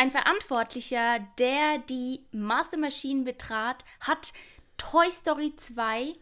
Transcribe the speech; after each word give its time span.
Ein 0.00 0.10
Verantwortlicher, 0.10 1.18
der 1.38 1.76
die 1.76 2.24
Master 2.32 2.78
Machine 2.78 3.22
betrat, 3.22 3.84
hat 4.00 4.32
Toy 4.78 5.10
Story 5.10 5.54
2 5.54 6.14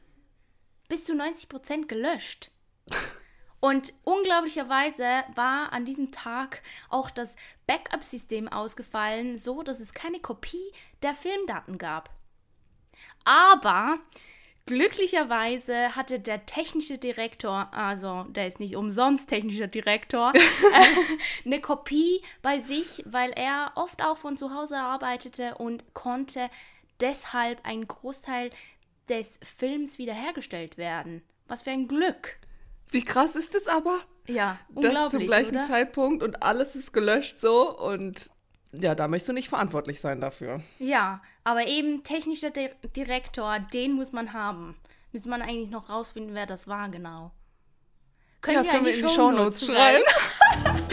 bis 0.89 1.04
zu 1.04 1.12
90% 1.12 1.86
gelöscht. 1.86 2.50
Und 3.60 3.92
unglaublicherweise 4.02 5.22
war 5.36 5.72
an 5.72 5.84
diesem 5.84 6.10
Tag 6.10 6.60
auch 6.88 7.08
das 7.08 7.36
Backup-System 7.68 8.48
ausgefallen, 8.48 9.38
so 9.38 9.62
dass 9.62 9.79
es 9.79 9.95
keine 9.95 10.18
Kopie 10.18 10.72
der 11.02 11.14
Filmdaten 11.14 11.79
gab. 11.79 12.10
Aber 13.24 14.00
glücklicherweise 14.69 15.96
hatte 15.96 16.21
der 16.21 16.45
technische 16.45 16.98
Direktor, 16.98 17.68
also 17.73 18.25
der 18.29 18.46
ist 18.46 18.61
nicht 18.61 18.77
umsonst 18.77 19.29
technischer 19.29 19.67
Direktor, 19.67 20.32
äh, 20.35 21.46
eine 21.46 21.61
Kopie 21.61 22.23
bei 22.43 22.59
sich, 22.59 23.03
weil 23.07 23.31
er 23.31 23.73
oft 23.77 24.04
auch 24.04 24.18
von 24.18 24.36
zu 24.36 24.54
Hause 24.54 24.77
arbeitete 24.77 25.54
und 25.57 25.95
konnte 25.95 26.50
deshalb 27.00 27.61
ein 27.64 27.89
Großteil 27.89 28.50
des 29.09 29.40
Films 29.43 29.96
wiederhergestellt 29.96 30.76
werden. 30.76 31.23
Was 31.46 31.62
für 31.62 31.71
ein 31.71 31.89
Glück. 31.89 32.39
Wie 32.91 33.05
krass 33.05 33.37
ist 33.37 33.55
das 33.55 33.69
aber? 33.69 34.01
Ja, 34.27 34.59
das 34.69 34.85
unglaublich, 34.85 35.11
zum 35.11 35.27
gleichen 35.27 35.57
oder? 35.57 35.65
Zeitpunkt 35.65 36.23
und 36.23 36.43
alles 36.43 36.77
ist 36.77 36.93
gelöscht 36.93 37.41
so 37.41 37.75
und 37.75 38.31
ja, 38.73 38.95
da 38.95 39.09
möchtest 39.09 39.31
du 39.31 39.33
nicht 39.33 39.49
verantwortlich 39.49 40.01
sein 40.01 40.21
dafür. 40.21 40.63
Ja, 40.79 41.23
aber 41.45 41.67
eben 41.67 42.05
technischer 42.05 42.51
Di 42.51 42.69
Direktor, 42.97 43.59
den 43.73 43.93
muss 43.93 44.13
man 44.13 44.33
haben. 44.33 44.77
Müsste 45.13 45.29
man 45.29 45.43
eigentlich 45.43 45.71
noch 45.71 45.89
rausfinden, 45.89 46.35
wer 46.35 46.47
das 46.47 46.69
war 46.69 46.89
genau. 46.89 47.31
ja, 48.47 48.53
das 48.55 48.69
können 48.69 48.85
wir 48.85 48.95
in 48.95 49.03
die 49.03 49.09
Shownotes 49.09 49.65
Shownotes 49.65 49.67
schreiben. 49.67 50.05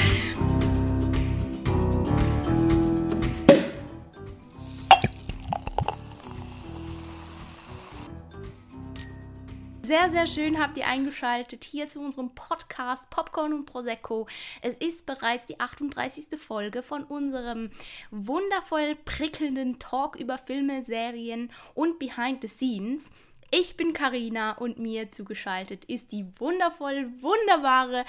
Sehr, 9.86 10.10
sehr 10.10 10.26
schön 10.26 10.60
habt 10.60 10.78
ihr 10.78 10.88
eingeschaltet 10.88 11.64
hier 11.64 11.88
zu 11.88 12.00
unserem 12.00 12.34
Podcast 12.34 13.08
Popcorn 13.12 13.54
und 13.54 13.68
Prosecco. 13.68 14.28
Es 14.64 14.80
ist 14.80 15.06
bereits 15.06 15.46
die 15.46 15.60
38. 15.60 16.40
Folge 16.40 16.82
von 16.82 17.04
unserem 17.04 17.70
wundervoll 18.10 18.96
prickelnden 19.06 19.78
Talk 19.78 20.16
über 20.16 20.40
Filme, 20.40 20.84
Serien 20.84 21.52
und 21.76 22.00
Behind 22.00 22.42
the 22.42 22.48
Scenes. 22.48 23.12
Ich 23.52 23.78
bin 23.78 23.94
Karina 23.94 24.54
und 24.54 24.80
mir 24.80 25.12
zugeschaltet 25.12 25.86
ist 25.86 26.12
die 26.12 26.26
wundervoll, 26.40 27.12
wunderbare, 27.20 28.06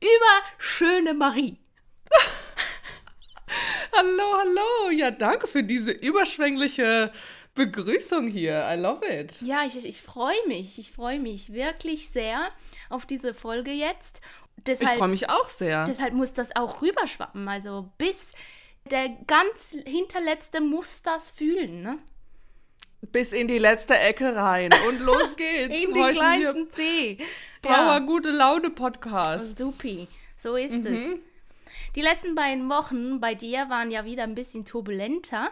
überschöne 0.00 1.14
Marie. 1.14 1.58
Hallo, 3.92 4.36
hallo. 4.36 4.90
Ja, 4.92 5.10
danke 5.10 5.46
für 5.46 5.62
diese 5.62 5.92
überschwängliche 5.92 7.12
Begrüßung 7.54 8.28
hier. 8.28 8.66
I 8.70 8.78
love 8.78 9.06
it. 9.06 9.40
Ja, 9.42 9.64
ich, 9.66 9.84
ich 9.84 10.00
freue 10.00 10.46
mich. 10.46 10.78
Ich 10.78 10.92
freue 10.92 11.18
mich 11.18 11.52
wirklich 11.52 12.08
sehr 12.08 12.50
auf 12.88 13.06
diese 13.06 13.34
Folge 13.34 13.72
jetzt. 13.72 14.20
Deshalb, 14.66 14.92
ich 14.92 14.98
freue 14.98 15.08
mich 15.08 15.28
auch 15.30 15.48
sehr. 15.48 15.84
Deshalb 15.84 16.12
muss 16.14 16.32
das 16.32 16.54
auch 16.54 16.82
rüberschwappen. 16.82 17.48
Also 17.48 17.90
bis 17.98 18.32
der 18.90 19.08
ganz 19.26 19.76
hinterletzte 19.86 20.60
muss 20.60 21.02
das 21.02 21.30
fühlen, 21.30 21.82
ne? 21.82 21.98
Bis 23.12 23.32
in 23.32 23.48
die 23.48 23.58
letzte 23.58 23.98
Ecke 23.98 24.36
rein. 24.36 24.70
Und 24.88 25.00
los 25.04 25.36
geht's. 25.36 25.74
In 25.74 25.94
den 25.94 26.04
Heute 26.04 26.18
kleinsten 26.18 26.70
C. 26.70 27.18
Power 27.62 28.00
Gute 28.02 28.30
Laune 28.30 28.70
Podcast. 28.70 29.58
Supi. 29.58 30.06
So 30.36 30.56
ist 30.56 30.84
es. 30.84 31.18
Die 31.96 32.02
letzten 32.02 32.34
beiden 32.34 32.68
Wochen 32.68 33.20
bei 33.20 33.34
dir 33.34 33.68
waren 33.68 33.90
ja 33.90 34.04
wieder 34.04 34.24
ein 34.24 34.34
bisschen 34.34 34.64
turbulenter. 34.64 35.48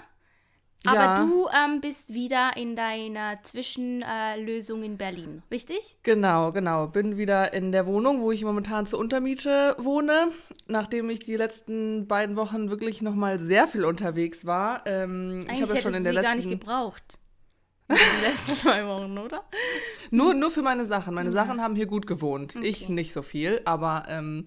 Aber 0.86 0.94
Ja. 0.94 1.16
du 1.16 1.48
ähm, 1.48 1.80
bist 1.80 2.14
wieder 2.14 2.56
in 2.56 2.76
deiner 2.76 3.42
Zwischenlösung 3.42 4.82
in 4.82 4.96
Berlin, 4.96 5.42
richtig? 5.50 5.96
Genau, 6.02 6.52
genau. 6.52 6.86
Bin 6.86 7.16
wieder 7.16 7.52
in 7.52 7.72
der 7.72 7.86
Wohnung, 7.86 8.20
wo 8.20 8.30
ich 8.30 8.44
momentan 8.44 8.86
zur 8.86 8.98
Untermiete 9.00 9.74
wohne, 9.78 10.28
nachdem 10.66 11.10
ich 11.10 11.20
die 11.20 11.36
letzten 11.36 12.06
beiden 12.06 12.36
Wochen 12.36 12.70
wirklich 12.70 13.02
nochmal 13.02 13.38
sehr 13.38 13.66
viel 13.66 13.84
unterwegs 13.84 14.46
war. 14.46 14.82
Ähm, 14.86 15.40
ich 15.42 15.48
Eigentlich 15.48 15.62
habe 15.62 15.74
ja 15.74 15.82
schon 15.82 15.94
in 15.94 16.04
der 16.04 16.12
sie 16.14 16.20
gar 16.20 16.34
nicht 16.36 16.44
letzten 16.44 16.60
gebraucht. 16.60 17.18
In 17.90 17.96
den 17.96 18.30
letzten 18.30 18.54
zwei 18.54 18.86
Wochen, 18.86 19.16
oder? 19.16 19.42
nur 20.10 20.34
nur 20.34 20.50
für 20.50 20.60
meine 20.62 20.84
Sachen. 20.84 21.14
Meine 21.14 21.32
Sachen 21.32 21.62
haben 21.62 21.74
hier 21.74 21.86
gut 21.86 22.06
gewohnt. 22.06 22.56
Ich 22.56 22.88
nicht 22.90 23.12
so 23.14 23.22
viel, 23.22 23.62
aber 23.64 24.04
ähm, 24.08 24.46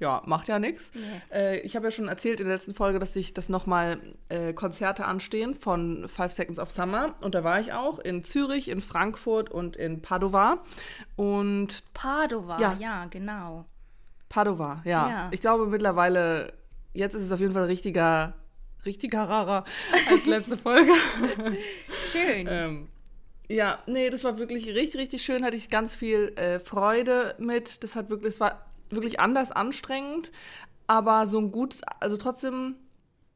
ja, 0.00 0.22
macht 0.24 0.48
ja 0.48 0.58
nichts. 0.58 0.90
Äh, 1.30 1.58
ich 1.60 1.76
habe 1.76 1.86
ja 1.86 1.90
schon 1.90 2.08
erzählt 2.08 2.40
in 2.40 2.46
der 2.46 2.56
letzten 2.56 2.74
Folge, 2.74 2.98
dass 2.98 3.12
sich 3.12 3.34
das 3.34 3.50
nochmal 3.50 3.98
äh, 4.30 4.54
Konzerte 4.54 5.04
anstehen 5.04 5.54
von 5.54 6.08
Five 6.08 6.32
Seconds 6.32 6.58
of 6.58 6.70
Summer 6.70 7.14
und 7.20 7.34
da 7.34 7.44
war 7.44 7.60
ich 7.60 7.74
auch 7.74 7.98
in 7.98 8.24
Zürich, 8.24 8.68
in 8.68 8.80
Frankfurt 8.80 9.50
und 9.50 9.76
in 9.76 10.00
Padova 10.00 10.58
und 11.16 11.82
Padova, 11.92 12.58
Ja. 12.58 12.76
ja, 12.78 13.04
genau. 13.06 13.66
Padova, 14.30 14.80
ja. 14.84 15.08
Ja. 15.10 15.28
Ich 15.30 15.40
glaube 15.40 15.66
mittlerweile, 15.66 16.52
jetzt 16.94 17.14
ist 17.14 17.22
es 17.22 17.32
auf 17.32 17.40
jeden 17.40 17.52
Fall 17.52 17.64
richtiger, 17.64 18.34
richtiger 18.84 19.22
rarer 19.24 19.64
als 20.10 20.26
letzte 20.26 20.56
Folge. 20.56 20.92
Schön. 22.12 22.46
ähm, 22.48 22.88
ja, 23.48 23.78
nee, 23.86 24.10
das 24.10 24.24
war 24.24 24.38
wirklich 24.38 24.66
richtig, 24.68 25.00
richtig 25.00 25.22
schön. 25.24 25.44
Hatte 25.44 25.56
ich 25.56 25.70
ganz 25.70 25.94
viel 25.94 26.34
äh, 26.36 26.60
Freude 26.60 27.34
mit. 27.38 27.82
Das 27.82 27.96
hat 27.96 28.10
wirklich, 28.10 28.34
es 28.34 28.40
war 28.40 28.66
wirklich 28.90 29.20
anders 29.20 29.52
anstrengend, 29.52 30.32
aber 30.86 31.26
so 31.26 31.38
ein 31.38 31.50
gutes, 31.50 31.82
also 32.00 32.16
trotzdem 32.16 32.76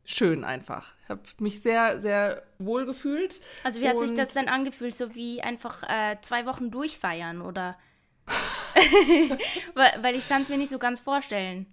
schön 0.04 0.44
einfach. 0.44 0.94
Ich 1.04 1.08
habe 1.08 1.22
mich 1.38 1.62
sehr, 1.62 2.00
sehr 2.00 2.42
wohl 2.58 2.84
gefühlt. 2.84 3.40
also 3.64 3.80
wie 3.80 3.88
hat 3.88 3.98
sich 3.98 4.14
das 4.14 4.34
denn 4.34 4.48
angefühlt? 4.48 4.94
So 4.94 5.14
wie 5.14 5.40
einfach 5.40 5.82
äh, 5.84 6.16
zwei 6.20 6.44
Wochen 6.46 6.70
durchfeiern, 6.70 7.40
oder? 7.40 7.78
weil 9.74 10.14
ich 10.14 10.28
kann 10.28 10.42
es 10.42 10.48
mir 10.48 10.58
nicht 10.58 10.70
so 10.70 10.78
ganz 10.78 11.00
vorstellen. 11.00 11.66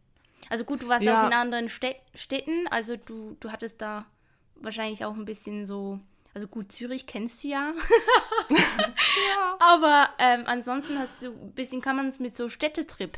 Also 0.49 0.63
gut, 0.63 0.83
du 0.83 0.87
warst 0.87 1.05
Ja. 1.05 1.21
auch 1.23 1.27
in 1.27 1.33
anderen 1.33 1.69
Städ 1.69 1.95
Städten, 2.15 2.67
also 2.69 2.95
du, 2.97 3.37
du 3.39 3.51
hattest 3.51 3.81
da 3.81 4.05
wahrscheinlich 4.55 5.05
auch 5.05 5.13
ein 5.13 5.25
bisschen 5.25 5.65
so, 5.65 5.99
also 6.33 6.47
gut, 6.47 6.71
Zürich 6.71 7.05
kennst 7.07 7.43
du 7.43 7.49
ja. 7.49 7.73
Aber 9.59 10.09
ähm, 10.19 10.43
ansonsten 10.45 10.97
hast 10.97 11.23
du 11.23 11.27
ein 11.31 11.51
bisschen, 11.53 11.81
kann 11.81 11.95
man 11.95 12.07
es 12.07 12.19
mit 12.19 12.35
so 12.35 12.49
Städtetrip 12.49 13.17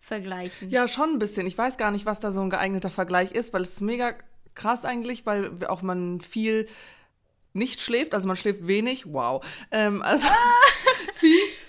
vergleichen. 0.00 0.70
Ja, 0.70 0.88
schon 0.88 1.10
ein 1.10 1.18
bisschen. 1.18 1.46
Ich 1.46 1.56
weiß 1.58 1.76
gar 1.76 1.90
nicht, 1.90 2.06
was 2.06 2.20
da 2.20 2.32
so 2.32 2.40
ein 2.40 2.50
geeigneter 2.50 2.90
Vergleich 2.90 3.32
ist, 3.32 3.52
weil 3.52 3.62
es 3.62 3.72
ist 3.74 3.80
mega 3.82 4.14
krass 4.54 4.84
eigentlich, 4.84 5.26
weil 5.26 5.64
auch 5.66 5.82
man 5.82 6.20
viel 6.20 6.68
nicht 7.52 7.80
schläft, 7.80 8.14
also 8.14 8.26
man 8.28 8.36
schläft 8.36 8.66
wenig, 8.66 9.12
wow. 9.12 9.44
Ähm, 9.70 10.02
also 10.02 10.26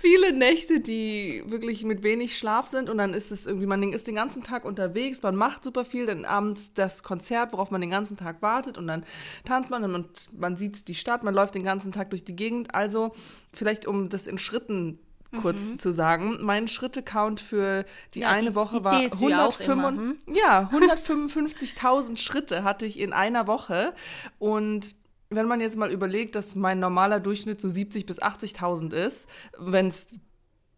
viele 0.01 0.33
Nächte, 0.33 0.79
die 0.79 1.43
wirklich 1.45 1.83
mit 1.83 2.03
wenig 2.03 2.37
Schlaf 2.37 2.67
sind 2.67 2.89
und 2.89 2.97
dann 2.97 3.13
ist 3.13 3.31
es 3.31 3.45
irgendwie, 3.45 3.67
man 3.67 3.81
ist 3.93 4.07
den 4.07 4.15
ganzen 4.15 4.43
Tag 4.43 4.65
unterwegs, 4.65 5.21
man 5.21 5.35
macht 5.35 5.63
super 5.63 5.85
viel, 5.85 6.05
dann 6.05 6.25
abends 6.25 6.73
das 6.73 7.03
Konzert, 7.03 7.53
worauf 7.53 7.71
man 7.71 7.79
den 7.81 7.89
ganzen 7.91 8.17
Tag 8.17 8.41
wartet 8.41 8.77
und 8.77 8.87
dann 8.87 9.05
tanzt 9.45 9.69
man 9.71 9.83
und 9.93 10.29
man 10.37 10.57
sieht 10.57 10.87
die 10.87 10.95
Stadt, 10.95 11.23
man 11.23 11.33
läuft 11.33 11.55
den 11.55 11.63
ganzen 11.63 11.91
Tag 11.91 12.09
durch 12.09 12.23
die 12.25 12.35
Gegend. 12.35 12.73
Also 12.75 13.11
vielleicht, 13.53 13.85
um 13.87 14.09
das 14.09 14.27
in 14.27 14.37
Schritten 14.37 14.99
kurz 15.41 15.77
zu 15.77 15.93
sagen, 15.93 16.39
mein 16.41 16.67
Schritte-Count 16.67 17.39
für 17.39 17.85
die 18.13 18.19
Mhm. 18.19 18.23
Ja, 18.23 18.29
eine 18.31 18.49
die- 18.49 18.55
Woche 18.55 18.79
die 18.79 18.83
war 18.83 18.99
zählst 18.99 19.21
du 19.21 19.29
ja 19.29 19.45
auch 19.45 19.57
155 19.57 19.67
immer, 19.67 19.87
hm? 19.91 20.17
ja, 20.35 20.69
155.000 20.73 22.17
Schritte 22.17 22.63
hatte 22.65 22.85
ich 22.85 22.99
in 22.99 23.13
einer 23.13 23.47
Woche. 23.47 23.93
Und 24.39 24.93
wenn 25.31 25.47
man 25.47 25.61
jetzt 25.61 25.77
mal 25.77 25.91
überlegt, 25.91 26.35
dass 26.35 26.55
mein 26.55 26.79
normaler 26.79 27.19
Durchschnitt 27.19 27.61
so 27.61 27.67
70.000 27.67 28.05
bis 28.05 28.21
80.000 28.21 28.93
ist, 28.93 29.29
wenn 29.57 29.87
es 29.87 30.19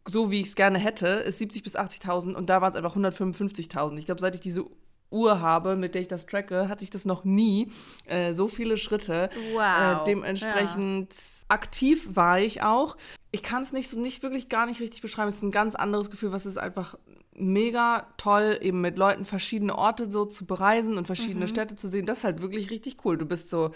so 0.08 0.32
wie 0.32 0.42
ich 0.42 0.48
es 0.48 0.56
gerne 0.56 0.80
hätte, 0.80 1.08
ist 1.08 1.42
70.000 1.42 1.64
bis 1.64 1.78
80.000 1.78 2.34
und 2.34 2.50
da 2.50 2.62
waren 2.62 2.72
es 2.72 2.76
einfach 2.76 2.96
155.000. 2.96 3.98
Ich 3.98 4.06
glaube, 4.06 4.22
seit 4.22 4.36
ich 4.36 4.42
diese 4.42 4.66
Uhr 5.10 5.40
habe, 5.40 5.76
mit 5.76 5.96
der 5.96 6.02
ich 6.02 6.08
das 6.08 6.26
tracke, 6.26 6.68
hatte 6.68 6.84
ich 6.84 6.90
das 6.90 7.06
noch 7.06 7.24
nie. 7.24 7.72
Äh, 8.06 8.34
so 8.34 8.48
viele 8.48 8.78
Schritte. 8.78 9.30
Wow. 9.54 10.02
Äh, 10.02 10.06
dementsprechend 10.06 11.16
aktiv 11.48 12.10
war 12.14 12.40
ich 12.40 12.64
auch. 12.64 12.98
Ich 13.32 13.44
kann 13.44 13.62
es 13.64 13.72
nicht 13.72 13.90
so 13.90 14.00
nicht 14.00 14.24
wirklich 14.24 14.50
gar 14.50 14.66
nicht 14.66 14.82
richtig 14.82 15.02
beschreiben. 15.02 15.30
Es 15.30 15.36
ist 15.38 15.44
ein 15.44 15.52
ganz 15.52 15.76
anderes 15.76 16.10
Gefühl, 16.10 16.32
was 16.32 16.46
ist 16.46 16.58
einfach 16.58 16.98
mega 17.36 18.08
toll, 18.18 18.60
eben 18.62 18.82
mit 18.82 18.98
Leuten 18.98 19.26
verschiedene 19.26 19.76
Orte 19.76 20.12
so 20.12 20.26
zu 20.26 20.46
bereisen 20.46 20.98
und 20.98 21.08
verschiedene 21.08 21.48
Städte 21.48 21.76
zu 21.76 21.88
sehen. 21.88 22.06
Das 22.06 22.20
ist 22.20 22.24
halt 22.24 22.42
wirklich 22.42 22.70
richtig 22.70 22.98
cool. 23.06 23.18
Du 23.18 23.26
bist 23.26 23.50
so 23.50 23.72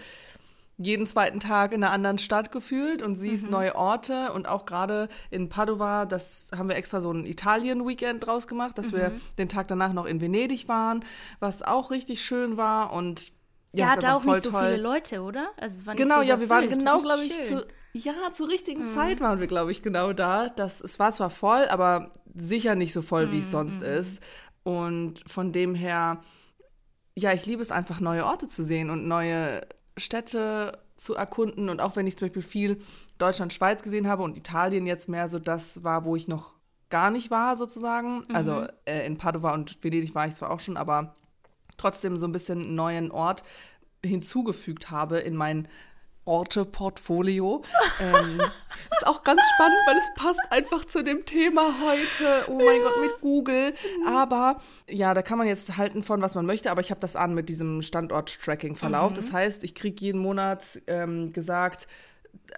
jeden 0.77 1.07
zweiten 1.07 1.39
Tag 1.39 1.71
in 1.71 1.83
einer 1.83 1.91
anderen 1.91 2.19
Stadt 2.19 2.51
gefühlt 2.51 3.01
und 3.01 3.15
siehst 3.15 3.50
neue 3.50 3.75
Orte 3.75 4.31
und 4.33 4.47
auch 4.47 4.65
gerade 4.65 5.09
in 5.31 5.50
Padova, 5.50 6.06
das 6.06 6.50
haben 6.56 6.69
wir 6.69 6.75
extra 6.75 7.01
so 7.01 7.12
ein 7.12 7.25
Italien-Weekend 7.25 8.25
draus 8.25 8.47
gemacht, 8.47 8.77
dass 8.77 8.94
wir 8.94 9.12
den 9.39 9.50
Tag 9.50 9.68
danach 9.68 9.91
noch 9.94 10.06
in 10.06 10.21
Venedig 10.21 10.68
waren, 10.68 11.03
was 11.39 11.63
auch 11.63 11.89
richtig 11.89 12.24
schön 12.24 12.57
war 12.57 12.94
und 12.94 13.31
Ja, 13.74 13.88
hat 13.89 14.03
einfach 14.03 14.21
auch 14.21 14.24
nicht 14.25 14.44
so 14.44 14.51
toll. 14.51 14.62
viele 14.71 14.77
Leute, 14.77 15.21
oder? 15.21 15.50
Also 15.57 15.79
es 15.81 15.85
war 15.88 15.94
nicht 15.95 16.03
Genau, 16.03 16.18
so 16.18 16.21
ja, 16.21 16.39
wir 16.39 16.50
waren 16.50 16.69
genau, 16.69 17.00
glaube 17.01 17.23
ich, 17.25 17.33
schön. 17.35 17.56
Mhm. 17.56 17.59
zu, 17.62 17.68
ja, 17.94 18.13
zur 18.33 18.47
richtigen 18.50 18.85
Zeit 18.85 19.19
waren 19.19 19.39
wir, 19.39 19.47
glaube 19.47 19.71
ich, 19.71 19.81
genau 19.81 20.13
da. 20.13 20.50
Das, 20.50 20.80
es 20.81 21.00
war 21.00 21.12
zwar 21.12 21.31
voll, 21.31 21.65
aber 21.69 22.12
sicher 22.35 22.75
nicht 22.75 22.94
so 22.94 23.01
voll, 23.01 23.31
wie 23.31 23.39
es 23.39 23.47
Mhm, 23.47 23.51
sonst 23.51 23.81
ist. 23.81 24.21
Und 24.63 25.23
von 25.27 25.51
dem 25.53 25.73
her, 25.73 26.21
ja, 27.15 27.33
ich 27.33 27.45
liebe 27.47 27.62
es 27.63 27.71
einfach, 27.71 28.00
neue 28.00 28.25
Orte 28.25 28.47
zu 28.47 28.63
sehen 28.63 28.89
und 28.91 29.07
neue 29.07 29.62
Städte 29.97 30.79
zu 30.97 31.15
erkunden. 31.15 31.69
Und 31.69 31.81
auch 31.81 31.95
wenn 31.95 32.07
ich 32.07 32.17
zum 32.17 32.27
Beispiel 32.27 32.41
viel 32.41 32.81
Deutschland, 33.17 33.53
Schweiz 33.53 33.83
gesehen 33.83 34.07
habe 34.07 34.23
und 34.23 34.38
Italien 34.38 34.85
jetzt 34.85 35.09
mehr 35.09 35.29
so 35.29 35.39
das 35.39 35.83
war, 35.83 36.05
wo 36.05 36.15
ich 36.15 36.27
noch 36.27 36.55
gar 36.89 37.11
nicht 37.11 37.31
war, 37.31 37.57
sozusagen. 37.57 38.19
Mhm. 38.27 38.35
Also 38.35 38.65
äh, 38.85 39.05
in 39.05 39.17
Padova 39.17 39.53
und 39.53 39.83
Venedig 39.83 40.15
war 40.15 40.27
ich 40.27 40.35
zwar 40.35 40.51
auch 40.51 40.59
schon, 40.59 40.77
aber 40.77 41.15
trotzdem 41.77 42.17
so 42.17 42.27
ein 42.27 42.31
bisschen 42.31 42.61
einen 42.61 42.75
neuen 42.75 43.11
Ort 43.11 43.44
hinzugefügt 44.03 44.91
habe 44.91 45.17
in 45.19 45.35
mein 45.35 45.67
Orte-Portfolio. 46.27 47.63
ähm, 48.00 48.41
ist 48.91 49.07
auch 49.07 49.24
ganz 49.24 49.41
spannend, 49.56 49.77
weil 49.85 49.97
es 49.97 50.09
passt 50.15 50.39
einfach 50.50 50.85
zu 50.85 51.03
dem 51.03 51.25
Thema 51.25 51.74
heute. 51.83 52.51
Oh 52.51 52.56
mein 52.56 52.81
Gott, 52.81 53.01
mit 53.01 53.21
Google. 53.21 53.74
Aber 54.06 54.59
ja, 54.89 55.13
da 55.13 55.21
kann 55.21 55.38
man 55.38 55.47
jetzt 55.47 55.77
halten 55.77 56.03
von, 56.03 56.21
was 56.21 56.35
man 56.35 56.45
möchte, 56.45 56.71
aber 56.71 56.81
ich 56.81 56.91
habe 56.91 57.00
das 57.00 57.15
an 57.15 57.33
mit 57.33 57.50
diesem 57.50 57.81
Standort-Tracking-Verlauf. 57.81 59.12
Mhm. 59.12 59.15
Das 59.15 59.31
heißt, 59.31 59.63
ich 59.63 59.75
kriege 59.75 60.03
jeden 60.03 60.21
Monat 60.21 60.81
ähm, 60.88 61.31
gesagt, 61.31 61.88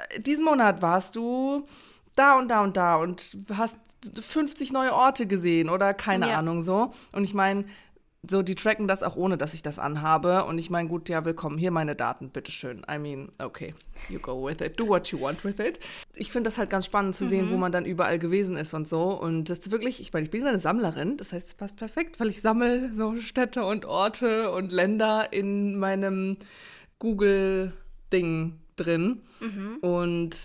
äh, 0.09 0.19
diesen 0.19 0.45
Monat 0.45 0.81
warst 0.81 1.15
du 1.15 1.65
da 2.15 2.37
und 2.37 2.49
da 2.49 2.63
und 2.63 2.77
da 2.77 2.95
und 2.95 3.37
hast 3.53 3.79
50 4.21 4.71
neue 4.71 4.93
Orte 4.93 5.27
gesehen 5.27 5.69
oder 5.69 5.93
keine 5.93 6.29
ja. 6.29 6.37
Ahnung 6.37 6.61
so. 6.61 6.93
Und 7.11 7.23
ich 7.23 7.33
meine, 7.33 7.65
so, 8.27 8.41
die 8.41 8.55
tracken 8.55 8.87
das 8.87 9.01
auch 9.01 9.15
ohne, 9.15 9.37
dass 9.37 9.53
ich 9.53 9.61
das 9.61 9.79
anhabe. 9.79 10.43
Und 10.43 10.57
ich 10.57 10.69
meine, 10.69 10.89
gut, 10.89 11.07
ja, 11.07 11.23
willkommen, 11.23 11.57
hier 11.57 11.71
meine 11.71 11.95
Daten, 11.95 12.29
bitteschön. 12.29 12.85
I 12.91 12.97
mean, 12.97 13.29
okay, 13.41 13.73
you 14.09 14.19
go 14.19 14.45
with 14.45 14.59
it, 14.61 14.79
do 14.79 14.87
what 14.87 15.07
you 15.07 15.19
want 15.19 15.43
with 15.45 15.59
it. 15.59 15.79
Ich 16.15 16.31
finde 16.31 16.49
das 16.49 16.57
halt 16.57 16.69
ganz 16.69 16.85
spannend 16.85 17.15
zu 17.15 17.25
sehen, 17.25 17.47
mhm. 17.47 17.51
wo 17.51 17.57
man 17.57 17.71
dann 17.71 17.85
überall 17.85 18.19
gewesen 18.19 18.57
ist 18.57 18.73
und 18.73 18.87
so. 18.87 19.11
Und 19.11 19.49
das 19.49 19.59
ist 19.59 19.71
wirklich, 19.71 20.01
ich 20.01 20.11
meine, 20.11 20.25
ich 20.25 20.31
bin 20.31 20.45
eine 20.45 20.59
Sammlerin, 20.59 21.15
das 21.15 21.31
heißt, 21.31 21.47
es 21.47 21.53
passt 21.53 21.77
perfekt, 21.77 22.19
weil 22.19 22.27
ich 22.27 22.41
sammle 22.41 22.93
so 22.93 23.15
Städte 23.17 23.63
und 23.63 23.85
Orte 23.85 24.51
und 24.51 24.71
Länder 24.71 25.31
in 25.31 25.79
meinem 25.79 26.37
Google-Ding 26.99 28.59
drin. 28.75 29.21
Mhm. 29.39 29.77
Und 29.79 30.37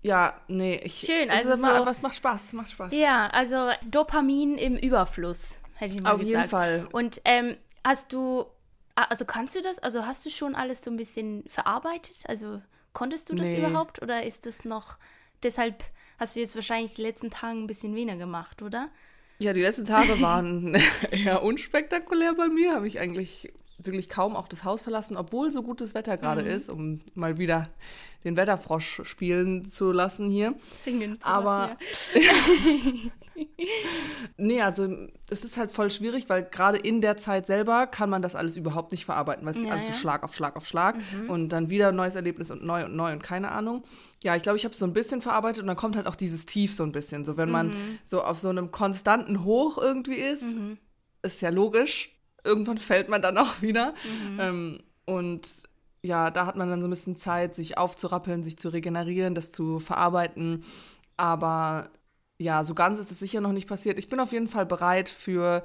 ja, 0.00 0.34
nee, 0.48 0.80
ich. 0.82 0.98
Schön, 1.00 1.30
also. 1.30 1.56
So, 1.56 1.66
aber 1.66 1.90
es 1.90 2.00
macht 2.00 2.16
Spaß, 2.16 2.54
macht 2.54 2.70
Spaß. 2.70 2.92
Ja, 2.92 3.28
also 3.28 3.68
Dopamin 3.88 4.56
im 4.56 4.76
Überfluss 4.76 5.58
hätte 5.82 5.94
ich 5.94 6.02
mal 6.02 6.12
Auf 6.12 6.20
gesagt. 6.20 6.36
jeden 6.36 6.48
Fall. 6.48 6.88
Und 6.92 7.20
ähm, 7.24 7.56
hast 7.84 8.12
du, 8.12 8.46
also 8.94 9.24
kannst 9.24 9.54
du 9.54 9.60
das, 9.60 9.78
also 9.78 10.06
hast 10.06 10.24
du 10.24 10.30
schon 10.30 10.54
alles 10.54 10.82
so 10.82 10.90
ein 10.90 10.96
bisschen 10.96 11.44
verarbeitet? 11.46 12.24
Also 12.28 12.62
konntest 12.92 13.28
du 13.28 13.34
das 13.34 13.48
nee. 13.48 13.58
überhaupt 13.58 14.00
oder 14.00 14.22
ist 14.22 14.46
das 14.46 14.64
noch, 14.64 14.96
deshalb 15.42 15.84
hast 16.18 16.36
du 16.36 16.40
jetzt 16.40 16.54
wahrscheinlich 16.54 16.94
die 16.94 17.02
letzten 17.02 17.30
Tage 17.30 17.58
ein 17.58 17.66
bisschen 17.66 17.94
weniger 17.94 18.16
gemacht, 18.16 18.62
oder? 18.62 18.88
Ja, 19.38 19.52
die 19.52 19.62
letzten 19.62 19.84
Tage 19.84 20.20
waren 20.20 20.80
eher 21.10 21.42
unspektakulär 21.42 22.34
bei 22.34 22.48
mir. 22.48 22.74
Habe 22.74 22.86
ich 22.86 23.00
eigentlich 23.00 23.52
wirklich 23.78 24.08
kaum 24.08 24.36
auch 24.36 24.46
das 24.46 24.64
Haus 24.64 24.82
verlassen, 24.82 25.16
obwohl 25.16 25.50
so 25.50 25.62
gutes 25.62 25.94
Wetter 25.94 26.16
gerade 26.16 26.42
mhm. 26.42 26.50
ist, 26.50 26.70
um 26.70 27.00
mal 27.14 27.38
wieder 27.38 27.68
den 28.24 28.36
Wetterfrosch 28.36 29.00
spielen 29.04 29.70
zu 29.70 29.90
lassen 29.90 30.30
hier. 30.30 30.54
Singen 30.70 31.20
zu 31.20 31.26
Aber 31.26 31.76
nee, 34.36 34.60
also 34.60 34.88
es 35.30 35.44
ist 35.44 35.56
halt 35.56 35.70
voll 35.70 35.90
schwierig, 35.90 36.28
weil 36.28 36.42
gerade 36.44 36.78
in 36.78 37.00
der 37.00 37.16
Zeit 37.16 37.46
selber 37.46 37.86
kann 37.86 38.10
man 38.10 38.22
das 38.22 38.34
alles 38.34 38.56
überhaupt 38.56 38.92
nicht 38.92 39.04
verarbeiten, 39.04 39.44
weil 39.44 39.52
es 39.52 39.58
geht 39.58 39.66
ja, 39.66 39.72
alles 39.72 39.86
ja. 39.86 39.92
so 39.92 39.98
Schlag 39.98 40.22
auf 40.22 40.34
Schlag 40.34 40.56
auf 40.56 40.66
Schlag 40.66 40.96
mhm. 40.96 41.30
und 41.30 41.48
dann 41.50 41.70
wieder 41.70 41.88
ein 41.88 41.96
neues 41.96 42.14
Erlebnis 42.14 42.50
und 42.50 42.64
neu 42.64 42.84
und 42.84 42.96
neu 42.96 43.12
und 43.12 43.22
keine 43.22 43.50
Ahnung. 43.50 43.84
Ja, 44.22 44.36
ich 44.36 44.42
glaube, 44.42 44.58
ich 44.58 44.64
habe 44.64 44.72
es 44.72 44.78
so 44.78 44.86
ein 44.86 44.92
bisschen 44.92 45.22
verarbeitet 45.22 45.62
und 45.62 45.66
dann 45.66 45.76
kommt 45.76 45.96
halt 45.96 46.06
auch 46.06 46.16
dieses 46.16 46.46
Tief 46.46 46.74
so 46.74 46.82
ein 46.82 46.92
bisschen. 46.92 47.24
So, 47.24 47.36
wenn 47.36 47.48
mhm. 47.48 47.52
man 47.52 47.98
so 48.04 48.22
auf 48.22 48.38
so 48.38 48.48
einem 48.48 48.70
konstanten 48.70 49.44
Hoch 49.44 49.78
irgendwie 49.78 50.16
ist, 50.16 50.56
mhm. 50.56 50.78
ist 51.22 51.42
ja 51.42 51.50
logisch. 51.50 52.10
Irgendwann 52.44 52.78
fällt 52.78 53.08
man 53.08 53.22
dann 53.22 53.38
auch 53.38 53.62
wieder. 53.62 53.94
Mhm. 54.04 54.40
Ähm, 54.40 54.82
und 55.04 55.48
ja, 56.04 56.30
da 56.30 56.46
hat 56.46 56.56
man 56.56 56.68
dann 56.68 56.80
so 56.80 56.88
ein 56.88 56.90
bisschen 56.90 57.16
Zeit, 57.16 57.54
sich 57.54 57.78
aufzurappeln, 57.78 58.42
sich 58.42 58.58
zu 58.58 58.68
regenerieren, 58.68 59.34
das 59.34 59.52
zu 59.52 59.78
verarbeiten. 59.78 60.64
Aber 61.16 61.90
ja, 62.42 62.64
so 62.64 62.74
ganz 62.74 62.98
ist 62.98 63.10
es 63.10 63.18
sicher 63.18 63.40
noch 63.40 63.52
nicht 63.52 63.68
passiert. 63.68 63.98
Ich 63.98 64.08
bin 64.08 64.20
auf 64.20 64.32
jeden 64.32 64.48
Fall 64.48 64.66
bereit 64.66 65.08
für 65.08 65.64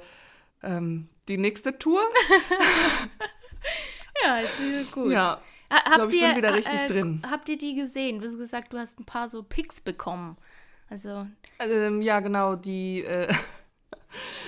ähm, 0.62 1.08
die 1.28 1.38
nächste 1.38 1.78
Tour. 1.78 2.00
ja, 4.24 4.38
ist 4.38 4.92
gut. 4.92 5.12
Ja. 5.12 5.40
Habt 5.70 5.94
glaub, 5.94 6.12
ich 6.12 6.20
ihr, 6.20 6.28
bin 6.28 6.36
wieder 6.38 6.54
richtig 6.54 6.82
äh, 6.82 6.86
drin. 6.86 7.22
Habt 7.30 7.48
ihr 7.48 7.58
die 7.58 7.74
gesehen? 7.74 8.20
Du 8.20 8.26
hast 8.26 8.38
gesagt, 8.38 8.72
du 8.72 8.78
hast 8.78 8.98
ein 8.98 9.04
paar 9.04 9.28
so 9.28 9.42
Pics 9.42 9.80
bekommen. 9.80 10.36
Also. 10.88 11.26
Ähm, 11.60 12.00
ja, 12.00 12.20
genau, 12.20 12.56
die. 12.56 13.04
Äh, 13.04 13.28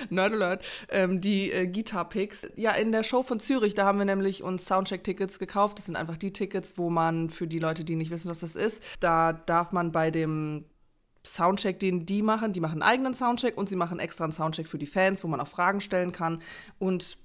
Nerd 0.09 0.33
Alert, 0.33 0.65
ähm, 0.89 1.21
die 1.21 1.51
äh, 1.51 1.67
Guitar 1.67 2.09
Picks. 2.09 2.47
Ja, 2.55 2.71
in 2.71 2.91
der 2.91 3.03
Show 3.03 3.21
von 3.21 3.39
Zürich, 3.39 3.75
da 3.75 3.85
haben 3.85 3.99
wir 3.99 4.05
nämlich 4.05 4.41
uns 4.41 4.65
Soundcheck-Tickets 4.65 5.37
gekauft. 5.37 5.77
Das 5.77 5.85
sind 5.85 5.95
einfach 5.95 6.17
die 6.17 6.33
Tickets, 6.33 6.79
wo 6.79 6.89
man 6.89 7.29
für 7.29 7.45
die 7.45 7.59
Leute, 7.59 7.83
die 7.83 7.95
nicht 7.95 8.09
wissen, 8.09 8.31
was 8.31 8.39
das 8.39 8.55
ist, 8.55 8.81
da 8.99 9.33
darf 9.33 9.71
man 9.71 9.91
bei 9.91 10.09
dem 10.09 10.65
Soundcheck, 11.25 11.79
den 11.79 12.05
die 12.05 12.21
machen. 12.21 12.53
Die 12.53 12.59
machen 12.59 12.81
einen 12.81 12.91
eigenen 12.91 13.13
Soundcheck 13.13 13.57
und 13.57 13.69
sie 13.69 13.75
machen 13.75 13.99
extra 13.99 14.23
einen 14.23 14.33
Soundcheck 14.33 14.67
für 14.67 14.77
die 14.77 14.87
Fans, 14.87 15.23
wo 15.23 15.27
man 15.27 15.39
auch 15.39 15.47
Fragen 15.47 15.81
stellen 15.81 16.11
kann. 16.11 16.41
Und 16.79 17.17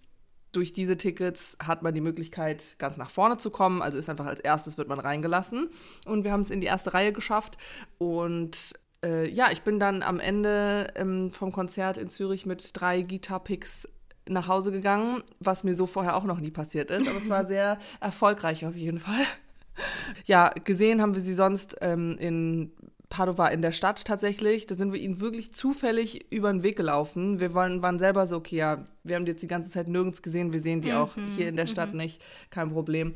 durch 0.53 0.73
diese 0.73 0.97
Tickets 0.97 1.57
hat 1.63 1.83
man 1.83 1.95
die 1.95 2.01
Möglichkeit, 2.01 2.77
ganz 2.79 2.97
nach 2.97 3.11
vorne 3.11 3.37
zu 3.37 3.51
kommen. 3.51 3.83
Also 3.83 3.99
ist 3.99 4.09
einfach 4.09 4.27
als 4.27 4.41
erstes 4.41 4.79
wird 4.79 4.89
man 4.89 4.99
reingelassen. 4.99 5.69
Und 6.07 6.25
wir 6.25 6.33
haben 6.33 6.41
es 6.41 6.51
in 6.51 6.61
die 6.61 6.67
erste 6.67 6.95
Reihe 6.95 7.13
geschafft. 7.13 7.59
Und 7.99 8.75
äh, 9.05 9.29
ja, 9.29 9.51
ich 9.51 9.63
bin 9.63 9.79
dann 9.79 10.03
am 10.03 10.21
Ende 10.21 10.89
ähm, 10.95 11.31
vom 11.31 11.53
Konzert 11.53 11.99
in 11.99 12.09
Zürich 12.09 12.47
mit 12.47 12.71
drei 12.75 13.03
Guitar-Picks 13.03 13.89
nach 14.29 14.49
Hause 14.49 14.73
gegangen, 14.73 15.23
was 15.39 15.63
mir 15.63 15.75
so 15.75 15.87
vorher 15.87 16.17
auch 16.17 16.25
noch 16.25 16.41
nie 16.41 16.51
passiert 16.51 16.91
ist. 16.91 17.09
Aber 17.09 17.19
es 17.19 17.29
war 17.29 17.47
sehr 17.47 17.79
erfolgreich 18.01 18.67
auf 18.67 18.75
jeden 18.75 18.99
Fall. 18.99 19.25
Ja, 20.25 20.49
gesehen 20.65 21.03
haben 21.03 21.13
wir 21.13 21.21
sie 21.21 21.35
sonst 21.35 21.77
ähm, 21.83 22.17
in 22.19 22.73
Padova 23.09 23.49
in 23.49 23.63
der 23.63 23.73
Stadt 23.73 24.05
tatsächlich. 24.05 24.67
Da 24.67 24.75
sind 24.75 24.93
wir 24.93 25.01
ihnen 25.01 25.21
wirklich 25.21 25.55
zufällig 25.55 26.31
über 26.33 26.53
den 26.53 26.63
Weg 26.63 26.77
gelaufen. 26.77 27.41
Wir 27.41 27.55
waren, 27.55 27.83
waren 27.83 27.99
selber 27.99 28.27
so, 28.27 28.37
okay, 28.37 28.57
ja, 28.57 28.85
wir 29.05 29.17
haben 29.17 29.25
die 29.25 29.33
jetzt 29.33 29.43
die 29.43 29.49
ganze 29.49 29.71
Zeit 29.71 29.89
nirgends 29.89 30.23
gesehen. 30.23 30.53
Wir 30.53 30.61
sehen 30.61 30.81
die 30.81 30.91
mhm. 30.91 30.97
auch 30.97 31.15
hier 31.37 31.49
in 31.49 31.57
der 31.57 31.67
Stadt 31.67 31.93
mhm. 31.93 31.99
nicht. 31.99 32.23
Kein 32.51 32.71
Problem. 32.71 33.15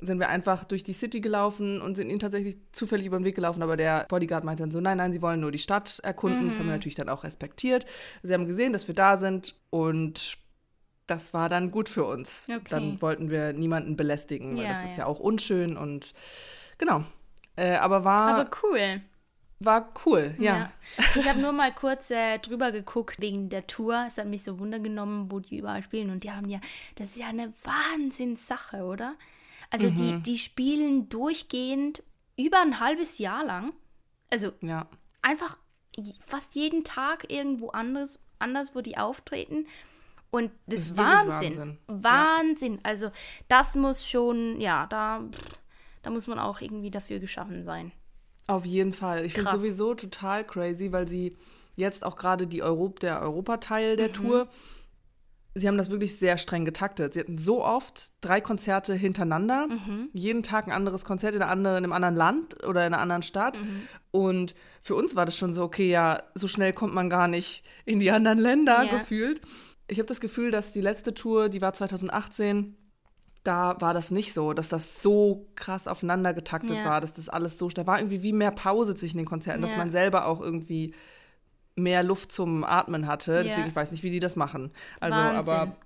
Sind 0.00 0.20
wir 0.20 0.28
einfach 0.28 0.64
durch 0.64 0.84
die 0.84 0.92
City 0.92 1.20
gelaufen 1.20 1.80
und 1.80 1.96
sind 1.96 2.08
ihnen 2.08 2.20
tatsächlich 2.20 2.56
zufällig 2.72 3.06
über 3.06 3.18
den 3.18 3.24
Weg 3.24 3.34
gelaufen. 3.34 3.62
Aber 3.62 3.76
der 3.76 4.06
Bodyguard 4.08 4.44
meinte 4.44 4.62
dann 4.62 4.70
so, 4.70 4.80
nein, 4.80 4.98
nein, 4.98 5.12
sie 5.12 5.22
wollen 5.22 5.40
nur 5.40 5.52
die 5.52 5.58
Stadt 5.58 6.00
erkunden. 6.02 6.42
Mhm. 6.42 6.48
Das 6.48 6.54
haben 6.54 6.66
wir 6.66 6.72
mhm. 6.72 6.78
natürlich 6.78 6.94
dann 6.94 7.08
auch 7.08 7.24
respektiert. 7.24 7.86
Sie 8.22 8.32
haben 8.32 8.46
gesehen, 8.46 8.72
dass 8.72 8.86
wir 8.88 8.94
da 8.94 9.16
sind 9.16 9.54
und 9.70 10.36
das 11.06 11.32
war 11.32 11.48
dann 11.48 11.70
gut 11.70 11.88
für 11.88 12.04
uns. 12.04 12.48
Okay. 12.50 12.60
Dann 12.68 13.00
wollten 13.00 13.30
wir 13.30 13.52
niemanden 13.54 13.96
belästigen, 13.96 14.56
weil 14.56 14.64
ja, 14.64 14.70
das 14.70 14.84
ist 14.84 14.96
ja. 14.96 15.04
ja 15.04 15.06
auch 15.06 15.20
unschön 15.20 15.76
und 15.76 16.12
genau. 16.76 17.04
Äh, 17.56 17.76
aber 17.76 18.04
war. 18.04 18.34
Aber 18.34 18.50
cool 18.62 19.00
war 19.60 19.92
cool, 20.06 20.36
ja. 20.38 20.58
ja. 20.58 20.72
Ich 21.16 21.28
habe 21.28 21.40
nur 21.40 21.52
mal 21.52 21.74
kurz 21.74 22.10
äh, 22.10 22.38
drüber 22.38 22.70
geguckt 22.70 23.20
wegen 23.20 23.48
der 23.48 23.66
Tour. 23.66 24.04
Es 24.06 24.16
hat 24.18 24.26
mich 24.26 24.44
so 24.44 24.58
wundergenommen, 24.60 25.32
wo 25.32 25.40
die 25.40 25.58
überall 25.58 25.82
spielen. 25.82 26.10
Und 26.10 26.22
die 26.22 26.30
haben 26.30 26.48
ja, 26.48 26.60
das 26.94 27.08
ist 27.08 27.16
ja 27.16 27.26
eine 27.26 27.52
Wahnsinnssache, 27.64 28.84
oder? 28.84 29.16
Also 29.70 29.90
mhm. 29.90 29.96
die, 29.96 30.22
die 30.22 30.38
spielen 30.38 31.08
durchgehend 31.08 32.02
über 32.36 32.60
ein 32.60 32.78
halbes 32.78 33.18
Jahr 33.18 33.44
lang. 33.44 33.72
Also 34.30 34.52
ja. 34.60 34.86
einfach 35.22 35.58
fast 36.20 36.54
jeden 36.54 36.84
Tag 36.84 37.30
irgendwo 37.30 37.70
anders, 37.70 38.20
anders, 38.38 38.76
wo 38.76 38.80
die 38.80 38.96
auftreten. 38.96 39.66
Und 40.30 40.52
das, 40.66 40.80
das 40.80 40.90
ist 40.90 40.96
Wahnsinn. 40.96 41.58
Wahnsinn. 41.58 41.78
Wahnsinn. 41.86 42.74
Ja. 42.74 42.80
Also 42.84 43.10
das 43.48 43.74
muss 43.74 44.08
schon, 44.08 44.60
ja, 44.60 44.86
da, 44.86 45.24
da 46.02 46.10
muss 46.10 46.28
man 46.28 46.38
auch 46.38 46.60
irgendwie 46.60 46.90
dafür 46.90 47.18
geschaffen 47.18 47.64
sein. 47.64 47.92
Auf 48.48 48.64
jeden 48.64 48.94
Fall. 48.94 49.24
Ich 49.26 49.34
finde 49.34 49.52
sowieso 49.52 49.94
total 49.94 50.44
crazy, 50.44 50.90
weil 50.90 51.06
sie 51.06 51.36
jetzt 51.76 52.04
auch 52.04 52.16
gerade 52.16 52.46
die 52.46 52.62
Europ 52.62 52.98
der 52.98 53.20
Europateil 53.20 53.96
der 53.96 54.08
mhm. 54.08 54.12
Tour, 54.14 54.48
sie 55.54 55.68
haben 55.68 55.76
das 55.78 55.90
wirklich 55.90 56.18
sehr 56.18 56.38
streng 56.38 56.64
getaktet. 56.64 57.12
Sie 57.12 57.20
hatten 57.20 57.38
so 57.38 57.64
oft 57.64 58.12
drei 58.22 58.40
Konzerte 58.40 58.94
hintereinander, 58.94 59.66
mhm. 59.68 60.08
jeden 60.12 60.42
Tag 60.42 60.66
ein 60.66 60.72
anderes 60.72 61.04
Konzert 61.04 61.34
in, 61.34 61.42
andere, 61.42 61.76
in 61.76 61.84
einem 61.84 61.92
anderen 61.92 62.16
Land 62.16 62.64
oder 62.64 62.86
in 62.86 62.94
einer 62.94 63.02
anderen 63.02 63.22
Stadt. 63.22 63.60
Mhm. 63.60 63.88
Und 64.10 64.54
für 64.80 64.94
uns 64.94 65.14
war 65.14 65.26
das 65.26 65.36
schon 65.36 65.52
so, 65.52 65.62
okay, 65.62 65.90
ja, 65.90 66.22
so 66.34 66.48
schnell 66.48 66.72
kommt 66.72 66.94
man 66.94 67.10
gar 67.10 67.28
nicht 67.28 67.64
in 67.84 68.00
die 68.00 68.10
anderen 68.10 68.38
Länder 68.38 68.84
yeah. 68.84 68.98
gefühlt. 68.98 69.42
Ich 69.88 69.98
habe 69.98 70.06
das 70.06 70.20
Gefühl, 70.20 70.50
dass 70.50 70.72
die 70.72 70.80
letzte 70.80 71.12
Tour, 71.14 71.48
die 71.48 71.60
war 71.60 71.74
2018, 71.74 72.76
da 73.48 73.80
war 73.80 73.94
das 73.94 74.10
nicht 74.10 74.34
so, 74.34 74.52
dass 74.52 74.68
das 74.68 75.02
so 75.02 75.46
krass 75.54 75.88
aufeinander 75.88 76.34
getaktet 76.34 76.76
ja. 76.76 76.84
war, 76.84 77.00
dass 77.00 77.14
das 77.14 77.30
alles 77.30 77.58
so, 77.58 77.68
da 77.70 77.86
war 77.86 77.98
irgendwie 77.98 78.22
wie 78.22 78.34
mehr 78.34 78.50
Pause 78.50 78.94
zwischen 78.94 79.16
den 79.16 79.26
Konzerten, 79.26 79.62
ja. 79.62 79.66
dass 79.66 79.76
man 79.76 79.90
selber 79.90 80.26
auch 80.26 80.42
irgendwie 80.42 80.94
mehr 81.74 82.02
Luft 82.02 82.30
zum 82.30 82.62
Atmen 82.62 83.06
hatte. 83.06 83.36
Ja. 83.36 83.42
Deswegen, 83.42 83.68
ich 83.68 83.74
weiß 83.74 83.90
nicht, 83.90 84.02
wie 84.02 84.10
die 84.10 84.20
das 84.20 84.36
machen. 84.36 84.70
Also, 85.00 85.16
Wahnsinn. 85.16 85.36
aber 85.36 85.76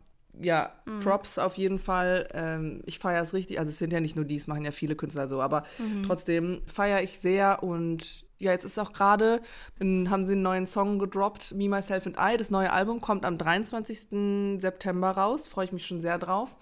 ja, 0.41 0.73
mhm. 0.87 0.99
Props 1.01 1.39
auf 1.39 1.55
jeden 1.57 1.79
Fall. 1.79 2.29
Ähm, 2.35 2.83
ich 2.85 2.99
feiere 2.99 3.23
es 3.23 3.33
richtig. 3.33 3.61
Also 3.61 3.71
es 3.71 3.79
sind 3.79 3.93
ja 3.93 4.01
nicht 4.01 4.17
nur 4.17 4.25
die, 4.25 4.37
es 4.37 4.49
machen 4.49 4.65
ja 4.65 4.73
viele 4.73 4.97
Künstler 4.97 5.29
so, 5.29 5.41
aber 5.41 5.63
mhm. 5.79 6.03
trotzdem 6.05 6.63
feiere 6.67 7.03
ich 7.03 7.19
sehr 7.19 7.63
und 7.63 8.25
ja, 8.39 8.51
jetzt 8.51 8.65
ist 8.65 8.79
auch 8.79 8.93
gerade, 8.93 9.41
haben 9.79 10.25
sie 10.25 10.33
einen 10.33 10.43
neuen 10.43 10.67
Song 10.67 10.99
gedroppt, 10.99 11.55
Me, 11.55 11.69
Myself 11.69 12.07
and 12.07 12.17
I. 12.19 12.37
Das 12.37 12.51
neue 12.51 12.73
Album 12.73 13.01
kommt 13.01 13.25
am 13.25 13.39
23. 13.39 14.59
September 14.61 15.11
raus, 15.11 15.47
freue 15.47 15.67
ich 15.67 15.73
mich 15.73 15.87
schon 15.87 16.01
sehr 16.01 16.19
drauf. 16.19 16.57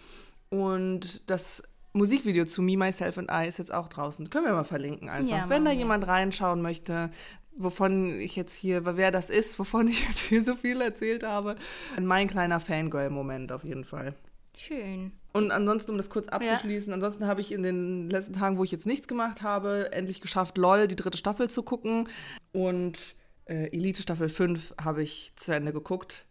Und 0.50 1.30
das 1.30 1.62
Musikvideo 1.92 2.44
zu 2.44 2.62
Me, 2.62 2.76
Myself 2.76 3.18
and 3.18 3.30
I 3.32 3.48
ist 3.48 3.58
jetzt 3.58 3.72
auch 3.72 3.88
draußen. 3.88 4.30
können 4.30 4.46
wir 4.46 4.52
mal 4.52 4.64
verlinken 4.64 5.08
einfach. 5.08 5.30
Ja, 5.30 5.48
Wenn 5.48 5.64
da 5.64 5.72
jemand 5.72 6.06
reinschauen 6.06 6.62
möchte, 6.62 7.10
wovon 7.56 8.20
ich 8.20 8.36
jetzt 8.36 8.54
hier, 8.54 8.84
wer 8.84 9.10
das 9.10 9.30
ist, 9.30 9.58
wovon 9.58 9.88
ich 9.88 10.06
jetzt 10.06 10.20
hier 10.20 10.42
so 10.42 10.54
viel 10.54 10.80
erzählt 10.80 11.24
habe. 11.24 11.56
Mein 12.00 12.28
kleiner 12.28 12.60
Fangirl-Moment 12.60 13.52
auf 13.52 13.64
jeden 13.64 13.84
Fall. 13.84 14.14
Schön. 14.56 15.12
Und 15.32 15.52
ansonsten, 15.52 15.92
um 15.92 15.96
das 15.96 16.10
kurz 16.10 16.28
abzuschließen, 16.28 16.90
ja. 16.90 16.94
ansonsten 16.94 17.26
habe 17.26 17.40
ich 17.40 17.52
in 17.52 17.62
den 17.62 18.10
letzten 18.10 18.32
Tagen, 18.32 18.58
wo 18.58 18.64
ich 18.64 18.72
jetzt 18.72 18.86
nichts 18.86 19.06
gemacht 19.08 19.42
habe, 19.42 19.92
endlich 19.92 20.20
geschafft, 20.20 20.58
LOL, 20.58 20.88
die 20.88 20.96
dritte 20.96 21.16
Staffel 21.16 21.48
zu 21.48 21.62
gucken. 21.62 22.08
Und 22.52 23.14
äh, 23.46 23.68
Elite 23.68 24.02
Staffel 24.02 24.28
5 24.28 24.74
habe 24.82 25.02
ich 25.02 25.32
zu 25.36 25.52
Ende 25.52 25.72
geguckt 25.72 26.26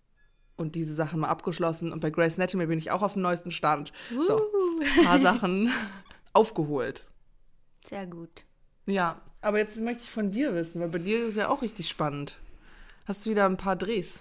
und 0.60 0.76
diese 0.76 0.94
Sachen 0.94 1.22
mal 1.22 1.30
abgeschlossen. 1.30 1.92
Und 1.92 2.02
bei 2.02 2.10
Grace 2.10 2.38
Anatomy 2.38 2.66
bin 2.66 2.78
ich 2.78 2.92
auch 2.92 3.02
auf 3.02 3.14
dem 3.14 3.22
neuesten 3.22 3.52
Stand. 3.52 3.94
Uh. 4.14 4.28
So, 4.28 4.42
ein 4.82 5.06
paar 5.06 5.20
Sachen 5.22 5.72
aufgeholt. 6.34 7.04
Sehr 7.86 8.06
gut. 8.06 8.46
Ja, 8.86 9.22
aber 9.42 9.60
jetzt 9.60 9.80
möchte 9.80 10.04
ich 10.04 10.12
von 10.12 10.32
dir 10.32 10.54
wissen, 10.54 10.82
weil 10.82 10.90
bei 10.90 10.98
dir 11.00 11.26
ist 11.26 11.38
ja 11.38 11.50
auch 11.50 11.62
richtig 11.62 11.88
spannend. 11.88 12.40
Hast 13.06 13.26
du 13.26 13.30
wieder 13.32 13.46
ein 13.46 13.58
paar 13.58 13.76
Drehs? 13.76 14.20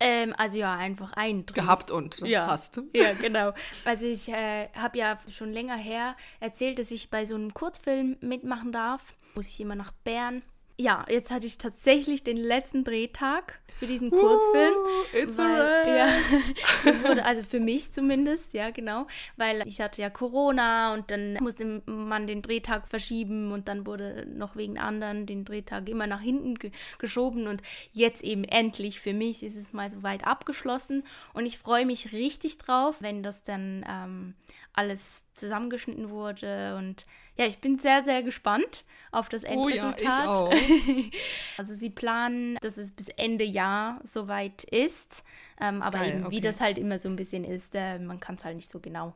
Ähm, 0.00 0.34
also 0.36 0.58
ja, 0.58 0.74
einfach 0.76 1.12
ein 1.12 1.44
Dreh. 1.44 1.54
Gehabt 1.54 1.90
und 1.90 2.18
ja. 2.20 2.46
hast. 2.46 2.80
Ja, 2.94 3.12
genau. 3.12 3.52
Also 3.84 4.06
ich 4.06 4.30
äh, 4.30 4.68
habe 4.74 4.98
ja 4.98 5.18
schon 5.30 5.52
länger 5.52 5.76
her 5.76 6.16
erzählt, 6.40 6.78
dass 6.78 6.90
ich 6.90 7.10
bei 7.10 7.26
so 7.26 7.34
einem 7.34 7.52
Kurzfilm 7.52 8.16
mitmachen 8.20 8.72
darf. 8.72 9.14
Muss 9.34 9.48
ich 9.48 9.60
immer 9.60 9.74
nach 9.74 9.92
Bern. 9.92 10.42
Ja, 10.80 11.04
jetzt 11.10 11.30
hatte 11.30 11.46
ich 11.46 11.58
tatsächlich 11.58 12.22
den 12.22 12.38
letzten 12.38 12.84
Drehtag 12.84 13.60
für 13.78 13.86
diesen 13.86 14.10
Kurzfilm. 14.10 14.72
Uh, 14.72 15.16
it's 15.16 15.36
weil, 15.36 15.86
ja, 15.86 16.08
das 16.84 17.04
wurde 17.04 17.22
also 17.26 17.42
für 17.42 17.60
mich 17.60 17.92
zumindest, 17.92 18.54
ja 18.54 18.70
genau, 18.70 19.06
weil 19.36 19.62
ich 19.66 19.82
hatte 19.82 20.00
ja 20.00 20.08
Corona 20.08 20.94
und 20.94 21.10
dann 21.10 21.34
musste 21.34 21.82
man 21.84 22.26
den 22.26 22.40
Drehtag 22.40 22.86
verschieben 22.86 23.52
und 23.52 23.68
dann 23.68 23.84
wurde 23.84 24.26
noch 24.26 24.56
wegen 24.56 24.78
anderen 24.78 25.26
den 25.26 25.44
Drehtag 25.44 25.86
immer 25.86 26.06
nach 26.06 26.22
hinten 26.22 26.54
ge 26.54 26.70
geschoben 26.98 27.46
und 27.46 27.60
jetzt 27.92 28.24
eben 28.24 28.44
endlich 28.44 29.00
für 29.00 29.12
mich 29.12 29.42
ist 29.42 29.56
es 29.56 29.74
mal 29.74 29.90
so 29.90 30.02
weit 30.02 30.26
abgeschlossen 30.26 31.04
und 31.34 31.44
ich 31.44 31.58
freue 31.58 31.84
mich 31.84 32.12
richtig 32.12 32.56
drauf, 32.56 33.02
wenn 33.02 33.22
das 33.22 33.42
dann 33.42 33.84
ähm, 33.86 34.34
alles 34.72 35.24
zusammengeschnitten 35.34 36.08
wurde 36.08 36.76
und 36.76 37.04
ja, 37.40 37.46
ich 37.46 37.58
bin 37.58 37.78
sehr, 37.78 38.02
sehr 38.02 38.22
gespannt 38.22 38.84
auf 39.12 39.30
das 39.30 39.44
Endresultat. 39.44 40.28
Oh 40.28 40.50
ja, 40.50 40.52
ich 40.52 41.06
auch. 41.06 41.10
also 41.56 41.72
sie 41.72 41.88
planen, 41.88 42.58
dass 42.60 42.76
es 42.76 42.92
bis 42.92 43.08
Ende 43.08 43.44
Jahr 43.44 43.98
soweit 44.04 44.64
ist. 44.64 45.24
Ähm, 45.58 45.80
aber 45.80 46.00
Geil, 46.00 46.08
eben, 46.10 46.26
okay. 46.26 46.36
wie 46.36 46.40
das 46.42 46.60
halt 46.60 46.76
immer 46.76 46.98
so 46.98 47.08
ein 47.08 47.16
bisschen 47.16 47.44
ist, 47.44 47.74
äh, 47.74 47.98
man 47.98 48.20
kann 48.20 48.34
es 48.34 48.44
halt 48.44 48.56
nicht 48.56 48.70
so 48.70 48.78
genau 48.78 49.14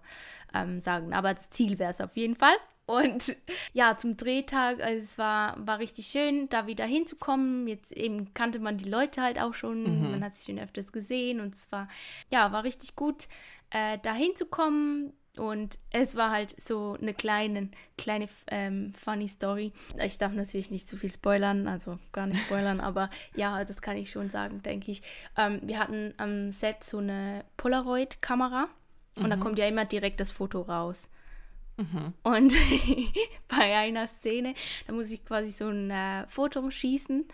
ähm, 0.55 0.81
sagen. 0.81 1.13
Aber 1.13 1.35
das 1.35 1.51
Ziel 1.51 1.79
wäre 1.79 1.91
es 1.91 2.01
auf 2.01 2.17
jeden 2.17 2.35
Fall. 2.35 2.55
Und 2.87 3.37
ja, 3.75 3.95
zum 3.99 4.17
Drehtag, 4.17 4.83
also 4.83 4.99
es 4.99 5.19
war, 5.19 5.55
war 5.59 5.79
richtig 5.79 6.07
schön, 6.07 6.49
da 6.49 6.67
wieder 6.67 6.87
hinzukommen. 6.87 7.69
Jetzt 7.69 7.93
eben 7.93 8.33
kannte 8.33 8.59
man 8.59 8.79
die 8.79 8.89
Leute 8.89 9.21
halt 9.21 9.39
auch 9.39 9.53
schon, 9.53 9.83
mhm. 9.83 10.13
man 10.13 10.25
hat 10.25 10.35
sich 10.35 10.47
schon 10.47 10.65
öfters 10.65 10.93
gesehen 10.93 11.41
und 11.41 11.55
es 11.55 11.71
war, 11.71 11.89
ja, 12.31 12.53
war 12.53 12.65
richtig 12.65 12.97
gut, 12.97 13.29
äh, 13.69 13.99
da 14.03 14.15
hinzukommen 14.15 15.13
und 15.37 15.79
es 15.91 16.17
war 16.17 16.31
halt 16.31 16.59
so 16.61 16.97
eine 17.01 17.13
kleine, 17.13 17.69
kleine 17.99 18.29
ähm, 18.47 18.93
funny 18.95 19.27
Story. 19.27 19.73
Ich 20.05 20.19
darf 20.19 20.33
natürlich 20.33 20.71
nicht 20.71 20.89
zu 20.89 20.97
viel 20.97 21.11
spoilern, 21.11 21.67
also 21.67 21.99
gar 22.13 22.27
nicht 22.27 22.41
spoilern, 22.41 22.81
aber 22.83 23.11
ja, 23.35 23.65
das 23.65 23.83
kann 23.83 23.97
ich 23.97 24.11
schon 24.11 24.29
sagen, 24.29 24.63
denke 24.63 24.93
ich. 24.93 25.03
Ähm, 25.37 25.61
wir 25.63 25.79
hatten 25.79 26.15
am 26.19 26.53
Set 26.53 26.85
so 26.85 26.99
eine 26.99 27.45
Polaroid-Kamera 27.57 28.69
und 29.17 29.25
mhm. 29.25 29.31
da 29.31 29.37
kommt 29.37 29.59
ja 29.59 29.67
immer 29.67 29.85
direkt 29.85 30.21
das 30.21 30.31
Foto 30.31 30.63
raus. 30.63 31.09
Mhm. 31.77 32.15
Und 32.23 32.55
bei 33.49 33.77
einer 33.77 34.07
Szene, 34.07 34.55
da 34.87 34.93
muss 34.93 35.11
ich 35.11 35.25
quasi 35.25 35.51
so 35.51 35.69
ein 35.69 35.91
äh, 35.91 36.29
Foto 36.29 36.71
schießen 36.71 37.27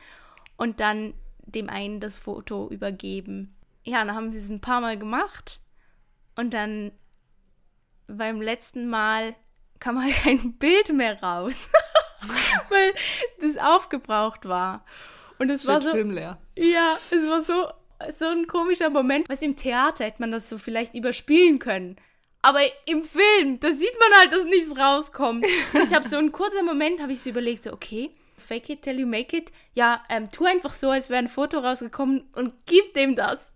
und 0.57 0.81
dann 0.81 1.13
dem 1.45 1.69
einen 1.69 2.01
das 2.01 2.17
Foto 2.17 2.69
übergeben. 2.71 3.55
Ja, 3.85 4.05
dann 4.05 4.15
haben 4.15 4.33
wir 4.33 4.41
es 4.41 4.49
ein 4.49 4.61
paar 4.61 4.81
Mal 4.81 4.99
gemacht 4.99 5.61
und 6.37 6.55
dann 6.55 6.93
beim 8.17 8.41
letzten 8.41 8.89
Mal 8.89 9.35
kam 9.79 10.03
halt 10.03 10.15
kein 10.23 10.55
Bild 10.59 10.93
mehr 10.93 11.21
raus, 11.23 11.69
weil 12.69 12.93
das 13.41 13.57
aufgebraucht 13.57 14.47
war. 14.47 14.85
Und 15.39 15.51
es 15.51 15.67
war 15.67 15.81
so. 15.81 15.91
Filmleer. 15.91 16.39
Ja, 16.57 16.99
es 17.11 17.27
war 17.29 17.41
so, 17.43 17.67
so 18.17 18.27
ein 18.27 18.47
komischer 18.47 18.91
Moment. 18.91 19.29
Was 19.29 19.43
im 19.43 19.57
Theater 19.57 20.05
hätte 20.05 20.21
man 20.21 20.33
das 20.33 20.49
so 20.49 20.59
vielleicht 20.59 20.95
überspielen 20.95 21.59
können. 21.59 21.97
Aber 22.43 22.61
im 22.87 23.05
Film, 23.05 23.61
da 23.61 23.73
sieht 23.73 23.97
man 23.99 24.19
halt, 24.19 24.33
dass 24.33 24.45
nichts 24.45 24.77
rauskommt. 24.77 25.45
Und 25.75 25.83
ich 25.83 25.93
habe 25.95 26.09
so 26.09 26.17
einen 26.17 26.33
kurzen 26.33 26.65
Moment, 26.65 27.01
habe 27.01 27.13
ich 27.13 27.21
so 27.21 27.31
überlegt, 27.31 27.65
so, 27.65 27.73
okay, 27.73 28.11
fake 28.37 28.71
it 28.71 28.83
till 28.83 28.99
you 28.99 29.07
make 29.07 29.37
it. 29.37 29.53
Ja, 29.75 30.03
ähm, 30.09 30.31
tu 30.31 30.45
einfach 30.45 30.73
so, 30.73 30.91
als 30.91 31.11
wäre 31.11 31.19
ein 31.19 31.29
Foto 31.29 31.59
rausgekommen 31.59 32.29
und 32.35 32.55
gib 32.67 32.95
dem 32.95 33.15
das. 33.15 33.53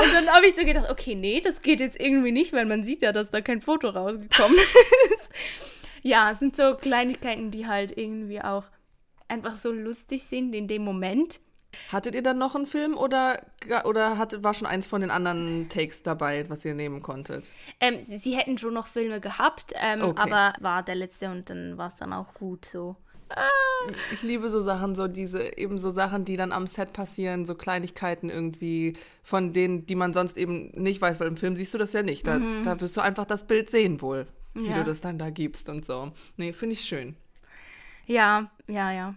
Und 0.00 0.12
dann 0.12 0.28
habe 0.28 0.46
ich 0.46 0.56
so 0.56 0.64
gedacht, 0.64 0.90
okay, 0.90 1.14
nee, 1.14 1.40
das 1.40 1.62
geht 1.62 1.80
jetzt 1.80 2.00
irgendwie 2.00 2.32
nicht, 2.32 2.52
weil 2.52 2.66
man 2.66 2.82
sieht 2.82 3.02
ja, 3.02 3.12
dass 3.12 3.30
da 3.30 3.40
kein 3.40 3.60
Foto 3.60 3.88
rausgekommen 3.88 4.56
ist. 5.14 5.30
ja, 6.02 6.30
es 6.30 6.40
sind 6.40 6.56
so 6.56 6.74
Kleinigkeiten, 6.74 7.50
die 7.50 7.66
halt 7.66 7.96
irgendwie 7.96 8.40
auch 8.40 8.64
einfach 9.28 9.56
so 9.56 9.72
lustig 9.72 10.24
sind 10.24 10.54
in 10.54 10.68
dem 10.68 10.82
Moment. 10.82 11.40
Hattet 11.90 12.14
ihr 12.14 12.22
dann 12.22 12.38
noch 12.38 12.54
einen 12.54 12.66
Film 12.66 12.96
oder, 12.96 13.42
oder 13.84 14.16
hat, 14.16 14.42
war 14.44 14.54
schon 14.54 14.66
eins 14.66 14.86
von 14.86 15.00
den 15.00 15.10
anderen 15.10 15.68
Takes 15.68 16.02
dabei, 16.02 16.48
was 16.48 16.64
ihr 16.64 16.74
nehmen 16.74 17.02
konntet? 17.02 17.52
Ähm, 17.80 18.00
sie, 18.00 18.18
sie, 18.18 18.36
hätten 18.36 18.58
schon 18.58 18.74
noch 18.74 18.86
Filme 18.86 19.20
gehabt, 19.20 19.72
ähm, 19.74 20.02
okay. 20.02 20.20
aber 20.20 20.54
war 20.60 20.82
der 20.82 20.94
letzte 20.94 21.30
und 21.30 21.50
dann 21.50 21.76
war 21.76 21.88
es 21.88 21.96
dann 21.96 22.12
auch 22.12 22.34
gut 22.34 22.64
so. 22.64 22.96
Ich 24.12 24.22
liebe 24.22 24.48
so 24.48 24.60
Sachen, 24.60 24.94
so 24.94 25.08
diese, 25.08 25.56
eben 25.58 25.78
so 25.78 25.90
Sachen, 25.90 26.24
die 26.24 26.36
dann 26.36 26.52
am 26.52 26.66
Set 26.66 26.92
passieren, 26.92 27.46
so 27.46 27.54
Kleinigkeiten 27.54 28.30
irgendwie, 28.30 28.94
von 29.22 29.52
denen, 29.52 29.86
die 29.86 29.94
man 29.94 30.12
sonst 30.12 30.38
eben 30.38 30.70
nicht 30.70 31.00
weiß, 31.00 31.20
weil 31.20 31.28
im 31.28 31.36
Film 31.36 31.56
siehst 31.56 31.74
du 31.74 31.78
das 31.78 31.92
ja 31.92 32.02
nicht. 32.02 32.26
Da, 32.26 32.38
mhm. 32.38 32.62
da 32.62 32.80
wirst 32.80 32.96
du 32.96 33.00
einfach 33.00 33.26
das 33.26 33.46
Bild 33.46 33.70
sehen 33.70 34.00
wohl, 34.00 34.26
wie 34.54 34.68
ja. 34.68 34.78
du 34.78 34.84
das 34.84 35.00
dann 35.00 35.18
da 35.18 35.30
gibst 35.30 35.68
und 35.68 35.84
so. 35.84 36.12
Nee, 36.36 36.52
finde 36.52 36.74
ich 36.74 36.82
schön. 36.82 37.16
Ja, 38.06 38.50
ja, 38.68 38.90
ja. 38.92 39.14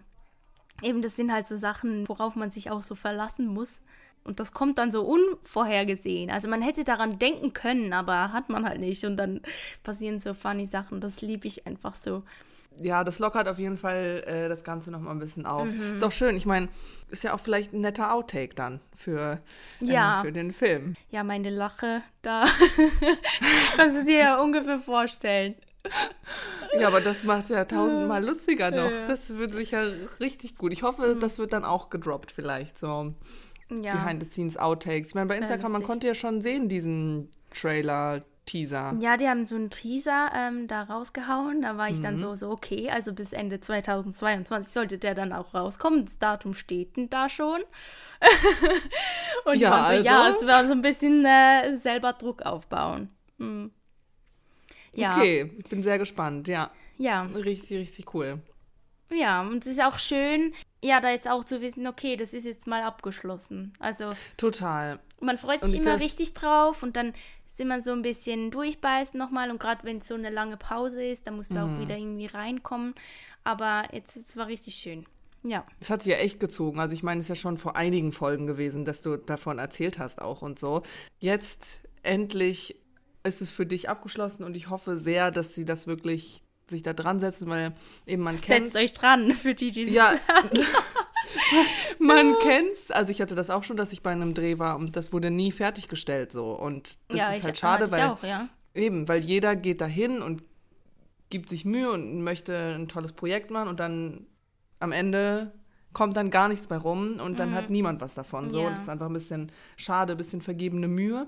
Eben, 0.82 1.02
das 1.02 1.16
sind 1.16 1.32
halt 1.32 1.48
so 1.48 1.56
Sachen, 1.56 2.08
worauf 2.08 2.36
man 2.36 2.52
sich 2.52 2.70
auch 2.70 2.82
so 2.82 2.96
verlassen 2.96 3.48
muss. 3.48 3.82
Und 4.24 4.40
das 4.42 4.52
kommt 4.52 4.78
dann 4.78 4.92
so 4.92 5.04
unvorhergesehen. 5.04 6.30
Also 6.30 6.50
man 6.50 6.62
hätte 6.62 6.84
daran 6.84 7.18
denken 7.18 7.54
können, 7.54 7.94
aber 7.94 8.34
hat 8.34 8.50
man 8.50 8.68
halt 8.68 8.82
nicht. 8.82 9.06
Und 9.06 9.16
dann 9.16 9.42
passieren 9.84 10.20
so 10.20 10.34
funny 10.34 10.68
Sachen. 10.68 11.00
Das 11.00 11.22
liebe 11.22 11.48
ich 11.48 11.66
einfach 11.66 11.96
so 11.96 12.24
ja, 12.80 13.04
das 13.04 13.20
lockert 13.20 13.48
auf 13.48 13.60
jeden 13.60 13.78
Fall 13.78 14.24
äh, 14.26 14.50
das 14.50 14.64
Ganze 14.64 14.92
noch 14.92 15.00
mal 15.00 15.12
ein 15.12 15.20
bisschen 15.20 15.46
auf. 15.46 15.66
Mhm. 15.66 15.96
Ist 15.96 16.04
auch 16.04 16.12
schön. 16.12 16.36
Ich 16.36 16.46
meine, 16.46 16.70
ist 17.10 17.24
ja 17.24 17.34
auch 17.34 17.40
vielleicht 17.40 17.74
ein 17.74 17.82
netter 17.82 18.14
Outtake 18.14 18.56
dann 18.56 18.80
für, 18.96 19.40
äh, 19.82 19.86
ja. 19.86 20.22
für 20.24 20.32
den 20.32 20.52
Film. 20.52 20.96
Ja, 21.10 21.24
meine 21.24 21.50
Lache 21.50 22.02
da. 22.22 22.46
Kannst 23.76 24.02
du 24.02 24.06
dir 24.06 24.20
ja 24.20 24.42
ungefähr 24.42 24.80
vorstellen. 24.80 25.56
Ja, 26.80 26.88
aber 26.88 27.02
das 27.02 27.24
macht 27.24 27.46
es 27.46 27.50
ja 27.50 27.66
tausendmal 27.66 28.24
lustiger 28.24 28.72
noch. 28.72 28.92
Ja. 28.92 29.08
Das 29.08 29.38
wird 29.38 29.54
sicher 29.54 29.88
richtig 30.20 30.58
gut. 30.58 30.74
Ich 30.74 30.84
hoffe, 30.84 31.16
mhm. 31.16 31.20
das 31.20 31.40
wird 31.40 31.54
dann 31.54 31.64
auch 31.64 31.90
gedroppt 31.90 32.32
vielleicht, 32.32 32.78
so 32.78 33.14
ja. 33.70 33.94
Behind-the-Scenes-Outtakes. 33.94 35.10
Ich 35.10 35.16
meine, 35.16 35.28
bei 35.28 35.38
Instagram, 35.38 35.72
man 35.72 35.84
konnte 35.84 36.08
ja 36.08 36.16
schon 36.16 36.42
sehen, 36.42 36.70
diesen 36.70 37.30
Trailer, 37.54 38.22
Teaser. 38.48 38.96
Ja, 39.00 39.18
die 39.18 39.28
haben 39.28 39.46
so 39.46 39.56
einen 39.56 39.70
Teaser 39.70 40.32
ähm, 40.36 40.68
da 40.68 40.84
rausgehauen. 40.84 41.62
Da 41.62 41.78
war 41.78 41.90
ich 41.90 42.00
mhm. 42.00 42.04
dann 42.04 42.18
so, 42.18 42.36
so, 42.36 42.50
okay, 42.50 42.90
also 42.90 43.14
bis 43.14 43.34
Ende 43.34 43.60
2022 43.62 44.74
sollte 44.74 44.98
der 44.98 45.14
dann 45.14 45.34
auch 45.34 45.54
rauskommen. 45.54 46.06
Das 46.06 46.18
Datum 46.18 46.56
steht 46.56 46.98
denn 46.98 47.10
da 47.12 47.30
schon. 47.30 47.62
Und 49.46 49.60
ja, 49.60 49.70
so, 49.70 49.84
also? 49.84 50.04
ja, 50.04 50.30
es 50.30 50.48
war 50.48 50.66
so 50.66 50.72
ein 50.72 50.82
bisschen 50.82 51.24
äh, 51.26 51.78
selber 51.78 52.14
Druck 52.14 52.42
aufbauen. 52.42 53.10
Mhm. 53.38 53.72
Ja. 54.96 55.16
Okay, 55.16 55.52
ich 55.60 55.70
bin 55.70 55.84
sehr 55.84 56.00
gespannt, 56.00 56.48
ja. 56.48 56.72
Ja. 56.98 57.24
Richtig, 57.24 57.78
richtig 57.78 58.16
cool. 58.16 58.42
Ja, 59.12 59.42
und 59.42 59.66
es 59.66 59.74
ist 59.74 59.82
auch 59.82 60.00
schön, 60.00 60.54
ja, 60.84 61.00
da 61.00 61.10
jetzt 61.12 61.30
auch 61.30 61.46
zu 61.46 61.62
wissen, 61.62 61.88
okay, 61.88 62.18
das 62.18 62.34
ist 62.34 62.46
jetzt 62.46 62.68
mal 62.68 62.82
abgeschlossen. 62.82 63.74
Also. 63.80 64.12
Total. 64.36 65.00
Man 65.20 65.38
freut 65.38 65.62
sich 65.62 65.80
immer 65.80 66.00
richtig 66.00 66.34
drauf 66.34 66.84
und 66.84 66.96
dann 66.96 67.14
ist 67.58 67.62
immer 67.62 67.82
so 67.82 67.92
ein 67.92 68.04
bisschen 68.04 68.52
durchbeißen 68.52 69.18
nochmal 69.18 69.50
und 69.50 69.60
gerade 69.60 69.84
wenn 69.84 69.98
es 69.98 70.08
so 70.08 70.14
eine 70.14 70.30
lange 70.30 70.58
Pause 70.58 71.04
ist, 71.04 71.26
dann 71.26 71.36
musst 71.36 71.52
du 71.52 71.56
mhm. 71.56 71.62
auch 71.62 71.80
wieder 71.82 71.98
irgendwie 71.98 72.28
reinkommen. 72.28 72.94
Aber 73.44 73.86
jetzt 73.94 74.16
es 74.16 74.38
war 74.38 74.48
richtig 74.48 74.76
schön. 74.76 75.06
Ja. 75.44 75.66
Es 75.80 75.90
hat 75.90 76.04
sich 76.04 76.14
ja 76.14 76.20
echt 76.20 76.40
gezogen. 76.40 76.80
Also 76.80 76.94
ich 76.94 77.02
meine, 77.02 77.20
es 77.20 77.26
ist 77.26 77.30
ja 77.30 77.36
schon 77.36 77.58
vor 77.58 77.76
einigen 77.76 78.12
Folgen 78.12 78.46
gewesen, 78.46 78.86
dass 78.86 79.02
du 79.02 79.18
davon 79.18 79.58
erzählt 79.58 79.98
hast 79.98 80.22
auch 80.22 80.44
und 80.44 80.60
so. 80.60 80.84
Jetzt 81.20 81.82
endlich 82.04 82.76
ist 83.24 83.42
es 83.42 83.52
für 83.52 83.66
dich 83.66 83.90
abgeschlossen 83.90 84.44
und 84.44 84.56
ich 84.56 84.70
hoffe 84.70 84.96
sehr, 84.98 85.32
dass 85.32 85.56
sie 85.56 85.66
das 85.66 85.88
wirklich 85.88 86.44
sich 86.70 86.84
da 86.84 86.94
dran 86.94 87.20
setzen, 87.20 87.50
weil 87.50 87.74
eben 88.06 88.22
man 88.22 88.36
kennt. 88.36 88.70
Setzt 88.70 88.76
euch 88.76 88.92
dran, 88.92 89.32
für 89.34 89.56
die, 89.56 89.72
die 89.72 89.86
Ja. 89.86 90.16
man 92.00 92.34
kennt's. 92.42 92.92
Also 92.92 93.12
ich 93.12 93.22
hatte 93.22 93.36
das 93.36 93.50
auch 93.50 93.64
schon, 93.64 93.78
dass 93.78 93.92
ich 93.92 94.02
bei 94.04 94.12
einem 94.12 94.34
Dreh 94.34 94.60
war 94.60 94.78
und 94.78 94.96
das 94.96 95.14
wurde 95.14 95.32
nie 95.32 95.52
fertiggestellt 95.52 96.32
so. 96.32 96.52
Und 96.52 96.98
das 97.10 97.20
ja, 97.20 97.30
ist 97.32 97.40
ich, 97.40 97.44
halt 97.46 97.58
schade, 97.58 97.84
hatte 97.84 97.96
ich 97.96 98.02
weil 98.02 98.10
auch, 98.10 98.24
ja. 98.24 98.50
eben, 98.74 99.08
weil 99.08 99.24
jeder 99.24 99.56
geht 99.56 99.82
dahin 99.82 100.22
und 100.22 100.44
gibt 101.30 101.50
sich 101.50 101.66
Mühe 101.66 101.92
und 101.92 102.22
möchte 102.24 102.76
ein 102.76 102.88
tolles 102.88 103.12
Projekt 103.12 103.52
machen 103.52 103.68
und 103.68 103.80
dann 103.80 104.26
am 104.80 104.92
Ende 104.92 105.52
kommt 105.94 106.16
dann 106.16 106.30
gar 106.30 106.48
nichts 106.48 106.70
mehr 106.70 106.80
rum 106.80 107.20
und 107.20 107.40
dann 107.40 107.54
hat 107.56 107.70
niemand 107.70 108.02
was 108.02 108.14
davon. 108.14 108.50
So, 108.50 108.60
Mhm. 108.60 108.64
Ja. 108.66 108.70
das 108.72 108.82
ist 108.82 108.90
einfach 108.90 109.08
ein 109.08 109.14
bisschen 109.14 109.52
schade, 109.78 110.14
ein 110.14 110.18
bisschen 110.18 110.42
vergebene 110.42 110.88
Mühe. 110.88 111.28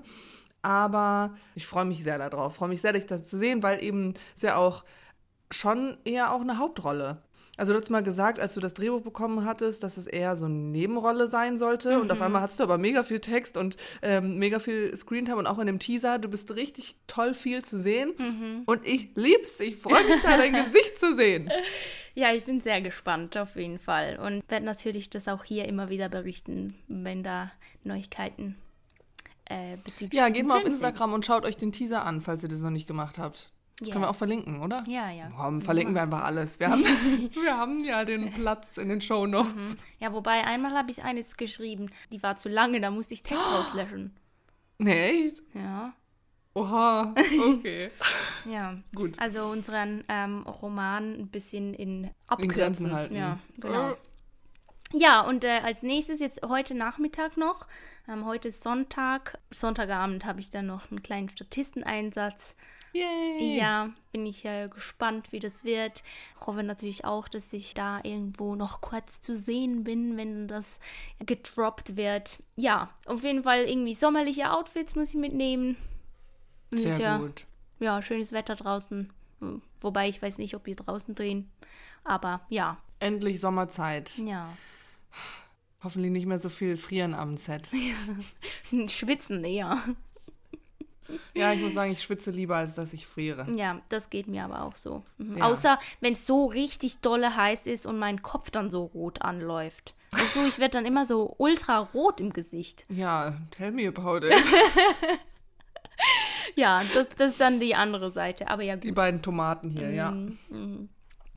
Aber 0.61 1.35
ich 1.55 1.65
freue 1.65 1.85
mich 1.85 2.03
sehr 2.03 2.17
darauf, 2.17 2.55
freue 2.55 2.69
mich 2.69 2.81
sehr, 2.81 2.93
dich 2.93 3.05
das 3.05 3.23
zu 3.25 3.37
sehen, 3.37 3.63
weil 3.63 3.83
eben 3.83 4.13
ist 4.35 4.43
ja 4.43 4.57
auch 4.57 4.83
schon 5.51 5.97
eher 6.05 6.33
auch 6.33 6.41
eine 6.41 6.57
Hauptrolle. 6.59 7.23
Also 7.59 7.73
du 7.73 7.79
hast 7.79 7.89
mal 7.89 8.01
gesagt, 8.01 8.39
als 8.39 8.53
du 8.53 8.61
das 8.61 8.73
Drehbuch 8.73 9.01
bekommen 9.01 9.43
hattest, 9.45 9.83
dass 9.83 9.97
es 9.97 10.07
eher 10.07 10.35
so 10.37 10.45
eine 10.45 10.55
Nebenrolle 10.55 11.27
sein 11.27 11.57
sollte. 11.57 11.99
Und 11.99 12.05
Mhm. 12.05 12.11
auf 12.11 12.21
einmal 12.21 12.41
hattest 12.41 12.59
du 12.59 12.63
aber 12.63 12.77
mega 12.77 13.03
viel 13.03 13.19
Text 13.19 13.57
und 13.57 13.75
ähm, 14.01 14.37
mega 14.37 14.59
viel 14.59 14.95
Screentime 14.95 15.37
und 15.37 15.45
auch 15.47 15.59
in 15.59 15.67
dem 15.67 15.77
Teaser. 15.79 16.19
Du 16.19 16.29
bist 16.29 16.55
richtig 16.55 16.95
toll 17.07 17.33
viel 17.33 17.63
zu 17.63 17.77
sehen. 17.77 18.13
Mhm. 18.17 18.63
Und 18.65 18.87
ich 18.87 19.09
lieb's. 19.15 19.59
Ich 19.59 19.75
freue 19.77 20.03
mich 20.05 20.21
da, 20.23 20.37
dein 20.37 20.53
Gesicht 20.53 20.97
zu 20.97 21.13
sehen. 21.15 21.49
Ja, 22.15 22.33
ich 22.33 22.43
bin 22.43 22.59
sehr 22.59 22.81
gespannt, 22.81 23.37
auf 23.37 23.55
jeden 23.55 23.79
Fall. 23.79 24.19
Und 24.19 24.43
werde 24.49 24.65
natürlich 24.65 25.09
das 25.09 25.29
auch 25.29 25.45
hier 25.45 25.65
immer 25.69 25.89
wieder 25.89 26.09
berichten, 26.09 26.73
wenn 26.89 27.23
da 27.23 27.49
Neuigkeiten 27.85 28.55
äh, 29.45 29.77
bezüglich 29.85 30.19
Ja, 30.19 30.27
geht 30.27 30.45
mal 30.45 30.55
auf 30.55 30.61
Film 30.61 30.73
sind. 30.73 30.81
Instagram 30.83 31.13
und 31.13 31.25
schaut 31.25 31.45
euch 31.45 31.55
den 31.55 31.71
Teaser 31.71 32.03
an, 32.03 32.19
falls 32.19 32.43
ihr 32.43 32.49
das 32.49 32.59
noch 32.61 32.71
nicht 32.71 32.87
gemacht 32.87 33.17
habt. 33.19 33.51
Das 33.79 33.87
Ja. 33.87 33.93
können 33.93 34.03
wir 34.05 34.09
auch 34.09 34.15
verlinken, 34.15 34.61
oder? 34.61 34.83
Ja, 34.87 35.09
ja. 35.09 35.31
Komm, 35.37 35.61
verlinken 35.61 35.95
wir 35.95 36.01
einfach 36.01 36.23
alles. 36.23 36.59
Wir 36.59 36.69
haben, 36.69 36.83
wir 37.43 37.57
haben 37.57 37.83
ja 37.83 38.03
den 38.03 38.29
Platz 38.31 38.77
in 38.77 38.89
den 38.89 38.99
Shownotes. 39.01 39.53
Mhm. 39.55 39.75
Ja, 39.99 40.11
wobei 40.13 40.43
einmal 40.43 40.73
habe 40.73 40.91
ich 40.91 41.03
eines 41.03 41.37
geschrieben, 41.37 41.89
die 42.11 42.21
war 42.21 42.35
zu 42.35 42.49
lange, 42.49 42.81
da 42.81 42.91
musste 42.91 43.13
ich 43.13 43.23
Text 43.23 43.43
rauslöschen. 43.53 44.15
Nee, 44.79 45.25
echt? 45.25 45.41
Ja, 45.53 45.93
Oha, 46.55 47.13
okay. 47.47 47.91
ja. 48.45 48.75
Gut. 48.95 49.17
Also 49.19 49.45
unseren 49.45 50.03
ähm, 50.09 50.41
Roman 50.41 51.13
ein 51.13 51.27
bisschen 51.27 51.73
in 51.73 52.05
In 52.05 52.09
Abkürzen. 52.27 52.49
Grenzen 52.57 52.91
halten. 52.93 53.15
Ja, 53.15 53.39
genau. 53.59 53.95
Ja, 54.91 55.21
und 55.21 55.43
äh, 55.43 55.59
als 55.63 55.83
nächstes 55.83 56.19
jetzt 56.19 56.41
heute 56.45 56.73
Nachmittag 56.73 57.37
noch. 57.37 57.67
Ähm, 58.09 58.25
heute 58.25 58.47
ist 58.49 58.63
Sonntag. 58.63 59.37
Sonntagabend 59.51 60.25
habe 60.25 60.39
ich 60.39 60.49
dann 60.49 60.65
noch 60.65 60.89
einen 60.89 61.03
kleinen 61.03 61.29
Statisteneinsatz. 61.29 62.55
Yay. 62.93 63.57
Ja, 63.57 63.89
bin 64.11 64.25
ich 64.25 64.45
äh, 64.45 64.67
gespannt, 64.67 65.31
wie 65.31 65.39
das 65.39 65.63
wird. 65.63 66.03
Hoffe 66.45 66.63
natürlich 66.63 67.05
auch, 67.05 67.27
dass 67.27 67.53
ich 67.53 67.73
da 67.73 67.99
irgendwo 68.03 68.55
noch 68.55 68.81
kurz 68.81 69.21
zu 69.21 69.37
sehen 69.37 69.83
bin, 69.83 70.17
wenn 70.17 70.47
das 70.47 70.79
gedroppt 71.25 71.95
wird. 71.95 72.41
Ja, 72.55 72.89
auf 73.05 73.23
jeden 73.23 73.43
Fall 73.43 73.63
irgendwie 73.63 73.93
sommerliche 73.93 74.51
Outfits 74.51 74.95
muss 74.95 75.09
ich 75.09 75.19
mitnehmen. 75.19 75.77
Und 76.71 76.79
Sehr 76.79 76.99
ja, 76.99 77.17
gut. 77.17 77.45
ja 77.79 78.01
schönes 78.01 78.31
Wetter 78.31 78.55
draußen. 78.55 79.11
Wobei 79.79 80.09
ich 80.09 80.21
weiß 80.21 80.37
nicht, 80.39 80.55
ob 80.55 80.65
wir 80.65 80.75
draußen 80.75 81.15
drehen. 81.15 81.49
Aber 82.03 82.41
ja, 82.49 82.77
Endlich 82.99 83.39
Sommerzeit. 83.39 84.17
ja. 84.17 84.49
Hoffentlich 85.81 86.11
nicht 86.11 86.25
mehr 86.25 86.41
so 86.41 86.49
viel 86.49 86.75
frieren 86.75 87.13
am 87.13 87.37
Set. 87.37 87.71
Schwitzen 88.87 89.45
eher. 89.45 89.77
Ja, 91.33 91.53
ich 91.53 91.61
muss 91.61 91.73
sagen, 91.73 91.91
ich 91.91 92.01
schwitze 92.01 92.31
lieber, 92.31 92.57
als 92.57 92.75
dass 92.75 92.93
ich 92.93 93.07
friere. 93.07 93.47
Ja, 93.55 93.81
das 93.89 94.09
geht 94.09 94.27
mir 94.27 94.43
aber 94.43 94.63
auch 94.63 94.75
so. 94.75 95.03
Mhm. 95.17 95.37
Ja. 95.37 95.45
Außer 95.45 95.79
wenn 96.01 96.13
es 96.13 96.25
so 96.25 96.45
richtig 96.47 96.99
dolle 96.99 97.35
heiß 97.35 97.65
ist 97.65 97.85
und 97.85 97.97
mein 97.97 98.21
Kopf 98.21 98.51
dann 98.51 98.69
so 98.69 98.85
rot 98.85 99.21
anläuft. 99.21 99.95
Du, 100.33 100.45
ich 100.47 100.57
werde 100.57 100.73
dann 100.73 100.85
immer 100.85 101.05
so 101.05 101.35
ultra 101.37 101.79
rot 101.79 102.19
im 102.19 102.33
Gesicht. 102.33 102.85
Ja, 102.89 103.37
tell 103.51 103.71
me 103.71 103.87
about 103.87 104.25
it. 104.25 104.33
Ja, 106.55 106.81
das, 106.93 107.09
das 107.09 107.31
ist 107.31 107.41
dann 107.41 107.59
die 107.59 107.75
andere 107.75 108.11
Seite. 108.11 108.47
Aber 108.49 108.63
ja, 108.63 108.75
Die 108.75 108.87
gut. 108.87 108.95
beiden 108.95 109.21
Tomaten 109.21 109.69
hier, 109.69 109.91
ja. 109.91 110.11
Mhm. 110.11 110.89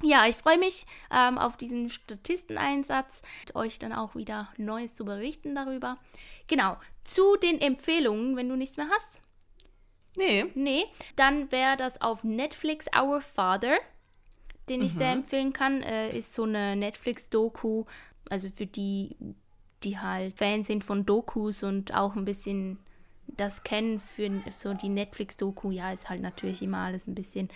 Ja, 0.03 0.27
ich 0.27 0.37
freue 0.37 0.59
mich 0.59 0.85
ähm, 1.13 1.39
auf 1.39 1.57
diesen 1.57 1.89
Statisteneinsatz 1.89 3.23
und 3.55 3.55
euch 3.55 3.79
dann 3.79 3.93
auch 3.93 4.17
wieder 4.17 4.49
Neues 4.57 4.95
zu 4.95 5.05
berichten 5.05 5.55
darüber. 5.55 5.97
Genau, 6.49 6.77
zu 7.05 7.37
den 7.37 7.61
Empfehlungen, 7.61 8.37
wenn 8.37 8.49
du 8.49 8.57
nichts 8.57 8.77
mehr 8.77 8.89
hast. 8.93 9.21
Nee, 10.17 10.45
Nee, 10.55 10.85
dann 11.17 11.51
wäre 11.51 11.77
das 11.77 12.01
auf 12.01 12.25
Netflix 12.25 12.87
Our 12.97 13.21
Father, 13.21 13.77
den 14.69 14.83
ich 14.83 14.93
sehr 14.93 15.13
empfehlen 15.13 15.53
kann. 15.53 15.83
Äh, 15.83 16.17
ist 16.17 16.35
so 16.35 16.45
eine 16.45 16.77
Netflix-Doku, 16.77 17.85
also 18.29 18.49
für 18.49 18.67
die, 18.67 19.17
die 19.83 19.99
halt 19.99 20.39
Fans 20.39 20.67
sind 20.67 20.85
von 20.85 21.07
Dokus 21.07 21.63
und 21.63 21.95
auch 21.95 22.15
ein 22.15 22.25
bisschen 22.25 22.79
das 23.27 23.63
kennen 23.63 24.01
für 24.01 24.31
so 24.51 24.75
die 24.75 24.89
Netflix-Doku. 24.89 25.71
Ja, 25.71 25.93
ist 25.93 26.09
halt 26.09 26.21
natürlich 26.21 26.63
immer 26.63 26.79
alles 26.79 27.07
ein 27.07 27.15
bisschen 27.15 27.49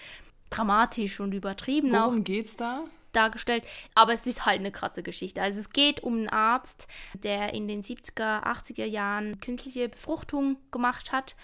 dramatisch 0.51 1.21
und 1.21 1.33
übertrieben 1.33 1.95
auch 1.95 2.07
worum 2.07 2.25
geht's 2.25 2.57
da? 2.57 2.85
dargestellt. 3.13 3.65
Aber 3.95 4.13
es 4.13 4.27
ist 4.27 4.47
halt 4.47 4.61
eine 4.61 4.71
krasse 4.71 5.03
Geschichte. 5.03 5.43
Also 5.43 5.61
es 5.61 5.71
geht 5.71 6.03
um 6.03 6.15
einen 6.15 6.29
Arzt, 6.29 6.87
der 7.15 7.55
in 7.55 7.67
den 7.67 7.83
70er, 7.83 8.45
80er 8.45 8.85
Jahren 8.85 9.41
künstliche 9.41 9.89
Befruchtung 9.89 10.57
gemacht 10.71 11.13
hat 11.13 11.35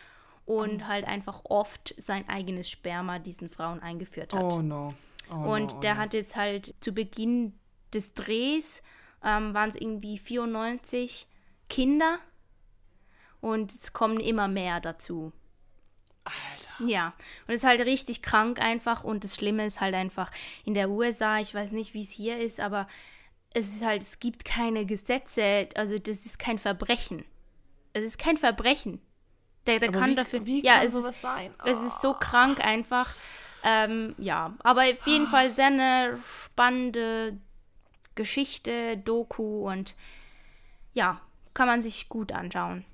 und 0.44 0.86
halt 0.86 1.06
einfach 1.06 1.42
oft 1.44 1.94
sein 1.98 2.28
eigenes 2.28 2.70
Sperma 2.70 3.18
diesen 3.18 3.48
Frauen 3.48 3.80
eingeführt 3.80 4.34
hat. 4.34 4.52
Oh 4.52 4.62
no. 4.62 4.94
Oh 5.30 5.34
und 5.34 5.70
no, 5.70 5.76
oh 5.76 5.80
der 5.80 5.94
no. 5.94 6.00
hat 6.00 6.14
jetzt 6.14 6.36
halt 6.36 6.74
zu 6.80 6.92
Beginn 6.92 7.54
des 7.92 8.14
Drehs 8.14 8.82
ähm, 9.24 9.54
waren 9.54 9.70
es 9.70 9.76
irgendwie 9.76 10.18
94 10.18 11.26
Kinder 11.68 12.18
und 13.40 13.72
es 13.72 13.92
kommen 13.92 14.20
immer 14.20 14.48
mehr 14.48 14.80
dazu. 14.80 15.32
Alter. 16.24 16.86
Ja, 16.86 17.14
und 17.46 17.54
es 17.54 17.62
ist 17.62 17.68
halt 17.68 17.80
richtig 17.80 18.22
krank 18.22 18.60
einfach 18.60 19.02
und 19.02 19.24
das 19.24 19.34
Schlimme 19.34 19.66
ist 19.66 19.80
halt 19.80 19.94
einfach 19.94 20.30
in 20.64 20.74
der 20.74 20.88
USA, 20.90 21.40
ich 21.40 21.54
weiß 21.54 21.72
nicht, 21.72 21.94
wie 21.94 22.02
es 22.02 22.10
hier 22.10 22.38
ist, 22.38 22.60
aber 22.60 22.86
es 23.54 23.68
ist 23.68 23.84
halt, 23.84 24.02
es 24.02 24.18
gibt 24.20 24.44
keine 24.44 24.86
Gesetze, 24.86 25.68
also 25.74 25.98
das 25.98 26.24
ist 26.24 26.38
kein 26.38 26.58
Verbrechen. 26.58 27.24
Es 27.92 28.04
ist 28.04 28.18
kein 28.18 28.36
Verbrechen. 28.36 29.00
Der, 29.66 29.78
der 29.78 29.90
Aber 29.90 29.98
kann 30.00 30.10
wie, 30.10 30.14
dafür. 30.16 30.46
wie 30.46 30.64
ja, 30.64 30.76
kann 30.78 30.86
es 30.86 30.92
sowas 30.92 31.14
ist, 31.16 31.22
sein? 31.22 31.54
es 31.64 31.80
ist 31.80 32.00
so 32.00 32.14
krank 32.14 32.60
einfach. 32.64 33.14
Ähm, 33.64 34.14
ja, 34.18 34.54
aber 34.64 34.82
auf 34.82 35.06
jeden 35.06 35.28
Fall 35.28 35.48
sehr 35.50 35.66
eine 35.66 36.18
spannende 36.24 37.38
Geschichte, 38.16 38.96
Doku 38.98 39.68
und 39.70 39.94
ja, 40.94 41.20
kann 41.54 41.68
man 41.68 41.80
sich 41.80 42.08
gut 42.08 42.32
anschauen. 42.32 42.84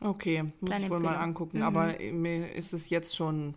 Okay, 0.00 0.42
muss 0.60 0.70
Kleine 0.70 0.84
ich 0.84 0.90
wohl 0.90 1.00
mal 1.00 1.08
Empfehlung. 1.08 1.22
angucken. 1.28 1.58
Mhm. 1.58 1.64
Aber 1.64 1.86
mir 1.98 2.52
ist 2.52 2.72
es 2.72 2.88
jetzt 2.90 3.16
schon, 3.16 3.56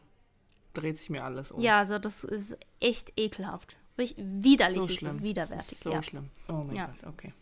dreht 0.73 0.97
sich 0.97 1.09
mir 1.09 1.23
alles 1.23 1.51
um. 1.51 1.61
Ja, 1.61 1.77
also 1.79 1.99
das 1.99 2.23
ist 2.23 2.57
echt 2.79 3.13
ekelhaft. 3.17 3.77
Richtig 3.97 4.17
widerlich 4.19 4.77
so 4.77 4.85
ist 4.87 4.95
schlimm. 4.95 5.15
es, 5.17 5.23
widerwärtig. 5.23 5.77
So 5.79 5.91
ja. 5.91 6.01
schlimm. 6.03 6.29
Oh 6.47 6.61
mein 6.65 6.75
Ja. 6.75 6.85
Gott, 6.87 7.13
okay. 7.13 7.33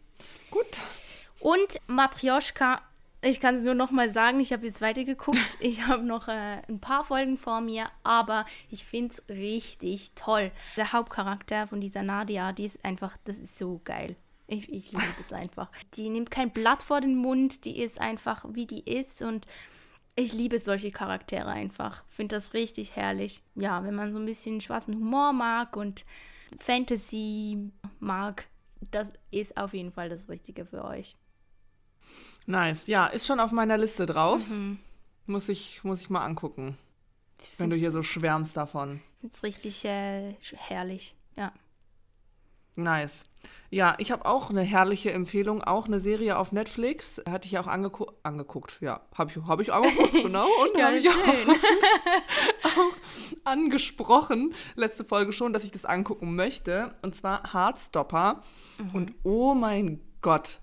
Gut. 0.52 0.80
Und 1.40 1.80
Matryoshka, 1.88 2.82
ich 3.26 3.40
kann 3.40 3.56
es 3.56 3.64
nur 3.64 3.74
noch 3.74 3.92
mal 3.92 4.12
sagen, 4.12 4.40
ich 4.40 4.54
habe 4.54 4.66
jetzt 4.66 4.82
weitergeguckt. 4.82 5.58
ich 5.60 5.86
habe 5.88 6.04
noch 6.04 6.28
äh, 6.28 6.62
ein 6.68 6.80
paar 6.80 7.04
Folgen 7.04 7.38
vor 7.38 7.60
mir, 7.60 7.88
aber 8.04 8.46
ich 8.70 8.86
finde 8.86 9.14
es 9.14 9.36
richtig 9.36 10.12
toll. 10.14 10.52
Der 10.78 10.94
Hauptcharakter 10.94 11.68
von 11.68 11.82
dieser 11.82 12.04
Nadia, 12.04 12.52
die 12.52 12.66
ist 12.66 12.86
einfach, 12.86 13.18
das 13.24 13.38
ist 13.38 13.58
so 13.58 13.82
geil. 13.84 14.16
Ich, 14.48 14.72
ich 14.72 14.92
liebe 14.92 15.16
es 15.20 15.34
einfach. 15.34 15.72
Die 15.96 16.10
nimmt 16.10 16.30
kein 16.30 16.52
Blatt 16.52 16.84
vor 16.84 17.02
den 17.02 17.16
Mund, 17.16 17.66
die 17.66 17.80
ist 17.80 18.00
einfach, 18.00 18.46
wie 18.50 18.68
die 18.68 18.82
ist 18.82 19.24
und 19.24 19.48
ich 20.16 20.34
liebe 20.34 20.60
solche 20.60 20.92
Charaktere 20.92 21.48
einfach. 21.48 22.04
Finde 22.08 22.36
das 22.36 22.54
richtig 22.54 22.96
herrlich. 22.96 23.42
Ja, 23.56 23.84
wenn 23.84 23.96
man 23.96 24.14
so 24.14 24.20
ein 24.20 24.26
bisschen 24.26 24.62
schwarzen 24.62 24.96
Humor 24.96 25.34
mag 25.34 25.76
und 25.76 26.06
Fantasy 26.60 27.72
mag, 28.00 28.46
das 28.92 29.12
ist 29.32 29.58
auf 29.58 29.74
jeden 29.74 29.92
Fall 29.92 30.10
das 30.10 30.30
Richtige 30.30 30.66
für 30.66 30.86
euch. 30.86 31.16
Nice. 32.46 32.88
Ja, 32.88 33.08
ist 33.08 33.26
schon 33.26 33.40
auf 33.40 33.52
meiner 33.52 33.78
Liste 33.78 34.06
drauf. 34.06 34.48
Mhm. 34.50 34.80
Muss, 35.26 35.50
ich, 35.50 35.84
muss 35.84 36.02
ich 36.02 36.10
mal 36.10 36.24
angucken, 36.24 36.78
wenn 37.58 37.72
du 37.72 37.76
hier 37.76 37.92
so 37.92 38.04
schwärmst 38.04 38.56
davon. 38.56 39.02
Find's 39.20 39.42
richtig 39.42 39.84
äh, 39.86 40.34
herrlich. 40.54 41.16
Ja. 41.36 41.52
Nice. 42.76 43.24
Ja, 43.72 43.96
ich 43.98 44.12
habe 44.12 44.26
auch 44.26 44.50
eine 44.50 44.62
herrliche 44.62 45.12
Empfehlung, 45.12 45.64
auch 45.64 45.88
eine 45.88 46.00
Serie 46.00 46.38
auf 46.38 46.52
Netflix. 46.52 47.22
Hatte 47.28 47.46
ich 47.46 47.54
ja 47.54 47.62
auch 47.62 47.68
angegu 47.68 48.06
angeguckt. 48.22 48.78
Ja, 48.82 49.02
habe 49.16 49.32
ich, 49.32 49.38
hab 49.48 49.60
ich 49.62 49.74
angeguckt, 49.74 50.14
genau. 50.24 50.46
Und 50.46 50.78
Ja, 50.78 50.88
habe 50.88 50.98
ich 50.98 51.10
auch, 51.10 51.14
auch 52.64 52.94
angesprochen, 53.46 54.54
letzte 54.76 55.06
Folge 55.06 55.34
schon, 55.34 55.54
dass 55.54 55.64
ich 55.64 55.72
das 55.72 55.86
angucken 55.86 56.36
möchte. 56.36 56.94
Und 57.02 57.16
zwar 57.16 57.54
Heartstopper. 57.54 58.44
Und 58.94 59.14
oh 59.24 59.54
mein 59.54 60.02
Gott, 60.22 60.60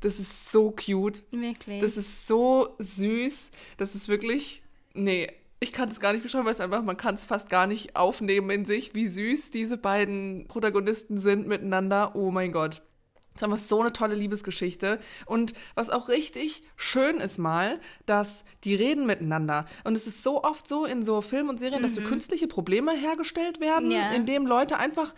das 0.00 0.18
ist 0.18 0.50
so 0.52 0.70
cute. 0.70 1.22
Wirklich. 1.30 1.80
Das 1.80 1.96
ist 1.96 2.26
so 2.26 2.74
süß. 2.78 3.50
Das 3.76 3.94
ist 3.94 4.08
wirklich. 4.08 4.62
Nee, 4.94 5.30
ich 5.60 5.72
kann 5.72 5.88
es 5.90 6.00
gar 6.00 6.12
nicht 6.12 6.22
beschreiben, 6.22 6.46
weil 6.46 6.52
es 6.52 6.60
einfach, 6.60 6.82
man 6.82 6.96
kann 6.96 7.14
es 7.14 7.26
fast 7.26 7.50
gar 7.50 7.66
nicht 7.66 7.94
aufnehmen 7.96 8.50
in 8.50 8.64
sich, 8.64 8.94
wie 8.94 9.06
süß 9.06 9.50
diese 9.50 9.76
beiden 9.76 10.46
Protagonisten 10.48 11.18
sind 11.18 11.46
miteinander. 11.46 12.12
Oh 12.16 12.30
mein 12.30 12.50
Gott. 12.52 12.82
Das 13.34 13.42
ist 13.42 13.44
einfach 13.44 13.56
so 13.58 13.80
eine 13.80 13.92
tolle 13.92 14.14
Liebesgeschichte. 14.16 14.98
Und 15.26 15.52
was 15.74 15.88
auch 15.88 16.08
richtig 16.08 16.64
schön 16.76 17.18
ist 17.18 17.38
mal, 17.38 17.78
dass 18.04 18.44
die 18.64 18.74
reden 18.74 19.06
miteinander. 19.06 19.66
Und 19.84 19.96
es 19.96 20.06
ist 20.08 20.22
so 20.24 20.42
oft 20.42 20.66
so 20.66 20.84
in 20.84 21.04
so 21.04 21.20
Filmen 21.20 21.50
und 21.50 21.58
Serien, 21.60 21.82
dass 21.82 21.94
so 21.94 22.00
künstliche 22.00 22.48
Probleme 22.48 22.92
hergestellt 22.92 23.60
werden, 23.60 23.86
Mhm. 23.86 23.92
Ja. 23.94 24.10
indem 24.12 24.46
Leute 24.46 24.78
einfach 24.78 25.14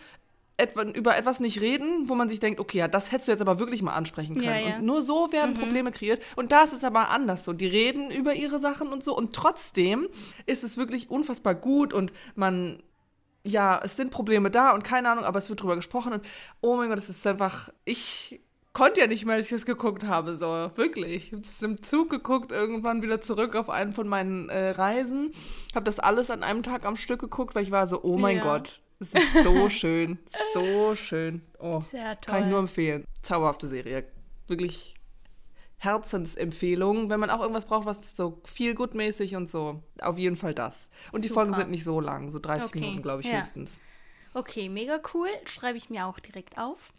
etwa, 0.62 0.82
über 0.82 1.16
etwas 1.16 1.40
nicht 1.40 1.60
reden, 1.60 2.08
wo 2.08 2.14
man 2.14 2.28
sich 2.28 2.40
denkt, 2.40 2.60
okay, 2.60 2.78
ja, 2.78 2.88
das 2.88 3.12
hättest 3.12 3.28
du 3.28 3.32
jetzt 3.32 3.40
aber 3.40 3.58
wirklich 3.58 3.82
mal 3.82 3.92
ansprechen 3.92 4.34
können. 4.34 4.46
Ja, 4.46 4.56
ja. 4.56 4.76
Und 4.76 4.84
nur 4.86 5.02
so 5.02 5.32
werden 5.32 5.54
Probleme 5.54 5.90
kreiert. 5.90 6.22
Und 6.36 6.52
das 6.52 6.72
ist 6.72 6.84
aber 6.84 7.10
anders 7.10 7.44
so. 7.44 7.52
Die 7.52 7.66
reden 7.66 8.10
über 8.10 8.34
ihre 8.34 8.58
Sachen 8.58 8.88
und 8.88 9.04
so. 9.04 9.16
Und 9.16 9.34
trotzdem 9.34 10.08
ist 10.46 10.64
es 10.64 10.76
wirklich 10.76 11.10
unfassbar 11.10 11.54
gut 11.54 11.92
und 11.92 12.12
man 12.34 12.82
ja, 13.44 13.80
es 13.82 13.96
sind 13.96 14.10
Probleme 14.10 14.50
da 14.50 14.72
und 14.72 14.84
keine 14.84 15.08
Ahnung, 15.08 15.24
aber 15.24 15.40
es 15.40 15.48
wird 15.48 15.60
drüber 15.60 15.74
gesprochen 15.76 16.12
und 16.12 16.24
oh 16.60 16.76
mein 16.76 16.88
Gott, 16.88 16.98
es 16.98 17.08
ist 17.08 17.26
einfach, 17.26 17.70
ich 17.84 18.40
konnte 18.72 19.00
ja 19.00 19.06
nicht 19.06 19.26
mehr, 19.26 19.36
als 19.36 19.48
ich 19.48 19.56
es 19.56 19.66
geguckt 19.66 20.04
habe, 20.04 20.36
so, 20.36 20.70
wirklich. 20.76 21.26
Ich 21.26 21.32
habe 21.32 21.42
es 21.42 21.62
im 21.62 21.82
Zug 21.82 22.10
geguckt, 22.10 22.52
irgendwann 22.52 23.02
wieder 23.02 23.20
zurück 23.20 23.54
auf 23.54 23.68
einen 23.68 23.92
von 23.92 24.08
meinen 24.08 24.48
äh, 24.48 24.70
Reisen, 24.70 25.32
habe 25.74 25.84
das 25.84 25.98
alles 25.98 26.30
an 26.30 26.42
einem 26.42 26.62
Tag 26.62 26.86
am 26.86 26.96
Stück 26.96 27.20
geguckt, 27.20 27.54
weil 27.54 27.64
ich 27.64 27.70
war 27.70 27.86
so, 27.86 28.02
oh 28.02 28.16
mein 28.16 28.36
Ja. 28.38 28.42
Gott, 28.44 28.81
es 29.02 29.12
ist 29.14 29.44
so 29.44 29.68
schön, 29.68 30.18
so 30.54 30.94
schön. 30.96 31.42
Oh, 31.58 31.82
Sehr 31.90 32.16
kann 32.16 32.36
ich 32.36 32.40
toll. 32.42 32.46
nur 32.46 32.58
empfehlen. 32.60 33.04
Zauberhafte 33.22 33.68
Serie, 33.68 34.04
wirklich 34.48 34.94
Herzensempfehlung, 35.78 37.10
wenn 37.10 37.20
man 37.20 37.30
auch 37.30 37.40
irgendwas 37.40 37.66
braucht, 37.66 37.86
was 37.86 38.16
so 38.16 38.40
viel 38.44 38.74
gutmäßig 38.74 39.34
und 39.36 39.50
so, 39.50 39.82
auf 40.00 40.16
jeden 40.16 40.36
Fall 40.36 40.54
das. 40.54 40.90
Und 41.10 41.24
die 41.24 41.28
Super. 41.28 41.40
Folgen 41.40 41.54
sind 41.54 41.70
nicht 41.70 41.84
so 41.84 42.00
lang, 42.00 42.30
so 42.30 42.38
30 42.38 42.68
Okay, 42.68 42.80
Minuten, 42.80 43.02
glaube 43.02 43.22
ich, 43.22 43.26
ja. 43.28 43.38
höchstens. 43.40 43.78
Okay, 44.34 44.68
mega 44.68 45.00
cool. 45.12 45.28
Schreibe 45.44 45.76
ich 45.76 45.90
mir 45.90 46.06
auch 46.06 46.18
direkt 46.18 46.56
auf. 46.56 46.92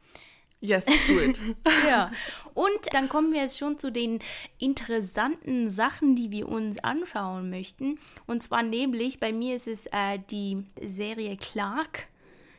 Yes, 0.63 0.85
do 0.85 1.19
it. 1.19 1.39
Ja. 1.85 2.09
Und 2.53 2.93
dann 2.93 3.09
kommen 3.09 3.33
wir 3.33 3.41
jetzt 3.41 3.57
schon 3.57 3.77
zu 3.77 3.91
den 3.91 4.19
interessanten 4.59 5.69
Sachen, 5.69 6.15
die 6.15 6.31
wir 6.31 6.47
uns 6.47 6.81
anschauen 6.81 7.49
möchten. 7.49 7.99
Und 8.27 8.43
zwar 8.43 8.63
nämlich, 8.63 9.19
bei 9.19 9.33
mir 9.33 9.57
ist 9.57 9.67
es 9.67 9.87
äh, 9.87 10.19
die 10.31 10.63
Serie 10.81 11.35
Clark. 11.35 12.07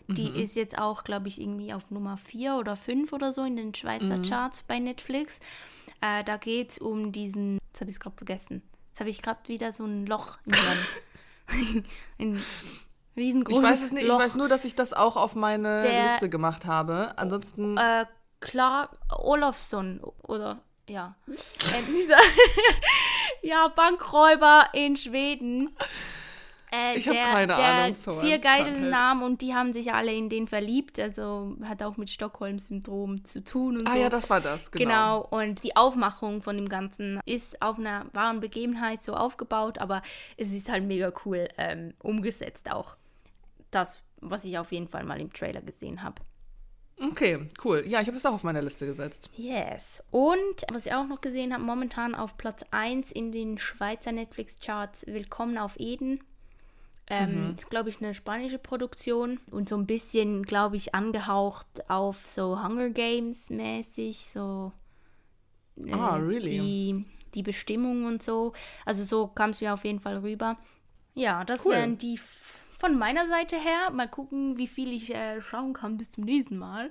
Die 0.06 0.28
ist 0.28 0.54
jetzt 0.54 0.76
auch, 0.76 1.02
glaube 1.02 1.28
ich, 1.28 1.40
irgendwie 1.40 1.72
auf 1.72 1.90
Nummer 1.90 2.18
4 2.18 2.56
oder 2.56 2.76
5 2.76 3.10
oder 3.14 3.32
so 3.32 3.42
in 3.42 3.56
den 3.56 3.74
Schweizer 3.74 4.20
Charts 4.20 4.62
bei 4.64 4.78
Netflix. 4.78 5.38
Äh, 6.02 6.22
da 6.24 6.36
geht 6.36 6.72
es 6.72 6.78
um 6.78 7.10
diesen, 7.10 7.58
jetzt 7.68 7.80
habe 7.80 7.88
ich 7.88 7.96
es 7.96 8.00
gerade 8.00 8.16
vergessen. 8.16 8.60
Jetzt 8.88 9.00
habe 9.00 9.08
ich 9.08 9.22
gerade 9.22 9.48
wieder 9.48 9.72
so 9.72 9.86
ein 9.86 10.04
Loch 10.04 10.36
im 10.44 10.52
Hirn. 12.18 12.44
ein 13.16 13.20
Ich 13.20 13.26
riesengroßes 13.26 13.62
weiß 13.62 13.82
es 13.82 13.92
nicht, 13.92 14.06
Loch. 14.06 14.18
ich 14.18 14.26
weiß 14.26 14.34
nur, 14.36 14.48
dass 14.48 14.64
ich 14.64 14.74
das 14.74 14.92
auch 14.92 15.16
auf 15.16 15.34
meine 15.34 15.82
Der- 15.82 16.02
Liste 16.04 16.28
gemacht 16.28 16.66
habe. 16.66 17.12
Ansonsten, 17.16 17.76
äh, 17.76 18.06
Clark 18.40 18.90
Olofsson 19.18 20.00
oder 20.26 20.58
ja, 20.88 21.14
äh, 21.28 21.32
dieser 21.90 22.18
ja 23.42 23.68
Bankräuber 23.68 24.66
in 24.72 24.96
Schweden. 24.96 25.70
Äh, 26.72 26.98
Ich 26.98 27.06
hab 27.06 27.14
der, 27.14 27.24
keine 27.24 27.54
der 27.54 27.64
Ahnung, 27.64 27.94
so 27.94 28.12
vier 28.14 28.34
ein 28.34 28.40
geile 28.40 28.64
Krankheit. 28.72 28.90
Namen 28.90 29.22
und 29.22 29.40
die 29.42 29.54
haben 29.54 29.72
sich 29.72 29.92
alle 29.94 30.12
in 30.12 30.28
den 30.28 30.48
verliebt. 30.48 30.98
Also 30.98 31.56
hat 31.64 31.82
auch 31.82 31.96
mit 31.96 32.10
Stockholm-Syndrom 32.10 33.24
zu 33.24 33.44
tun 33.44 33.78
und 33.78 33.86
ah 33.86 33.92
so. 33.92 33.96
ja, 33.98 34.08
das 34.08 34.28
war 34.28 34.40
das, 34.40 34.70
genau. 34.72 35.20
Genau, 35.22 35.42
und 35.42 35.62
die 35.62 35.76
Aufmachung 35.76 36.42
von 36.42 36.56
dem 36.56 36.68
Ganzen 36.68 37.20
ist 37.26 37.62
auf 37.62 37.78
einer 37.78 38.06
wahren 38.12 38.40
Begebenheit 38.40 39.02
so 39.04 39.14
aufgebaut, 39.14 39.78
aber 39.78 40.02
es 40.36 40.52
ist 40.52 40.68
halt 40.68 40.82
mega 40.84 41.12
cool 41.24 41.48
ähm, 41.58 41.94
umgesetzt 42.02 42.70
auch. 42.72 42.96
Das, 43.74 44.02
was 44.20 44.44
ich 44.44 44.58
auf 44.58 44.72
jeden 44.72 44.88
Fall 44.88 45.04
mal 45.04 45.20
im 45.20 45.32
Trailer 45.32 45.62
gesehen 45.62 46.02
habe. 46.02 46.22
Okay, 47.00 47.48
cool. 47.64 47.84
Ja, 47.88 48.00
ich 48.00 48.06
habe 48.06 48.14
das 48.16 48.24
auch 48.24 48.34
auf 48.34 48.44
meiner 48.44 48.62
Liste 48.62 48.86
gesetzt. 48.86 49.28
Yes. 49.36 50.02
Und 50.12 50.62
was 50.72 50.86
ich 50.86 50.92
auch 50.94 51.06
noch 51.08 51.20
gesehen 51.20 51.52
habe, 51.52 51.64
momentan 51.64 52.14
auf 52.14 52.36
Platz 52.36 52.64
1 52.70 53.10
in 53.10 53.32
den 53.32 53.58
Schweizer 53.58 54.12
Netflix-Charts 54.12 55.06
Willkommen 55.08 55.58
auf 55.58 55.74
Eden. 55.80 56.22
Ähm, 57.08 57.54
Ist, 57.58 57.68
glaube 57.68 57.88
ich, 57.90 58.00
eine 58.00 58.14
spanische 58.14 58.58
Produktion 58.58 59.38
und 59.50 59.68
so 59.68 59.76
ein 59.76 59.86
bisschen, 59.86 60.44
glaube 60.44 60.76
ich, 60.76 60.94
angehaucht 60.94 61.66
auf 61.90 62.26
so 62.26 62.62
Hunger 62.62 62.90
Games 62.90 63.50
mäßig, 63.50 64.24
so 64.26 64.72
äh, 65.84 65.92
Ah, 65.92 66.16
really? 66.16 66.50
die, 66.58 67.04
die 67.34 67.42
Bestimmung 67.42 68.06
und 68.06 68.22
so. 68.22 68.52
Also 68.86 69.02
so 69.02 69.26
kam 69.26 69.50
es 69.50 69.60
mir 69.60 69.74
auf 69.74 69.84
jeden 69.84 70.00
Fall 70.00 70.16
rüber. 70.18 70.56
Ja, 71.14 71.44
das 71.44 71.66
Cool. 71.66 71.72
wären 71.72 71.98
die 71.98 72.18
von 72.84 72.98
meiner 72.98 73.26
Seite 73.28 73.56
her. 73.56 73.90
Mal 73.92 74.08
gucken, 74.08 74.58
wie 74.58 74.66
viel 74.66 74.92
ich 74.92 75.14
äh, 75.14 75.40
schauen 75.40 75.72
kann 75.72 75.96
bis 75.96 76.10
zum 76.10 76.24
nächsten 76.24 76.58
Mal. 76.58 76.90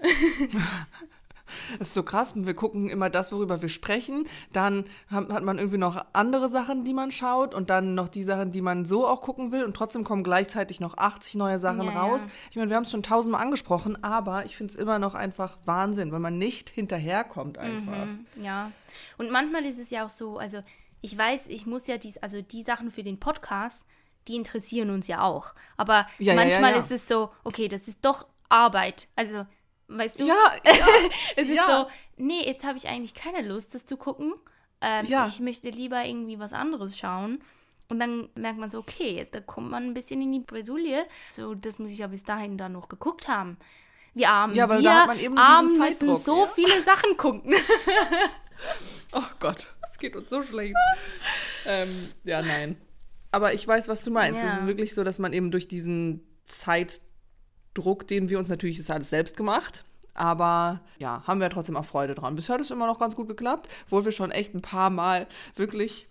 Das 0.00 1.88
ist 1.88 1.94
so 1.94 2.04
krass. 2.04 2.34
Wir 2.36 2.54
gucken 2.54 2.88
immer 2.88 3.10
das, 3.10 3.32
worüber 3.32 3.60
wir 3.60 3.68
sprechen. 3.68 4.28
Dann 4.52 4.84
hat, 5.08 5.42
man 5.42 5.58
irgendwie 5.58 5.78
noch 5.78 6.04
andere 6.12 6.48
Sachen, 6.48 6.84
die 6.84 6.94
man 6.94 7.10
schaut. 7.10 7.52
Und 7.52 7.68
dann 7.68 7.96
noch 7.96 8.08
die 8.08 8.22
Sachen, 8.22 8.52
die 8.52 8.60
man 8.60 8.86
so 8.86 9.08
auch 9.08 9.22
gucken 9.22 9.50
will. 9.50 9.64
Und 9.64 9.74
trotzdem 9.74 10.04
kommen 10.04 10.22
gleichzeitig 10.22 10.78
noch 10.78 10.98
80 10.98 11.34
neue 11.34 11.58
Sachen 11.58 11.86
Ja, 11.86 12.00
raus. 12.00 12.20
ja. 12.22 12.30
Ich 12.50 12.56
meine, 12.56 12.70
wir 12.70 12.76
haben 12.76 12.84
es 12.84 12.92
schon 12.92 13.02
tausendmal 13.02 13.42
angesprochen. 13.42 14.04
Aber 14.04 14.44
ich 14.44 14.56
finde 14.56 14.72
es 14.72 14.78
immer 14.78 15.00
noch 15.00 15.14
einfach 15.16 15.58
Wahnsinn, 15.64 16.12
wenn 16.12 16.22
man 16.22 16.38
nicht 16.38 16.70
hinterherkommt 16.70 17.58
einfach. 17.58 18.06
Ja. 18.40 18.70
Und 19.18 19.32
manchmal 19.32 19.64
ist 19.64 19.80
es 19.80 19.90
ja 19.90 20.06
auch 20.06 20.10
so, 20.10 20.38
also 20.38 20.60
ich 21.00 21.18
weiß, 21.18 21.48
ich 21.48 21.66
muss 21.66 21.88
ja 21.88 21.98
dies, 21.98 22.18
also 22.18 22.40
die 22.40 22.62
Sachen 22.62 22.92
für 22.92 23.02
den 23.02 23.18
Podcast, 23.18 23.84
die 24.28 24.36
interessieren 24.36 24.90
uns 24.90 25.06
ja 25.08 25.22
auch. 25.22 25.54
Aber 25.76 26.06
Ja, 26.18 26.34
manchmal 26.34 26.70
ja, 26.70 26.76
ja. 26.76 26.82
ist 26.82 26.90
es 26.90 27.08
so, 27.08 27.30
okay, 27.44 27.68
das 27.68 27.88
ist 27.88 27.98
doch 28.02 28.26
Arbeit. 28.48 29.08
Also, 29.16 29.46
weißt 29.88 30.20
du? 30.20 30.24
Ja. 30.26 30.52
Es 31.36 31.48
ist 31.48 31.66
so, 31.66 31.86
nee, 32.16 32.44
jetzt 32.44 32.64
habe 32.64 32.78
ich 32.78 32.88
eigentlich 32.88 33.14
keine 33.14 33.46
Lust, 33.46 33.74
das 33.74 33.86
zu 33.86 33.96
gucken. 33.96 34.34
Ähm. 34.80 35.06
Ich 35.26 35.40
möchte 35.40 35.70
lieber 35.70 36.04
irgendwie 36.04 36.38
was 36.38 36.52
anderes 36.52 36.98
schauen. 36.98 37.42
Und 37.88 38.00
dann 38.00 38.28
merkt 38.34 38.58
man 38.58 38.70
so, 38.70 38.78
okay, 38.78 39.26
da 39.30 39.40
kommt 39.40 39.70
man 39.70 39.84
ein 39.84 39.94
bisschen 39.94 40.22
in 40.22 40.32
die 40.32 40.40
Bredouille. 40.40 41.06
So, 41.28 41.54
das 41.54 41.78
muss 41.78 41.90
ich 41.90 41.98
ja 41.98 42.06
bis 42.06 42.22
dahin 42.22 42.56
dann 42.56 42.72
noch 42.72 42.88
geguckt 42.88 43.28
haben. 43.28 43.58
Wir 44.14 44.30
Armen, 44.30 44.54
Ja, 44.54 44.68
weil 44.68 44.78
wir 44.78 44.90
da 44.90 45.00
hat 45.00 45.06
man 45.08 45.18
eben 45.18 45.36
Armen 45.36 45.76
müssen 45.76 46.16
so 46.16 46.46
viele 46.46 46.82
Sachen 46.82 47.16
gucken. 47.16 47.54
Oh 49.12 49.22
Gott, 49.38 49.68
es 49.88 49.98
geht 49.98 50.16
uns 50.16 50.28
so 50.28 50.42
schlecht. 50.42 50.74
ähm, 51.66 51.88
ja, 52.24 52.42
nein. 52.42 52.76
Aber 53.34 53.52
ich 53.52 53.66
weiß, 53.66 53.88
was 53.88 54.04
du 54.04 54.12
meinst. 54.12 54.40
Ja. 54.40 54.46
Es 54.46 54.60
ist 54.60 54.66
wirklich 54.68 54.94
so, 54.94 55.02
dass 55.02 55.18
man 55.18 55.32
eben 55.32 55.50
durch 55.50 55.66
diesen 55.66 56.20
Zeitdruck, 56.44 58.06
den 58.06 58.28
wir 58.28 58.38
uns 58.38 58.48
natürlich, 58.48 58.78
ist 58.78 58.92
alles 58.92 59.10
selbst 59.10 59.36
gemacht. 59.36 59.84
Aber 60.14 60.82
ja, 60.98 61.24
haben 61.26 61.40
wir 61.40 61.50
trotzdem 61.50 61.76
auch 61.76 61.84
Freude 61.84 62.14
dran. 62.14 62.36
Bisher 62.36 62.54
hat 62.54 62.60
es 62.60 62.70
immer 62.70 62.86
noch 62.86 63.00
ganz 63.00 63.16
gut 63.16 63.26
geklappt, 63.26 63.68
obwohl 63.86 64.04
wir 64.04 64.12
schon 64.12 64.30
echt 64.30 64.54
ein 64.54 64.62
paar 64.62 64.88
Mal 64.88 65.26
wirklich. 65.56 66.08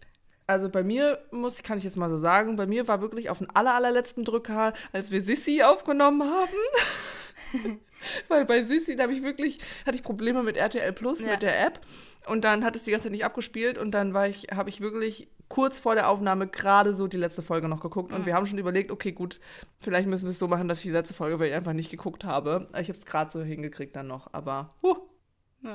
Also 0.47 0.67
bei 0.67 0.83
mir 0.83 1.19
muss, 1.31 1.63
kann 1.63 1.77
ich 1.77 1.85
jetzt 1.85 1.95
mal 1.95 2.09
so 2.09 2.17
sagen, 2.17 2.57
bei 2.57 2.65
mir 2.65 2.89
war 2.89 2.99
wirklich 2.99 3.29
auf 3.29 3.37
den 3.37 3.49
aller, 3.51 3.73
allerletzten 3.73 4.25
Drücker, 4.25 4.73
als 4.91 5.09
wir 5.09 5.21
Sissy 5.21 5.63
aufgenommen 5.63 6.29
haben. 6.29 7.79
Weil 8.27 8.45
bei 8.45 8.63
Sissy, 8.63 8.95
da 8.95 9.03
habe 9.03 9.13
ich 9.13 9.23
wirklich, 9.23 9.59
hatte 9.85 9.95
ich 9.95 10.03
Probleme 10.03 10.43
mit 10.43 10.57
RTL 10.57 10.93
Plus, 10.93 11.21
Ja. 11.21 11.31
mit 11.31 11.41
der 11.41 11.65
App. 11.65 11.79
Und 12.27 12.43
dann 12.43 12.63
hat 12.63 12.75
es 12.75 12.83
die 12.83 12.91
ganze 12.91 13.05
Zeit 13.05 13.11
nicht 13.11 13.25
abgespielt 13.25 13.77
und 13.77 13.91
dann 13.91 14.13
war 14.13 14.27
ich, 14.27 14.47
habe 14.53 14.69
ich 14.69 14.79
wirklich 14.79 15.27
kurz 15.49 15.79
vor 15.79 15.93
der 15.93 16.07
Aufnahme 16.09 16.47
gerade 16.47 16.93
so 16.93 17.07
die 17.07 17.17
letzte 17.17 17.41
Folge 17.41 17.67
noch 17.67 17.81
geguckt. 17.81 18.13
Und 18.13 18.25
wir 18.25 18.33
haben 18.33 18.45
schon 18.45 18.57
überlegt, 18.57 18.91
okay, 18.91 19.11
gut, 19.11 19.39
vielleicht 19.81 20.07
müssen 20.07 20.25
wir 20.25 20.31
es 20.31 20.39
so 20.39 20.47
machen, 20.47 20.67
dass 20.67 20.79
ich 20.79 20.85
die 20.85 20.91
letzte 20.91 21.13
Folge 21.13 21.39
weil 21.39 21.49
ich 21.49 21.53
einfach 21.53 21.73
nicht 21.73 21.91
geguckt 21.91 22.23
habe. 22.23 22.67
Ich 22.79 22.87
habe 22.87 22.97
es 22.97 23.05
gerade 23.05 23.31
so 23.31 23.43
hingekriegt 23.43 23.95
dann 23.95 24.07
noch, 24.07 24.29
aber 24.33 24.69
huh, 24.81 24.97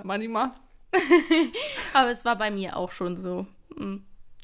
manchmal. 0.03 0.53
Aber 1.93 2.11
es 2.11 2.25
war 2.25 2.37
bei 2.37 2.51
mir 2.51 2.77
auch 2.77 2.91
schon 2.91 3.19
so. 3.19 3.47
Mm. 3.77 3.97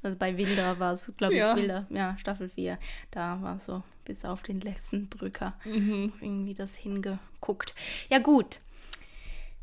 Also 0.03 0.19
bei 0.19 0.37
Wilder 0.37 0.79
war 0.79 0.93
es, 0.93 1.11
glaube 1.17 1.33
ich, 1.33 1.41
Ja. 1.41 1.57
Wilder, 1.57 1.87
ja, 1.89 2.17
Staffel 2.19 2.51
4. 2.51 2.79
Da 3.11 3.41
war 3.41 3.59
so 3.59 3.83
bis 4.05 4.25
auf 4.25 4.43
den 4.43 4.61
letzten 4.61 5.11
Drücker 5.11 5.55
Mhm. 5.65 6.13
irgendwie 6.21 6.55
das 6.55 6.75
hingeguckt. 6.77 7.75
Ja, 8.11 8.19
gut. 8.19 8.61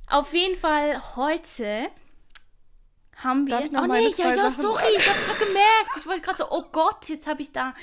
Auf 0.08 0.34
jeden 0.34 0.58
Fall 0.60 1.16
heute 1.16 1.88
haben 3.16 3.48
wir. 3.48 3.72
Noch 3.72 3.84
oh 3.84 3.88
nee, 3.88 4.10
ja, 4.18 4.34
ja, 4.34 4.50
sorry, 4.50 4.84
ich 4.98 5.08
habe 5.10 5.20
gerade 5.20 5.46
gemerkt. 5.46 5.98
Ich 5.98 6.06
wollte 6.06 6.22
gerade 6.22 6.38
so, 6.40 6.52
oh 6.52 6.64
Gott, 6.72 7.08
jetzt 7.08 7.28
habe 7.28 7.42
ich 7.42 7.52
da 7.52 7.74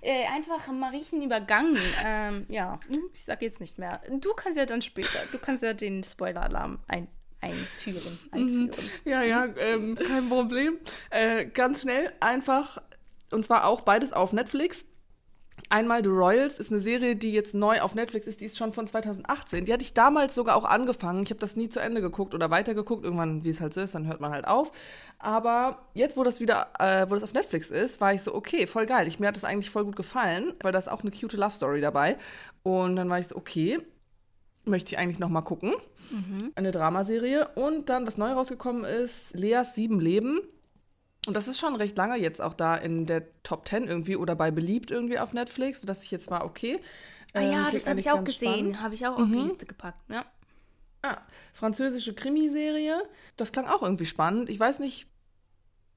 äh, 0.00 0.26
einfach 0.26 0.66
Mariechen 0.68 1.22
übergangen. 1.22 1.78
Ähm, 2.04 2.46
ja, 2.48 2.78
ich 3.14 3.24
sag 3.24 3.42
jetzt 3.42 3.60
nicht 3.60 3.78
mehr. 3.78 4.00
Du 4.10 4.34
kannst 4.34 4.58
ja 4.58 4.66
dann 4.66 4.82
später, 4.82 5.18
du 5.32 5.38
kannst 5.38 5.62
ja 5.62 5.72
den 5.72 6.02
Spoiler-Alarm 6.02 6.80
ein, 6.88 7.08
einführen. 7.40 8.18
Mhm. 8.32 8.38
einführen. 8.70 8.90
Ja, 9.04 9.22
ja, 9.22 9.46
ähm, 9.58 9.94
kein 9.94 10.28
Problem. 10.28 10.78
Äh, 11.10 11.46
ganz 11.46 11.82
schnell, 11.82 12.12
einfach, 12.20 12.82
und 13.30 13.44
zwar 13.44 13.64
auch 13.66 13.82
beides 13.82 14.12
auf 14.12 14.32
Netflix. 14.32 14.84
Einmal 15.68 16.02
The 16.02 16.10
Royals 16.10 16.58
ist 16.58 16.70
eine 16.70 16.80
Serie, 16.80 17.16
die 17.16 17.32
jetzt 17.32 17.54
neu 17.54 17.80
auf 17.80 17.94
Netflix 17.94 18.26
ist, 18.26 18.40
die 18.40 18.46
ist 18.46 18.58
schon 18.58 18.72
von 18.72 18.86
2018. 18.86 19.64
Die 19.64 19.72
hatte 19.72 19.82
ich 19.82 19.94
damals 19.94 20.34
sogar 20.34 20.56
auch 20.56 20.64
angefangen. 20.64 21.22
Ich 21.22 21.30
habe 21.30 21.40
das 21.40 21.56
nie 21.56 21.68
zu 21.68 21.80
Ende 21.80 22.00
geguckt 22.00 22.34
oder 22.34 22.50
weitergeguckt. 22.50 23.04
Irgendwann, 23.04 23.44
wie 23.44 23.50
es 23.50 23.60
halt 23.60 23.74
so 23.74 23.80
ist, 23.80 23.94
dann 23.94 24.06
hört 24.06 24.20
man 24.20 24.32
halt 24.32 24.46
auf. 24.46 24.72
Aber 25.18 25.78
jetzt, 25.94 26.16
wo 26.16 26.24
das 26.24 26.40
wieder, 26.40 26.68
äh, 26.78 27.08
wo 27.08 27.14
das 27.14 27.24
auf 27.24 27.34
Netflix 27.34 27.70
ist, 27.70 28.00
war 28.00 28.12
ich 28.12 28.22
so, 28.22 28.34
okay, 28.34 28.66
voll 28.66 28.86
geil. 28.86 29.06
Ich, 29.06 29.18
mir 29.18 29.28
hat 29.28 29.36
das 29.36 29.44
eigentlich 29.44 29.70
voll 29.70 29.84
gut 29.84 29.96
gefallen, 29.96 30.54
weil 30.62 30.72
da 30.72 30.78
ist 30.78 30.90
auch 30.90 31.02
eine 31.02 31.10
cute 31.10 31.36
Love 31.36 31.54
Story 31.54 31.80
dabei. 31.80 32.16
Und 32.62 32.96
dann 32.96 33.08
war 33.08 33.18
ich 33.18 33.28
so, 33.28 33.36
okay, 33.36 33.78
möchte 34.64 34.92
ich 34.92 34.98
eigentlich 34.98 35.18
noch 35.18 35.28
mal 35.28 35.42
gucken. 35.42 35.72
Mhm. 36.10 36.52
Eine 36.54 36.72
Dramaserie. 36.72 37.48
Und 37.54 37.88
dann, 37.88 38.06
was 38.06 38.16
neu 38.18 38.32
rausgekommen 38.32 38.84
ist, 38.84 39.34
Leas 39.34 39.74
Sieben 39.74 40.00
Leben. 40.00 40.40
Und 41.28 41.34
das 41.34 41.46
ist 41.46 41.58
schon 41.58 41.76
recht 41.76 41.94
lange 41.98 42.16
jetzt 42.16 42.40
auch 42.40 42.54
da 42.54 42.74
in 42.74 43.04
der 43.04 43.22
Top 43.42 43.68
10 43.68 43.86
irgendwie 43.86 44.16
oder 44.16 44.34
bei 44.34 44.50
beliebt 44.50 44.90
irgendwie 44.90 45.18
auf 45.18 45.34
Netflix, 45.34 45.82
sodass 45.82 46.02
ich 46.02 46.10
jetzt 46.10 46.30
war, 46.30 46.46
okay. 46.46 46.80
Ah 47.34 47.40
ähm, 47.40 47.52
ja, 47.52 47.68
klingt 47.68 47.74
das 47.74 47.86
habe 47.86 48.00
ich 48.00 48.10
auch 48.10 48.24
gesehen. 48.24 48.80
Habe 48.80 48.94
ich 48.94 49.06
auch 49.06 49.18
auf 49.18 49.28
die 49.28 49.34
Liste 49.34 49.66
gepackt. 49.66 50.10
Ja. 50.10 50.24
Ah, 51.02 51.18
französische 51.52 52.14
Krimiserie. 52.14 53.02
Das 53.36 53.52
klang 53.52 53.66
auch 53.66 53.82
irgendwie 53.82 54.06
spannend. 54.06 54.48
Ich 54.48 54.58
weiß 54.58 54.78
nicht, 54.78 55.06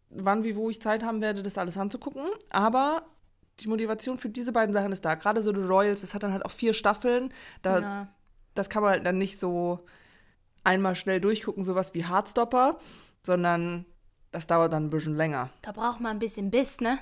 wann, 0.09 0.43
wie, 0.43 0.57
wo 0.57 0.69
ich 0.69 0.81
Zeit 0.81 1.01
haben 1.01 1.21
werde, 1.21 1.43
das 1.43 1.57
alles 1.57 1.77
anzugucken. 1.77 2.25
Aber 2.49 3.03
die 3.61 3.69
Motivation 3.69 4.17
für 4.17 4.27
diese 4.27 4.51
beiden 4.51 4.73
Sachen 4.73 4.91
ist 4.91 5.05
da. 5.05 5.15
Gerade 5.15 5.41
so 5.41 5.55
The 5.55 5.61
Royals, 5.61 6.01
das 6.01 6.13
hat 6.13 6.23
dann 6.23 6.33
halt 6.33 6.45
auch 6.45 6.51
vier 6.51 6.73
Staffeln. 6.73 7.33
Da, 7.61 7.79
ja. 7.79 8.07
Das 8.53 8.69
kann 8.69 8.83
man 8.83 8.91
halt 8.91 9.05
dann 9.05 9.17
nicht 9.17 9.39
so 9.39 9.85
einmal 10.65 10.97
schnell 10.97 11.21
durchgucken, 11.21 11.63
sowas 11.63 11.93
wie 11.93 12.03
Hardstopper, 12.03 12.79
sondern 13.23 13.85
das 14.31 14.47
dauert 14.47 14.73
dann 14.73 14.85
ein 14.85 14.89
bisschen 14.89 15.15
länger. 15.15 15.49
Da 15.61 15.71
braucht 15.71 15.99
man 15.99 16.11
ein 16.11 16.19
bisschen 16.19 16.51
Biss, 16.51 16.79
ne? 16.79 16.99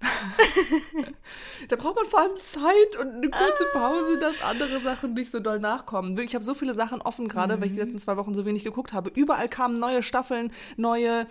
Da 1.68 1.76
braucht 1.76 1.96
man 1.96 2.06
vor 2.06 2.20
allem 2.20 2.40
Zeit 2.40 2.96
und 2.96 3.16
eine 3.16 3.28
kurze 3.28 3.66
Pause, 3.72 4.18
dass 4.18 4.40
andere 4.42 4.80
Sachen 4.80 5.14
nicht 5.14 5.30
so 5.30 5.40
doll 5.40 5.58
nachkommen. 5.58 6.16
Ich 6.18 6.34
habe 6.34 6.44
so 6.44 6.54
viele 6.54 6.74
Sachen 6.74 7.02
offen 7.02 7.28
gerade, 7.28 7.60
weil 7.60 7.66
ich 7.66 7.72
die 7.72 7.80
letzten 7.80 7.98
zwei 7.98 8.16
Wochen 8.16 8.34
so 8.34 8.44
wenig 8.44 8.64
geguckt 8.64 8.92
habe. 8.92 9.10
Überall 9.10 9.48
kamen 9.48 9.78
neue 9.78 10.02
Staffeln, 10.02 10.52
neue, 10.76 11.26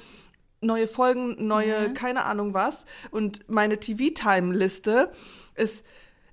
neue 0.62 0.88
Folgen, 0.88 1.48
neue, 1.48 1.94
keine 1.94 2.26
Ahnung 2.26 2.54
was. 2.54 2.86
Und 3.12 3.48
meine 3.50 3.80
TV-Time-Liste 3.80 5.12
ist. 5.56 5.86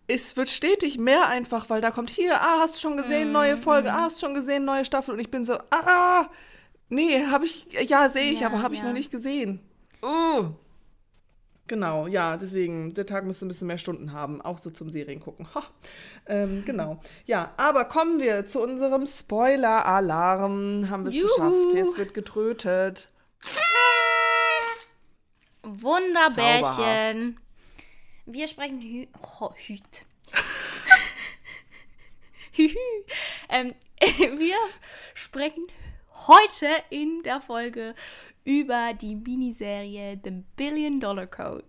Es 0.06 0.36
wird 0.36 0.50
stetig 0.50 0.98
mehr 0.98 1.28
einfach, 1.28 1.70
weil 1.70 1.80
da 1.80 1.90
kommt 1.90 2.10
hier, 2.10 2.38
ah, 2.38 2.58
hast 2.58 2.74
du 2.74 2.80
schon 2.80 2.98
gesehen, 2.98 3.32
neue 3.32 3.56
Folge, 3.56 3.90
ah, 3.90 4.02
hast 4.02 4.16
du 4.20 4.26
schon 4.26 4.34
gesehen, 4.34 4.66
neue 4.66 4.84
Staffel. 4.84 5.14
Und 5.14 5.20
ich 5.20 5.30
bin 5.30 5.46
so, 5.46 5.56
ah, 5.70 6.28
nee, 6.88 7.26
habe 7.26 7.44
ich, 7.44 7.66
ja, 7.88 8.08
sehe 8.08 8.32
ich, 8.32 8.40
Ja, 8.40 8.48
aber 8.48 8.62
habe 8.62 8.74
ich 8.74 8.80
ja. 8.80 8.86
noch 8.86 8.92
nicht 8.92 9.10
gesehen. 9.10 9.60
Oh. 10.02 10.50
Genau, 11.66 12.06
ja, 12.06 12.36
deswegen, 12.36 12.92
der 12.92 13.06
Tag 13.06 13.24
müsste 13.24 13.46
ein 13.46 13.48
bisschen 13.48 13.68
mehr 13.68 13.78
Stunden 13.78 14.12
haben, 14.12 14.42
auch 14.42 14.58
so 14.58 14.68
zum 14.68 14.90
Serien 14.90 15.20
gucken. 15.20 15.48
Ha. 15.54 15.62
Ähm, 16.26 16.62
genau. 16.66 17.00
Ja, 17.24 17.54
aber 17.56 17.86
kommen 17.86 18.20
wir 18.20 18.46
zu 18.46 18.60
unserem 18.60 19.06
Spoiler-Alarm. 19.06 20.90
Haben 20.90 21.06
wir 21.06 21.12
es 21.12 21.30
geschafft. 21.30 21.74
Jetzt 21.74 21.96
wird 21.96 22.12
getrötet. 22.12 23.08
Wunderbärchen. 25.62 27.40
Wir 28.26 28.46
sprechen 28.46 28.80
Hü 28.80 29.06
oh, 29.40 29.50
Hüt. 29.54 30.04
Ähm, 33.48 33.74
wir 34.38 34.56
sprechen 35.14 35.66
heute 36.28 36.66
in 36.90 37.22
der 37.24 37.40
Folge 37.40 37.94
über 38.44 38.92
die 38.94 39.16
Miniserie 39.16 40.20
The 40.22 40.42
Billion 40.56 41.00
Dollar 41.00 41.26
Code. 41.26 41.64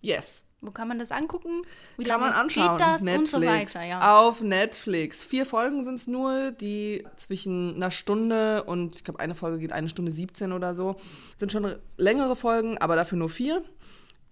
Yes. 0.00 0.44
Wo 0.60 0.70
kann 0.70 0.88
man 0.88 0.98
das 0.98 1.10
angucken? 1.10 1.62
Wie 1.98 2.04
Kann 2.04 2.20
man 2.20 2.32
anschauen. 2.32 2.78
geht 2.78 2.80
das 2.86 3.02
Netflix. 3.02 3.34
und 3.34 3.40
so 3.42 3.46
weiter, 3.46 3.82
ja. 3.84 4.18
Auf 4.18 4.40
Netflix. 4.40 5.22
Vier 5.24 5.44
Folgen 5.44 5.84
sind 5.84 5.96
es 5.96 6.06
nur, 6.06 6.52
die 6.52 7.06
zwischen 7.16 7.74
einer 7.74 7.90
Stunde 7.90 8.64
und 8.64 8.96
ich 8.96 9.04
glaube, 9.04 9.20
eine 9.20 9.34
Folge 9.34 9.58
geht 9.58 9.72
eine 9.72 9.90
Stunde 9.90 10.10
17 10.10 10.52
oder 10.52 10.74
so. 10.74 10.96
Sind 11.36 11.52
schon 11.52 11.76
längere 11.98 12.34
Folgen, 12.34 12.78
aber 12.78 12.96
dafür 12.96 13.18
nur 13.18 13.28
vier. 13.28 13.62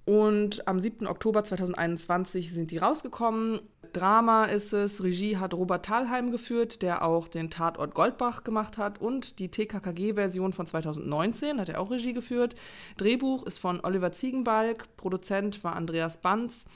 Und 0.07 0.67
am 0.67 0.81
7. 0.81 1.07
Oktober 1.07 1.45
2021 1.45 2.53
sind 2.53 2.71
die 2.71 2.79
rausgekommen. 2.79 3.61
Drama 3.93 4.47
ist 4.47 4.73
es. 4.73 5.03
Regie 5.03 5.37
hat 5.37 5.55
Robert 5.55 5.85
Thalheim 5.85 6.31
geführt, 6.31 6.83
der 6.83 7.03
auch 7.03 7.29
den 7.29 7.51
Tatort 7.51 7.95
Goldbach 7.95 8.45
gemacht 8.45 8.79
hat. 8.79 9.01
Und 9.01 9.39
die 9.39 9.51
TKKG-Version 9.51 10.53
von 10.53 10.67
2019 10.67 11.61
hat 11.61 11.69
er 11.69 11.81
auch 11.81 11.91
Regie 11.91 12.13
geführt. 12.13 12.55
Drehbuch 12.97 13.45
ist 13.45 13.59
von 13.59 13.81
Oliver 13.85 14.13
Ziegenbalg. 14.13 14.97
Produzent 14.97 15.63
war 15.65 15.77
Andreas 15.77 16.19
Banz. 16.19 16.67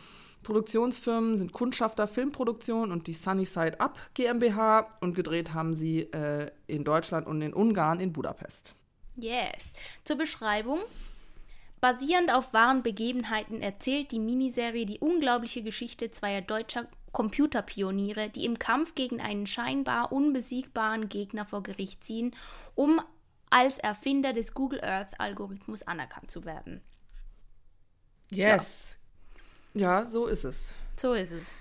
Produktionsfirmen 0.43 1.37
sind 1.37 1.53
Kundschafter 1.53 2.07
Filmproduktion 2.07 2.93
und 2.93 3.09
die 3.09 3.15
Sunnyside 3.15 3.81
Up 3.81 3.99
GmbH. 4.15 4.89
Und 5.01 5.15
gedreht 5.15 5.55
haben 5.55 5.75
sie 5.75 6.03
äh, 6.13 6.51
in 6.67 6.85
Deutschland 6.85 7.27
und 7.27 7.43
in 7.43 7.53
Ungarn 7.53 7.99
in 7.99 8.13
Budapest. 8.13 8.75
Yes. 9.17 9.73
Zur 10.05 10.17
Beschreibung. 10.17 10.81
Basierend 11.87 12.33
auf 12.33 12.53
wahren 12.53 12.83
Begebenheiten 12.83 13.63
erzählt 13.63 14.11
die 14.11 14.19
Miniserie 14.19 14.87
die 14.87 14.99
unglaubliche 14.99 15.63
Geschichte 15.63 16.11
zweier 16.11 16.41
deutscher 16.41 16.89
Computerpioniere, 17.13 18.29
die 18.29 18.45
im 18.45 18.59
Kampf 18.59 18.97
gegen 18.97 19.21
einen 19.21 19.47
scheinbar 19.47 20.11
unbesiegbaren 20.11 21.09
Gegner 21.09 21.45
vor 21.45 21.63
Gericht 21.63 22.03
ziehen, 22.03 22.35
um 22.75 23.01
als 23.51 23.79
Erfinder 23.79 24.33
des 24.33 24.53
Google 24.53 24.81
Earth-Algorithmus 24.83 25.85
anerkannt 25.85 26.29
zu 26.29 26.45
werden. 26.45 26.81
Yes. 28.33 28.97
Ja. 29.73 30.05
so 30.05 30.27
ist 30.27 30.43
es. 30.43 30.73
So 30.97 31.15
ist 31.15 31.31
es. 31.31 31.53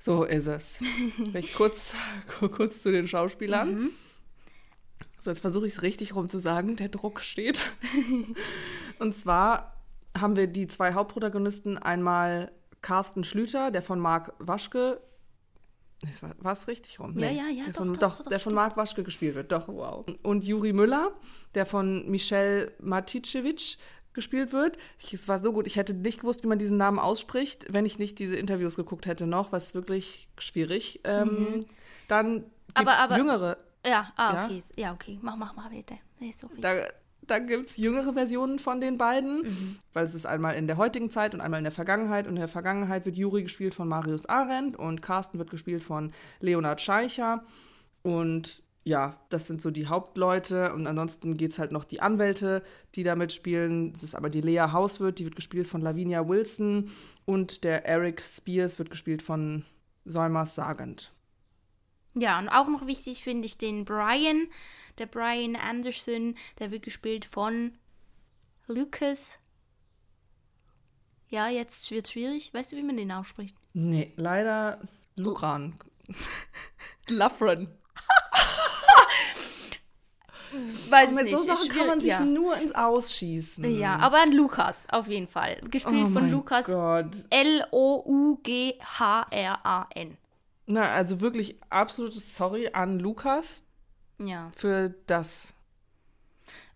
So 0.00 0.24
ist 0.24 0.48
es. 0.48 0.80
Vielleicht 1.14 1.54
kurz, 1.54 1.92
kurz 2.40 2.82
zu 2.82 2.90
den 2.90 3.06
Schauspielern. 3.06 3.92
So, 5.20 5.30
jetzt 5.30 5.40
versuche 5.40 5.66
ich 5.66 5.74
es 5.74 5.82
richtig 5.82 6.14
rum 6.14 6.28
zu 6.28 6.38
sagen. 6.38 6.74
Der 6.74 6.88
Druck 6.88 7.20
steht. 7.20 7.60
Und 8.98 9.14
zwar 9.14 9.74
haben 10.18 10.36
wir 10.36 10.46
die 10.46 10.66
zwei 10.66 10.92
Hauptprotagonisten. 10.94 11.78
Einmal 11.78 12.52
Carsten 12.82 13.24
Schlüter, 13.24 13.70
der 13.70 13.82
von 13.82 13.98
Marc 14.00 14.32
Waschke. 14.38 15.00
War 16.40 16.52
es 16.52 16.68
richtig 16.68 17.00
rum? 17.00 17.18
Ja, 17.18 17.28
ja, 17.30 17.48
ja, 17.48 17.64
Der 17.64 17.72
doch, 17.72 17.84
von, 17.84 17.92
doch, 17.94 17.98
doch, 17.98 18.18
doch, 18.22 18.30
der 18.30 18.38
von 18.38 18.54
Marc 18.54 18.76
Waschke 18.76 19.02
gespielt 19.02 19.34
wird. 19.34 19.50
Doch, 19.50 19.66
wow. 19.66 20.06
Und 20.22 20.44
Juri 20.44 20.72
Müller, 20.72 21.12
der 21.54 21.66
von 21.66 22.08
Michel 22.08 22.72
Maticevic 22.80 23.78
gespielt 24.12 24.52
wird. 24.52 24.78
Ich, 24.98 25.12
es 25.12 25.26
war 25.26 25.40
so 25.40 25.52
gut, 25.52 25.66
ich 25.66 25.74
hätte 25.76 25.94
nicht 25.94 26.20
gewusst, 26.20 26.42
wie 26.44 26.46
man 26.46 26.58
diesen 26.58 26.76
Namen 26.76 26.98
ausspricht, 27.00 27.66
wenn 27.72 27.84
ich 27.84 27.98
nicht 27.98 28.18
diese 28.20 28.36
Interviews 28.36 28.76
geguckt 28.76 29.06
hätte 29.06 29.26
noch, 29.26 29.50
was 29.52 29.74
wirklich 29.74 30.28
schwierig. 30.38 31.00
Ähm, 31.04 31.64
Dann 32.06 32.34
gibt 32.34 32.46
Mhm. 32.46 32.52
Aber- 32.74 32.98
aber- 32.98 33.16
jüngere, 33.16 33.56
Ja, 33.86 34.12
ah, 34.16 34.44
okay. 34.44 34.62
Ja, 34.76 34.92
okay. 34.92 35.18
Mach, 35.22 35.36
mach 35.36 35.54
mal 35.54 35.70
bitte. 35.70 35.94
Nee, 36.20 36.32
sorry. 36.32 36.60
da, 36.60 36.74
da 37.30 37.38
gibt 37.38 37.70
es 37.70 37.76
jüngere 37.76 38.12
Versionen 38.12 38.58
von 38.58 38.80
den 38.80 38.98
beiden, 38.98 39.42
Mhm. 39.42 39.76
weil 39.92 40.04
es 40.04 40.14
ist 40.14 40.26
einmal 40.26 40.54
in 40.56 40.66
der 40.66 40.76
heutigen 40.76 41.10
Zeit 41.10 41.34
und 41.34 41.40
einmal 41.40 41.58
in 41.58 41.64
der 41.64 41.72
Vergangenheit. 41.72 42.26
Und 42.26 42.34
in 42.34 42.40
der 42.40 42.48
Vergangenheit 42.48 43.04
wird 43.06 43.16
Juri 43.16 43.42
gespielt 43.42 43.74
von 43.74 43.88
Marius 43.88 44.26
Arendt 44.26 44.76
und 44.76 45.02
Carsten 45.02 45.38
wird 45.38 45.50
gespielt 45.50 45.82
von 45.82 46.12
Leonard 46.40 46.80
Scheicher. 46.80 47.44
Und 48.02 48.62
ja, 48.84 49.20
das 49.28 49.46
sind 49.46 49.60
so 49.60 49.70
die 49.70 49.86
Hauptleute. 49.86 50.72
Und 50.72 50.86
ansonsten 50.86 51.36
geht 51.36 51.52
es 51.52 51.58
halt 51.58 51.72
noch 51.72 51.84
die 51.84 52.00
Anwälte, 52.00 52.62
die 52.94 53.02
da 53.02 53.14
mitspielen. 53.16 53.92
Das 53.92 54.02
ist 54.02 54.14
aber 54.14 54.30
die 54.30 54.40
Lea 54.40 54.68
Hauswirt, 54.72 55.18
die 55.18 55.24
wird 55.24 55.36
gespielt 55.36 55.66
von 55.66 55.82
Lavinia 55.82 56.26
Wilson. 56.26 56.90
Und 57.26 57.64
der 57.64 57.84
Eric 57.86 58.22
Spears 58.22 58.78
wird 58.78 58.90
gespielt 58.90 59.20
von 59.20 59.64
Solmers 60.06 60.54
Sargent. 60.54 61.12
Ja, 62.14 62.38
und 62.38 62.48
auch 62.48 62.68
noch 62.68 62.86
wichtig 62.86 63.22
finde 63.22 63.44
ich 63.46 63.58
den 63.58 63.84
Brian. 63.84 64.46
Der 64.98 65.06
Brian 65.06 65.56
Anderson, 65.56 66.34
der 66.58 66.70
wird 66.72 66.82
gespielt 66.82 67.24
von 67.24 67.78
Lucas. 68.66 69.38
Ja, 71.28 71.48
jetzt 71.48 71.90
wird 71.90 72.06
es 72.06 72.12
schwierig. 72.12 72.52
Weißt 72.52 72.72
du, 72.72 72.76
wie 72.76 72.82
man 72.82 72.96
den 72.96 73.12
ausspricht? 73.12 73.56
Nee, 73.74 74.12
leider 74.16 74.80
Lukran. 75.14 75.78
Lafren. 77.08 77.68
Weiß 80.88 81.12
mit 81.12 81.28
so 81.28 81.36
Sachen 81.36 81.68
kann 81.68 81.86
man 81.86 82.00
sich 82.00 82.08
ja. 82.10 82.20
nur 82.20 82.56
ins 82.56 82.74
Ausschießen. 82.74 83.78
ja, 83.78 83.96
aber 83.96 84.22
ein 84.22 84.32
Lukas 84.32 84.86
auf 84.90 85.06
jeden 85.08 85.28
Fall. 85.28 85.60
Gespielt 85.70 86.06
Oh 86.08 86.12
von 86.12 86.30
Lukas. 86.30 86.66
L-O-U-G-H-R-A-N. 87.30 87.68
Na, 90.66 90.90
also 90.90 91.20
wirklich 91.20 91.60
absolutes 91.70 92.34
Sorry 92.34 92.70
an 92.72 92.98
Lukas 92.98 93.64
Ja. 94.18 94.50
für 94.56 94.94
das. 95.06 95.52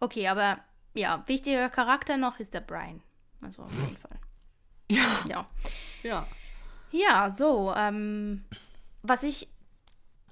Okay, 0.00 0.28
aber 0.28 0.58
ja, 0.94 1.22
wichtiger 1.26 1.68
Charakter 1.68 2.16
noch 2.16 2.38
ist 2.38 2.54
der 2.54 2.60
Brian. 2.60 3.02
Also 3.42 3.62
auf 3.62 3.72
jeden 3.72 3.96
Fall. 3.96 4.18
Ja. 4.90 5.24
Ja. 5.26 5.46
Ja. 6.02 6.28
Ja, 6.90 7.34
so, 7.36 7.72
ähm, 7.74 8.44
was 9.02 9.22
ich 9.22 9.48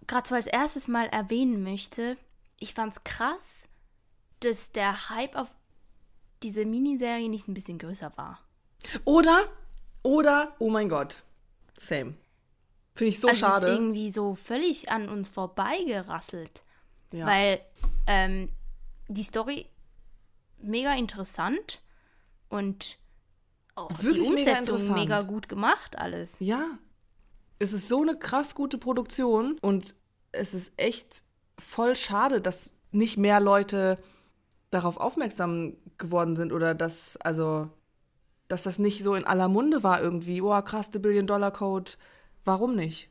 gerade 0.07 0.29
so 0.29 0.35
als 0.35 0.47
erstes 0.47 0.89
mal 0.89 1.07
erwähnen 1.07 1.63
möchte, 1.63 2.19
ich 2.59 2.75
fand's 2.75 3.03
krass, 3.05 3.63
dass 4.41 4.71
der 4.73 5.09
Hype 5.09 5.35
auf 5.37 5.49
diese 6.43 6.67
Miniserie 6.67 7.29
nicht 7.29 7.49
ein 7.49 7.55
bisschen 7.55 7.79
größer 7.79 8.13
war. 8.17 8.41
Oder, 9.05 9.49
Oder, 10.03 10.55
oh 10.59 10.71
mein 10.71 10.89
Gott, 10.89 11.23
same. 11.77 12.15
Finde 12.95 13.11
ich 13.11 13.21
so 13.21 13.29
also 13.29 13.41
schade. 13.41 13.67
Es 13.67 13.73
ist 13.73 13.79
irgendwie 13.79 14.11
so 14.11 14.35
völlig 14.35 14.91
an 14.91 15.09
uns 15.09 15.29
vorbeigerasselt. 15.29 16.63
Ja. 17.13 17.27
Weil 17.27 17.61
ähm, 18.07 18.49
die 19.09 19.23
Story 19.23 19.67
mega 20.59 20.95
interessant 20.95 21.83
und 22.49 22.99
auch 23.75 23.91
Wirklich 24.03 24.29
die 24.29 24.35
mega 24.35 24.51
Umsetzung 24.51 24.77
interessant. 24.77 24.99
mega 24.99 25.21
gut 25.23 25.49
gemacht 25.49 25.99
alles. 25.99 26.37
Ja. 26.39 26.79
Es 27.59 27.73
ist 27.73 27.89
so 27.89 28.03
eine 28.03 28.19
krass 28.19 28.55
gute 28.55 28.79
Produktion 28.79 29.59
und 29.61 29.95
es 30.33 30.55
ist 30.55 30.73
echt 30.77 31.25
voll 31.59 31.97
schade, 31.97 32.41
dass 32.41 32.77
nicht 32.91 33.17
mehr 33.17 33.41
Leute 33.41 33.99
darauf 34.71 34.97
aufmerksam 34.97 35.77
geworden 35.99 36.37
sind 36.37 36.53
oder 36.53 36.75
dass, 36.75 37.17
also, 37.19 37.69
dass 38.49 38.63
das 38.63 38.79
nicht 38.79 39.03
so 39.03 39.15
in 39.15 39.25
aller 39.25 39.49
Munde 39.49 39.83
war 39.83 40.01
irgendwie. 40.01 40.41
Oh, 40.41 40.61
krass, 40.63 40.91
der 40.91 41.01
Billion-Dollar-Code. 41.01 41.93
Warum 42.45 42.75
nicht? 42.75 43.11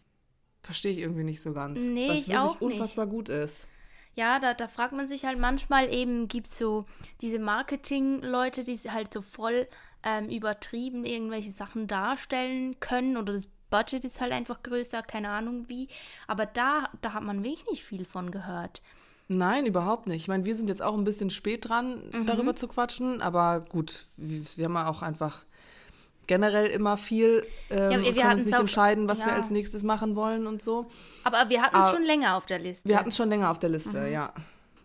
Verstehe 0.64 0.92
ich 0.92 1.00
irgendwie 1.00 1.24
nicht 1.24 1.42
so 1.42 1.54
ganz. 1.54 1.80
Nee, 1.80 2.12
ich 2.14 2.36
auch 2.38 2.60
nicht. 2.60 2.74
unfassbar 2.74 3.08
gut 3.08 3.30
ist. 3.30 3.68
Ja, 4.16 4.40
da, 4.40 4.54
da 4.54 4.68
fragt 4.68 4.94
man 4.94 5.08
sich 5.08 5.24
halt 5.26 5.40
manchmal 5.40 5.94
eben, 5.94 6.28
gibt 6.28 6.48
es 6.48 6.58
so 6.58 6.86
diese 7.22 7.40
Marketing-Leute, 7.40 8.64
die 8.64 8.78
halt 8.78 9.14
so 9.14 9.22
voll 9.22 9.68
ähm, 10.04 10.30
übertrieben 10.30 11.06
irgendwelche 11.06 11.52
Sachen 11.52 11.88
darstellen 11.88 12.80
können 12.80 13.18
oder 13.18 13.34
das 13.34 13.48
Budget 13.70 14.04
ist 14.04 14.20
halt 14.20 14.32
einfach 14.32 14.64
größer, 14.64 15.04
keine 15.04 15.30
Ahnung 15.30 15.70
wie. 15.70 15.88
Aber 16.28 16.46
da, 16.46 16.90
da 17.02 17.14
hat 17.14 17.24
man 17.24 17.44
wirklich 17.44 17.66
nicht 17.70 17.84
viel 17.84 18.04
von 18.06 18.32
gehört. 18.32 18.82
Nein, 19.28 19.68
überhaupt 19.68 20.08
nicht. 20.08 20.24
Ich 20.24 20.28
meine, 20.28 20.44
wir 20.44 20.56
sind 20.56 20.70
jetzt 20.70 20.82
auch 20.82 20.98
ein 20.98 21.04
bisschen 21.04 21.30
spät 21.30 21.70
dran, 21.70 22.02
Mhm. 22.12 22.26
darüber 22.26 22.56
zu 22.56 22.68
quatschen, 22.68 23.22
aber 23.22 23.62
gut, 23.62 24.08
wir, 24.18 24.42
wir 24.56 24.66
haben 24.66 24.74
ja 24.74 24.90
auch 24.90 25.04
einfach 25.04 25.46
generell 26.30 26.68
immer 26.68 26.96
viel 26.96 27.42
ähm, 27.70 27.78
Ja, 27.78 27.90
wir- 27.90 28.16
wir 28.16 28.22
können 28.22 28.34
uns 28.36 28.46
nicht 28.46 28.56
auch- 28.56 28.60
entscheiden, 28.62 29.10
was 29.10 29.20
wir 29.20 29.30
ja. 29.30 29.36
als 29.36 29.50
nächstes 29.50 29.84
machen 29.84 30.16
wollen 30.16 30.48
und 30.48 30.62
so. 30.62 30.86
Aber 31.24 31.50
wir 31.50 31.62
hatten 31.62 31.76
es 31.76 31.88
Aber 31.88 31.98
schon 31.98 32.06
länger 32.06 32.38
auf 32.38 32.46
der 32.46 32.60
Liste. 32.60 32.88
Wir 32.88 32.98
hatten 32.98 33.10
es 33.10 33.18
schon 33.18 33.30
länger 33.30 33.50
auf 33.52 33.60
der 33.60 33.70
Liste, 33.70 34.00
Mhm. 34.00 34.12
ja. 34.14 34.34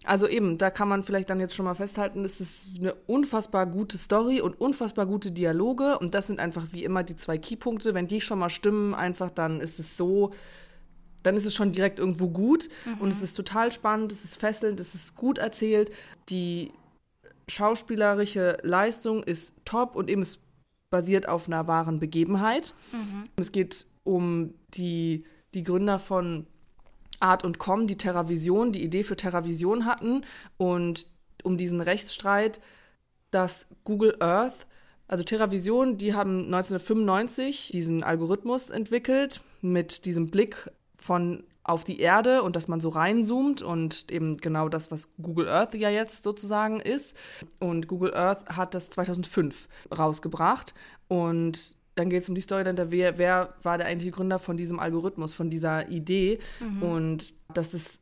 Also 0.07 0.27
eben, 0.29 0.59
da 0.59 0.69
kann 0.71 0.89
man 0.89 1.03
vielleicht 1.03 1.31
dann 1.31 1.41
jetzt 1.41 1.55
schon 1.55 1.65
mal 1.65 1.75
festhalten, 1.75 2.25
es 2.25 2.39
ist 2.41 2.79
eine 2.79 2.95
unfassbar 3.07 3.65
gute 3.67 3.97
Story 3.99 4.41
und 4.41 4.61
unfassbar 4.61 5.07
gute 5.07 5.31
Dialoge 5.33 5.99
und 5.99 6.15
das 6.15 6.27
sind 6.27 6.41
einfach 6.41 6.65
wie 6.73 6.85
immer 6.85 7.03
die 7.03 7.17
zwei 7.17 7.39
Keypunkte. 7.39 7.95
Wenn 7.95 8.07
die 8.07 8.21
schon 8.21 8.39
mal 8.39 8.51
stimmen, 8.51 8.95
einfach 8.95 9.31
dann 9.31 9.61
ist 9.61 9.79
es 9.79 9.97
so, 9.97 10.33
dann 11.23 11.37
ist 11.37 11.47
es 11.47 11.55
schon 11.55 11.73
direkt 11.73 11.99
irgendwo 11.99 12.29
gut 12.29 12.69
und 13.01 13.13
es 13.13 13.23
ist 13.23 13.35
total 13.35 13.71
spannend, 13.73 14.13
es 14.13 14.25
ist 14.25 14.37
fesselnd, 14.39 14.79
es 14.81 14.95
ist 14.95 15.15
gut 15.17 15.39
erzählt. 15.39 15.91
Die 16.29 16.71
schauspielerische 17.49 18.59
Leistung 18.63 19.23
ist 19.23 19.55
top 19.65 19.97
und 19.97 20.11
eben 20.11 20.23
es 20.23 20.39
basiert 20.95 21.29
auf 21.29 21.49
einer 21.49 21.67
wahren 21.67 21.99
Begebenheit. 21.99 22.73
Es 23.35 23.51
geht 23.51 23.85
um 24.05 24.55
die, 24.75 25.25
die 25.53 25.65
Gründer 25.65 25.99
von 25.99 26.47
Art 27.19 27.43
und 27.43 27.59
Com, 27.59 27.89
die 27.89 27.97
TerraVision, 27.97 28.71
die 28.71 28.85
Idee 28.85 29.03
für 29.03 29.17
TerraVision 29.17 29.87
hatten 29.87 30.23
und 30.57 31.09
um 31.43 31.57
diesen 31.57 31.81
Rechtsstreit, 31.81 32.61
dass 33.33 33.67
Google 33.83 34.15
Earth, 34.21 34.69
also 35.09 35.25
TerraVision, 35.25 35.99
die 35.99 36.15
haben 36.15 36.45
1995 36.45 37.71
diesen 37.73 38.05
Algorithmus 38.05 38.71
entwickelt 38.71 39.41
mit 39.63 40.05
diesem 40.05 40.31
Blick 40.31 40.71
von 40.97 41.43
auf 41.65 41.83
die 41.83 41.99
Erde 41.99 42.43
und 42.43 42.57
dass 42.57 42.69
man 42.69 42.81
so 42.81 42.91
reinzoomt 42.91 43.63
und 43.63 44.11
eben 44.13 44.37
genau 44.37 44.69
das, 44.69 44.91
was 44.91 45.09
Google 45.21 45.49
Earth 45.49 45.75
ja 45.75 45.89
jetzt 45.89 46.23
sozusagen 46.23 46.79
ist. 46.79 47.17
Und 47.59 47.89
Google 47.89 48.15
Earth 48.15 48.45
hat 48.47 48.75
das 48.75 48.91
2005 48.91 49.69
rausgebracht 49.97 50.75
und 51.09 51.77
dann 51.95 52.11
geht 52.11 52.23
es 52.23 52.29
um 52.29 52.35
die 52.35 52.41
Story, 52.41 52.65
dann 52.65 52.77
der, 52.77 52.91
wer, 52.91 53.19
wer 53.19 53.55
war 53.63 53.79
der 53.79 53.87
eigentliche 53.87 54.11
Gründer 54.11 54.39
von 54.39 54.57
diesem 54.57 54.81
Algorithmus, 54.81 55.33
von 55.33 55.49
dieser 55.49 55.89
Idee. 55.89 56.39
Und 56.81 57.35
das 57.53 57.73
ist 57.73 58.01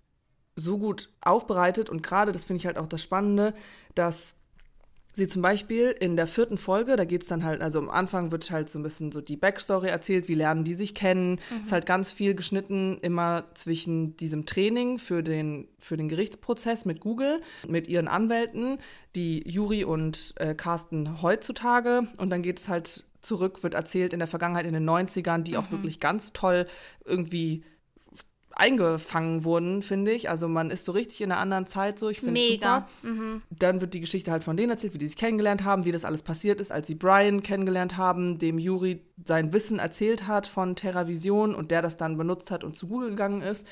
so 0.57 0.79
gut 0.79 1.11
aufbereitet 1.21 1.89
und 1.89 2.03
gerade, 2.03 2.33
das 2.33 2.45
finde 2.45 2.59
ich 2.59 2.67
halt 2.67 2.79
auch 2.79 2.87
das 2.87 3.03
Spannende, 3.03 3.55
dass 3.95 4.37
sie 5.13 5.29
zum 5.29 5.43
Beispiel 5.43 5.95
in 5.99 6.17
der 6.17 6.27
vierten 6.27 6.59
Folge, 6.59 6.97
da 6.97 7.05
geht 7.05 7.23
es 7.23 7.29
dann 7.29 7.45
halt, 7.45 7.61
also 7.61 7.79
am 7.79 7.91
Anfang 7.91 8.31
wird 8.31 8.51
halt 8.51 8.71
so 8.71 8.79
ein 8.79 8.83
bisschen 8.83 9.13
so 9.13 9.21
die 9.21 9.37
Backstory 9.37 9.89
erzählt, 9.89 10.29
wie 10.29 10.35
lernen 10.35 10.65
die 10.65 10.75
sich 10.75 10.95
kennen. 10.95 11.39
Es 11.61 11.69
ist 11.69 11.73
halt 11.73 11.87
ganz 11.87 12.13
viel 12.13 12.35
geschnitten 12.35 12.99
immer 13.03 13.45
zwischen 13.55 14.17
diesem 14.17 14.47
Training 14.47 14.99
für 14.99 15.23
den, 15.23 15.69
für 15.79 15.97
den 15.97 16.09
Gerichtsprozess 16.09 16.85
mit 16.85 17.01
Google, 17.01 17.43
mit 17.69 17.89
ihren 17.89 18.09
Anwälten, 18.09 18.79
die 19.15 19.49
Juri 19.49 19.85
und 19.85 20.35
äh, 20.37 20.55
Carsten 20.55 21.23
heutzutage. 21.23 22.07
Und 22.17 22.31
dann 22.31 22.43
geht 22.43 22.59
es 22.59 22.69
halt 22.69 23.05
zurück, 23.21 23.63
wird 23.63 23.75
erzählt 23.75 24.13
in 24.13 24.19
der 24.19 24.29
Vergangenheit, 24.29 24.67
in 24.67 24.75
den 24.75 24.89
90ern, 24.89 25.43
die 25.43 25.57
auch 25.57 25.71
wirklich 25.71 26.01
ganz 26.01 26.33
toll 26.33 26.67
irgendwie 27.05 27.63
eingefangen 28.63 29.43
wurden, 29.43 29.83
finde 29.83 30.13
ich. 30.13 30.31
Also 30.31 30.47
man 30.47 30.71
ist 30.71 30.85
so 30.85 30.93
richtig 30.93 31.21
in 31.21 31.33
einer 31.33 31.41
anderen 31.41 31.67
Zeit 31.67 31.99
so. 31.99 32.09
Ich 32.09 32.21
finde 32.21 32.41
es 32.41 32.49
Mega. 32.51 32.87
super. 33.03 33.41
Dann 33.51 33.81
wird 33.81 33.93
die 33.93 34.01
Geschichte 34.01 34.31
halt 34.31 34.45
von 34.45 34.57
denen 34.57 34.71
erzählt, 34.71 34.95
wie 34.95 34.99
die 34.99 35.09
sich 35.09 35.17
kennengelernt 35.17 35.65
haben, 35.65 35.85
wie 35.85 35.91
das 35.91 36.05
alles 36.05 36.23
passiert 36.23 36.61
ist, 36.61 36.71
als 36.71 36.87
sie 36.87 36.95
Brian 36.95 37.43
kennengelernt 37.43 37.97
haben, 37.97 38.39
dem 38.39 38.61
Juri 38.61 39.03
sein 39.27 39.53
Wissen 39.53 39.81
erzählt 39.81 40.29
hat 40.29 40.47
von 40.47 40.77
TerraVision 40.77 41.57
und 41.57 41.73
der 41.73 41.83
das 41.83 41.97
dann 41.97 42.17
benutzt 42.17 42.53
hat 42.53 42.63
und 42.63 42.77
zu 42.77 42.87
Google 42.87 43.11
gegangen 43.11 43.43
ist. 43.43 43.67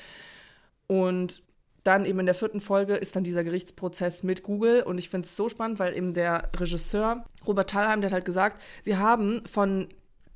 Und 0.87 1.41
dann 1.85 2.03
eben 2.03 2.19
in 2.19 2.25
der 2.25 2.35
vierten 2.35 2.59
Folge 2.59 2.95
ist 2.95 3.15
dann 3.15 3.23
dieser 3.23 3.45
Gerichtsprozess 3.45 4.23
mit 4.23 4.43
Google 4.43 4.83
und 4.83 4.97
ich 4.97 5.09
finde 5.09 5.25
es 5.25 5.37
so 5.37 5.47
spannend, 5.47 5.79
weil 5.79 5.95
eben 5.95 6.13
der 6.13 6.49
Regisseur 6.57 7.23
Robert 7.47 7.69
Thalheim, 7.69 8.01
der 8.01 8.09
hat 8.09 8.15
halt 8.15 8.25
gesagt, 8.25 8.61
sie 8.81 8.97
haben 8.97 9.41
von 9.45 9.87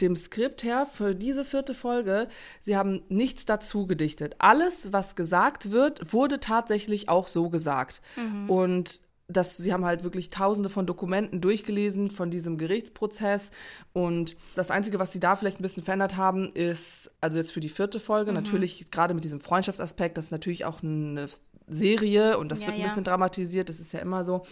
dem 0.01 0.15
Skript 0.15 0.63
her 0.63 0.86
für 0.86 1.15
diese 1.15 1.45
vierte 1.45 1.73
Folge, 1.73 2.27
sie 2.62 2.75
haben 2.75 3.01
nichts 3.10 3.45
dazu 3.45 3.88
gedichtet. 3.88 4.36
Alles, 4.39 4.91
was 4.91 5.15
gesagt 5.15 5.71
wird, 5.71 6.13
wurde 6.13 6.39
tatsächlich 6.39 7.08
auch 7.10 7.27
so 7.27 7.49
gesagt. 7.49 8.01
Und 8.49 9.01
das, 9.27 9.58
sie 9.58 9.73
haben 9.73 9.86
halt 9.86 10.03
wirklich 10.03 10.29
tausende 10.29 10.69
von 10.69 10.86
Dokumenten 10.86 11.41
durchgelesen 11.41 12.12
von 12.12 12.29
diesem 12.29 12.58
Gerichtsprozess. 12.58 13.49
Und 13.91 14.36
das 14.53 14.69
Einzige, 14.69 14.99
was 14.99 15.12
sie 15.13 15.19
da 15.19 15.36
vielleicht 15.36 15.60
ein 15.60 15.63
bisschen 15.63 15.84
verändert 15.84 16.15
haben, 16.15 16.51
ist, 16.53 17.12
also 17.21 17.38
jetzt 17.38 17.51
für 17.51 17.60
die 17.60 17.69
vierte 17.69 17.99
Folge, 17.99 18.34
natürlich 18.34 18.91
gerade 18.91 19.13
mit 19.15 19.23
diesem 19.23 19.39
Freundschaftsaspekt, 19.39 20.17
das 20.17 20.25
ist 20.25 20.31
natürlich 20.31 20.65
auch 20.65 20.84
eine 20.84 21.25
Serie 21.67 22.38
und 22.38 22.49
das 22.51 22.62
Ja, 22.62 22.67
wird 22.67 22.75
ein 22.75 22.81
ja. 22.81 22.88
bisschen 22.88 23.03
dramatisiert, 23.03 23.69
das 23.69 23.79
ist 23.79 23.93
ja 23.93 23.99
immer 23.99 24.23
so. 24.23 24.43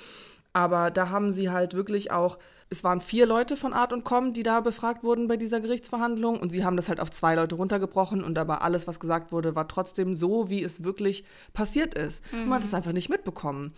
Aber 0.54 0.90
da 0.90 1.10
haben 1.10 1.30
sie 1.32 1.50
halt 1.52 1.76
wirklich 1.76 2.12
auch, 2.12 2.40
es 2.74 2.84
waren 2.84 3.02
vier 3.02 3.26
Leute 3.26 3.56
von 3.56 3.72
Art 3.72 3.94
und 3.94 4.04
Com, 4.04 4.34
die 4.34 4.44
da 4.44 4.60
befragt 4.60 5.04
wurden 5.04 5.28
bei 5.28 5.38
dieser 5.38 5.62
Gerichtsverhandlung 5.62 6.40
und 6.40 6.52
sie 6.52 6.66
haben 6.66 6.76
das 6.76 6.90
halt 6.90 7.00
auf 7.00 7.12
zwei 7.12 7.36
Leute 7.36 7.56
runtergebrochen 7.56 8.24
und 8.24 8.38
aber 8.38 8.64
alles, 8.64 8.88
was 8.88 9.00
gesagt 9.00 9.32
wurde, 9.32 9.56
war 9.56 9.68
trotzdem 9.68 10.16
so, 10.16 10.50
wie 10.50 10.64
es 10.64 10.84
wirklich 10.84 11.24
passiert 11.54 11.94
ist. 11.94 12.24
Und 12.34 12.48
man 12.48 12.58
hat 12.58 12.66
es 12.66 12.74
einfach 12.74 12.92
nicht 12.92 13.10
mitbekommen. 13.10 13.74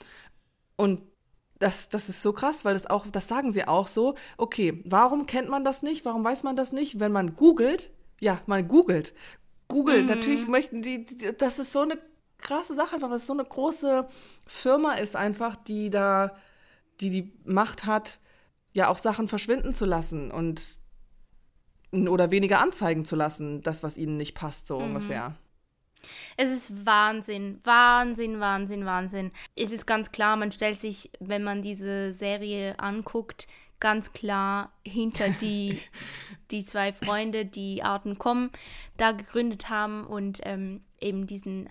Und 0.77 1.01
das, 1.59 1.89
das 1.89 2.09
ist 2.09 2.21
so 2.21 2.33
krass, 2.33 2.65
weil 2.65 2.73
das 2.73 2.87
auch, 2.87 3.05
das 3.11 3.27
sagen 3.27 3.51
sie 3.51 3.67
auch 3.67 3.87
so, 3.87 4.15
okay, 4.37 4.81
warum 4.85 5.25
kennt 5.25 5.49
man 5.49 5.63
das 5.63 5.83
nicht? 5.83 6.05
Warum 6.05 6.23
weiß 6.23 6.43
man 6.43 6.55
das 6.55 6.71
nicht? 6.71 6.99
Wenn 6.99 7.11
man 7.11 7.35
googelt, 7.35 7.91
ja, 8.19 8.39
man 8.45 8.67
googelt. 8.67 9.13
Google, 9.67 10.03
natürlich 10.03 10.47
möchten 10.47 10.81
die, 10.81 11.05
die, 11.05 11.37
das 11.37 11.59
ist 11.59 11.73
so 11.73 11.81
eine 11.81 11.97
krasse 12.37 12.75
Sache 12.75 12.95
einfach, 12.95 13.09
weil 13.09 13.17
es 13.17 13.27
so 13.27 13.33
eine 13.33 13.45
große 13.45 14.07
Firma 14.45 14.93
ist 14.93 15.15
einfach, 15.15 15.55
die 15.55 15.89
da, 15.89 16.35
die 17.01 17.09
die 17.09 17.33
Macht 17.45 17.85
hat, 17.85 18.19
ja 18.75 18.89
auch 18.89 18.99
Sachen 18.99 19.27
verschwinden 19.27 19.73
zu 19.73 19.85
lassen 19.85 20.31
und 20.31 20.75
oder 21.91 22.29
weniger 22.29 22.59
anzeigen 22.59 23.05
zu 23.05 23.15
lassen, 23.15 23.61
das, 23.61 23.83
was 23.83 23.97
ihnen 23.97 24.17
nicht 24.17 24.35
passt, 24.35 24.67
so 24.67 24.77
ungefähr. 24.77 25.33
Es 26.35 26.51
ist 26.51 26.85
Wahnsinn, 26.85 27.61
Wahnsinn, 27.63 28.41
Wahnsinn, 28.41 28.85
Wahnsinn. 28.85 29.31
Es 29.55 29.71
ist 29.71 29.85
ganz 29.85 30.11
klar, 30.11 30.35
man 30.35 30.51
stellt 30.51 30.77
sich, 30.79 31.09
wenn 31.21 31.41
man 31.41 31.61
diese 31.61 32.11
Serie 32.11 32.77
anguckt, 32.77 33.47
ganz 33.79 34.11
klar 34.11 34.73
hinter 34.85 35.29
die, 35.29 35.79
die 36.51 36.65
zwei 36.65 36.91
Freunde, 36.91 37.45
die 37.45 37.81
Arten 37.81 38.17
kommen, 38.17 38.51
da 38.97 39.13
gegründet 39.13 39.69
haben 39.69 40.05
und 40.05 40.41
ähm, 40.43 40.81
eben 40.99 41.27
diesen 41.27 41.69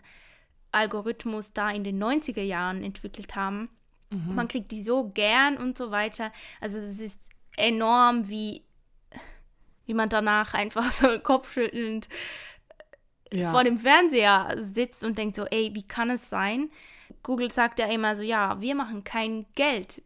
Algorithmus 0.72 1.52
da 1.52 1.70
in 1.70 1.84
den 1.84 2.02
90er 2.02 2.42
Jahren 2.42 2.82
entwickelt 2.82 3.36
haben. 3.36 3.68
Man 4.35 4.48
kriegt 4.48 4.70
die 4.70 4.83
so 4.83 5.09
gern 5.11 5.57
und 5.57 5.77
so 5.79 5.90
weiter. 5.90 6.33
Also 6.61 6.79
es 6.79 7.00
ist 7.00 7.20
enorm, 7.57 8.29
wie, 8.29 8.62
wie 9.87 9.94
man 9.94 10.09
danach 10.09 10.55
einfach 10.55 10.90
so 10.90 11.18
kopfschüttelnd 11.18 12.09
Ja. 13.33 13.50
vor 13.50 13.64
dem 13.64 13.79
Fernseher 13.79 14.55
sitzt 14.59 15.03
und 15.05 15.18
denkt 15.18 15.37
so, 15.37 15.44
ey, 15.46 15.70
wie 15.74 15.87
kann 15.87 16.11
es 16.11 16.29
sein? 16.31 16.70
Google 17.22 17.50
sagt 17.50 17.79
ja 17.79 17.87
immer 17.87 18.14
so, 18.16 18.22
ja, 18.22 18.61
wir 18.61 18.74
machen 18.74 19.03
kein 19.05 19.47
Geld. 19.55 20.03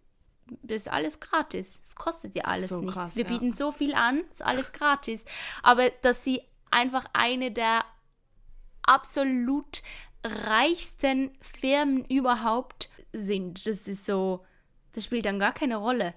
Das 0.63 0.79
ist 0.79 0.89
alles 0.93 1.21
gratis. 1.21 1.81
Es 1.83 1.95
kostet 1.97 2.35
ja 2.35 2.45
alles 2.45 2.71
So 2.71 2.79
nichts. 2.81 2.95
krass, 2.95 3.17
wir 3.17 3.25
ja. 3.25 3.29
bieten 3.31 3.53
so 3.53 3.71
viel 3.73 3.95
an, 3.95 4.25
ist 4.33 4.41
alles 4.43 4.73
gratis. 4.73 5.25
Aber 5.63 5.91
dass 6.03 6.25
sie 6.25 6.41
einfach 6.71 7.05
eine 7.13 7.51
der 7.51 7.85
absolut 8.83 9.83
reichsten 10.25 11.31
Firmen 11.41 12.05
überhaupt 12.07 12.89
sind, 13.13 13.67
das 13.67 13.87
ist 13.89 14.07
so, 14.07 14.45
das 14.93 15.05
spielt 15.05 15.27
dann 15.27 15.39
gar 15.39 15.53
keine 15.53 15.77
Rolle. 15.77 16.15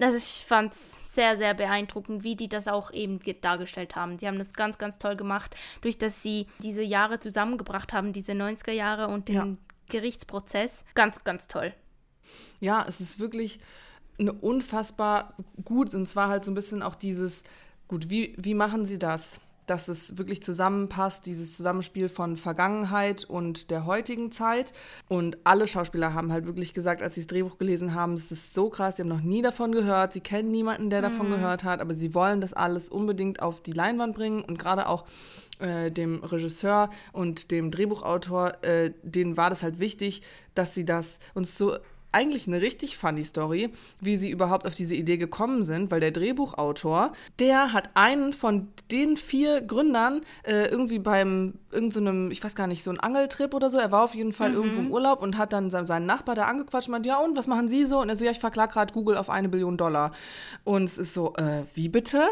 Also 0.00 0.16
ich 0.18 0.44
fand 0.44 0.72
es 0.74 1.02
sehr, 1.06 1.36
sehr 1.36 1.54
beeindruckend, 1.54 2.24
wie 2.24 2.34
die 2.34 2.48
das 2.48 2.66
auch 2.66 2.92
eben 2.92 3.20
dargestellt 3.40 3.94
haben. 3.94 4.16
Die 4.18 4.26
haben 4.26 4.38
das 4.38 4.52
ganz, 4.52 4.76
ganz 4.76 4.98
toll 4.98 5.14
gemacht, 5.14 5.54
durch 5.82 5.98
dass 5.98 6.20
sie 6.20 6.46
diese 6.58 6.82
Jahre 6.82 7.20
zusammengebracht 7.20 7.92
haben, 7.92 8.12
diese 8.12 8.32
90er 8.32 8.72
Jahre 8.72 9.06
und 9.06 9.28
den 9.28 9.34
Ja. 9.36 9.46
Gerichtsprozess. 9.88 10.84
Ganz, 10.94 11.22
ganz 11.22 11.46
toll. 11.46 11.72
Ja, 12.60 12.84
es 12.88 13.00
ist 13.00 13.20
wirklich 13.20 13.60
eine 14.18 14.32
unfassbar 14.32 15.36
gut 15.64 15.94
und 15.94 16.06
zwar 16.06 16.28
halt 16.28 16.44
so 16.44 16.50
ein 16.50 16.54
bisschen 16.54 16.82
auch 16.82 16.96
dieses, 16.96 17.44
gut, 17.86 18.10
wie, 18.10 18.34
wie 18.36 18.54
machen 18.54 18.84
sie 18.84 18.98
das? 18.98 19.40
Dass 19.70 19.86
es 19.86 20.18
wirklich 20.18 20.42
zusammenpasst, 20.42 21.26
dieses 21.26 21.56
Zusammenspiel 21.56 22.08
von 22.08 22.36
Vergangenheit 22.36 23.22
und 23.24 23.70
der 23.70 23.86
heutigen 23.86 24.32
Zeit. 24.32 24.72
Und 25.08 25.38
alle 25.44 25.68
Schauspieler 25.68 26.12
haben 26.12 26.32
halt 26.32 26.46
wirklich 26.46 26.74
gesagt, 26.74 27.02
als 27.02 27.14
sie 27.14 27.20
das 27.20 27.28
Drehbuch 27.28 27.56
gelesen 27.56 27.94
haben, 27.94 28.14
es 28.14 28.32
ist 28.32 28.52
so 28.52 28.68
krass, 28.68 28.96
sie 28.96 29.02
haben 29.02 29.08
noch 29.08 29.20
nie 29.20 29.42
davon 29.42 29.70
gehört, 29.70 30.12
sie 30.12 30.20
kennen 30.20 30.50
niemanden, 30.50 30.90
der 30.90 31.02
davon 31.02 31.30
gehört 31.30 31.62
hat, 31.62 31.80
aber 31.80 31.94
sie 31.94 32.14
wollen 32.14 32.40
das 32.40 32.52
alles 32.52 32.88
unbedingt 32.88 33.40
auf 33.42 33.60
die 33.60 33.70
Leinwand 33.70 34.16
bringen 34.16 34.42
und 34.42 34.58
gerade 34.58 34.88
auch 34.88 35.04
äh, 35.60 35.90
dem 35.92 36.24
Regisseur 36.24 36.90
und 37.12 37.50
dem 37.50 37.70
Drehbuchautor, 37.70 38.64
äh, 38.64 38.90
denen 39.02 39.36
war 39.36 39.50
das 39.50 39.62
halt 39.62 39.78
wichtig, 39.78 40.22
dass 40.54 40.74
sie 40.74 40.84
das 40.84 41.20
uns 41.34 41.56
so 41.56 41.76
eigentlich 42.12 42.46
eine 42.46 42.60
richtig 42.60 42.96
funny 42.96 43.24
Story, 43.24 43.70
wie 44.00 44.16
sie 44.16 44.30
überhaupt 44.30 44.66
auf 44.66 44.74
diese 44.74 44.94
Idee 44.94 45.16
gekommen 45.16 45.62
sind, 45.62 45.90
weil 45.90 46.00
der 46.00 46.10
Drehbuchautor, 46.10 47.12
der 47.38 47.72
hat 47.72 47.90
einen 47.94 48.32
von 48.32 48.68
den 48.90 49.16
vier 49.16 49.60
Gründern 49.60 50.20
äh, 50.42 50.66
irgendwie 50.66 50.98
beim 50.98 51.54
irgendeinem, 51.70 52.30
ich 52.30 52.42
weiß 52.42 52.54
gar 52.54 52.66
nicht, 52.66 52.82
so 52.82 52.90
ein 52.90 53.00
Angeltrip 53.00 53.54
oder 53.54 53.70
so, 53.70 53.78
er 53.78 53.92
war 53.92 54.02
auf 54.02 54.14
jeden 54.14 54.32
Fall 54.32 54.52
irgendwo 54.52 54.80
im 54.80 54.90
Urlaub 54.90 55.22
und 55.22 55.38
hat 55.38 55.52
dann 55.52 55.70
se- 55.70 55.86
seinen 55.86 56.06
Nachbar 56.06 56.34
da 56.34 56.46
angequatscht 56.46 56.88
und 56.88 56.92
meint, 56.92 57.06
ja 57.06 57.18
und, 57.18 57.36
was 57.36 57.46
machen 57.46 57.68
Sie 57.68 57.84
so? 57.84 58.00
Und 58.00 58.08
er 58.08 58.16
so, 58.16 58.24
ja, 58.24 58.32
ich 58.32 58.40
verklag 58.40 58.72
gerade 58.72 58.92
Google 58.92 59.16
auf 59.16 59.30
eine 59.30 59.48
Billion 59.48 59.76
Dollar. 59.76 60.12
Und 60.64 60.84
es 60.84 60.98
ist 60.98 61.14
so, 61.14 61.34
äh, 61.36 61.62
wie 61.74 61.88
bitte? 61.88 62.28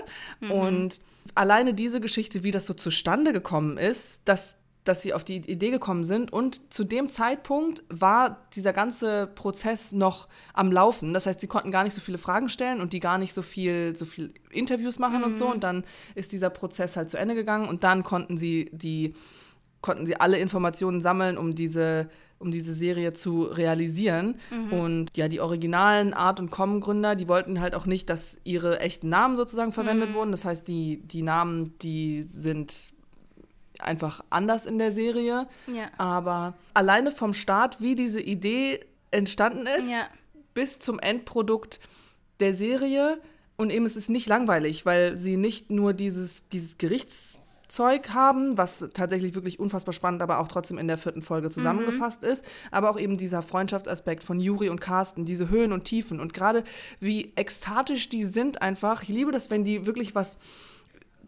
Und 0.51 1.01
alleine 1.35 1.73
diese 1.75 2.01
Geschichte, 2.01 2.43
wie 2.43 2.51
das 2.51 2.67
so 2.67 2.75
zustande 2.75 3.33
gekommen 3.33 3.79
ist, 3.79 4.23
dass 4.27 4.57
dass 4.89 5.03
sie 5.03 5.13
auf 5.13 5.23
die 5.23 5.37
Idee 5.37 5.71
gekommen 5.71 6.05
sind. 6.05 6.33
Und 6.33 6.73
zu 6.73 6.85
dem 6.85 7.09
Zeitpunkt 7.09 7.85
war 7.89 8.49
dieser 8.55 8.73
ganze 8.73 9.27
Prozess 9.27 9.93
noch 9.93 10.29
am 10.55 10.73
Laufen. 10.73 11.13
Das 11.13 11.27
heißt, 11.27 11.41
sie 11.41 11.47
konnten 11.47 11.71
gar 11.71 11.85
nicht 11.85 11.95
so 11.95 12.01
viele 12.01 12.19
Fragen 12.19 12.49
stellen 12.49 12.81
und 12.81 12.93
die 12.93 13.01
gar 13.01 13.19
nicht 13.19 13.35
so 13.35 13.43
viel, 13.43 13.95
so 13.95 14.07
viel 14.07 14.33
Interviews 14.51 14.99
machen 14.99 15.23
und 15.25 15.39
so. 15.39 15.51
Und 15.51 15.63
dann 15.63 15.85
ist 16.15 16.33
dieser 16.33 16.51
Prozess 16.51 16.97
halt 16.97 17.11
zu 17.11 17.19
Ende 17.19 17.35
gegangen 17.35 17.69
und 17.69 17.85
dann 17.85 18.03
konnten 18.03 18.39
sie 18.39 18.71
die, 18.73 19.15
konnten 19.83 20.07
sie 20.07 20.19
alle 20.19 20.39
Informationen 20.39 21.01
sammeln, 21.01 21.37
um 21.37 21.55
diese 21.55 22.09
um 22.41 22.53
diese 22.53 22.73
Serie 22.73 23.13
zu 23.13 23.43
realisieren. 23.43 24.37
Und 24.71 25.17
ja, 25.17 25.27
die 25.27 25.41
originalen 25.41 26.15
Art- 26.15 26.39
und 26.39 26.51
Com-Gründer, 26.51 27.17
die 27.17 27.27
wollten 27.27 27.61
halt 27.61 27.75
auch 27.75 27.85
nicht, 27.85 28.09
dass 28.09 28.41
ihre 28.45 28.79
echten 28.79 29.09
Namen 29.09 29.37
sozusagen 29.37 29.73
verwendet 29.73 30.11
wurden. 30.15 30.31
Das 30.31 30.45
heißt, 30.45 30.69
die, 30.69 31.01
die 31.05 31.23
Namen, 31.23 31.77
die 31.81 32.23
sind 32.23 32.93
einfach 33.79 34.23
anders 34.31 34.67
in 34.67 34.79
der 34.79 34.93
Serie. 34.93 35.47
Ja. 35.67 35.87
Aber 35.99 36.55
alleine 36.75 37.11
vom 37.11 37.33
Start, 37.33 37.81
wie 37.81 37.95
diese 37.95 38.21
Idee 38.21 38.81
entstanden 39.11 39.67
ist, 39.67 39.91
Ja. 39.91 40.07
bis 40.55 40.79
zum 40.79 40.99
Endprodukt 40.99 41.81
der 42.41 42.55
Serie. 42.55 43.21
Und 43.57 43.71
eben 43.71 43.85
es 43.87 43.97
ist 43.97 44.09
nicht 44.11 44.29
langweilig, 44.29 44.87
weil 44.87 45.17
sie 45.19 45.37
nicht 45.37 45.71
nur 45.71 45.93
dieses, 45.93 46.49
dieses 46.51 46.79
Gerichtszeug 46.79 48.11
haben, 48.11 48.57
was 48.57 48.89
tatsächlich 48.95 49.35
wirklich 49.35 49.59
unfassbar 49.59 49.93
spannend, 49.93 50.23
aber 50.23 50.39
auch 50.39 50.49
trotzdem 50.49 50.79
in 50.79 50.87
der 50.89 50.97
vierten 50.97 51.23
Folge 51.23 51.51
zusammengefasst 51.51 52.23
ist, 52.23 52.45
aber 52.71 52.89
auch 52.91 52.99
eben 52.99 53.17
dieser 53.17 53.43
Freundschaftsaspekt 53.43 54.23
von 54.23 54.39
Juri 54.41 54.69
und 54.69 54.81
Carsten, 54.81 55.25
diese 55.25 55.49
Höhen 55.49 55.73
und 55.73 55.85
Tiefen 55.85 56.21
und 56.21 56.33
gerade 56.35 56.63
wie 57.01 57.33
ekstatisch 57.37 58.09
die 58.09 58.25
sind 58.25 58.63
einfach. 58.63 59.03
Ich 59.03 59.09
liebe 59.09 59.33
das, 59.33 59.51
wenn 59.51 59.65
die 59.65 59.87
wirklich 59.87 60.15
was 60.15 60.39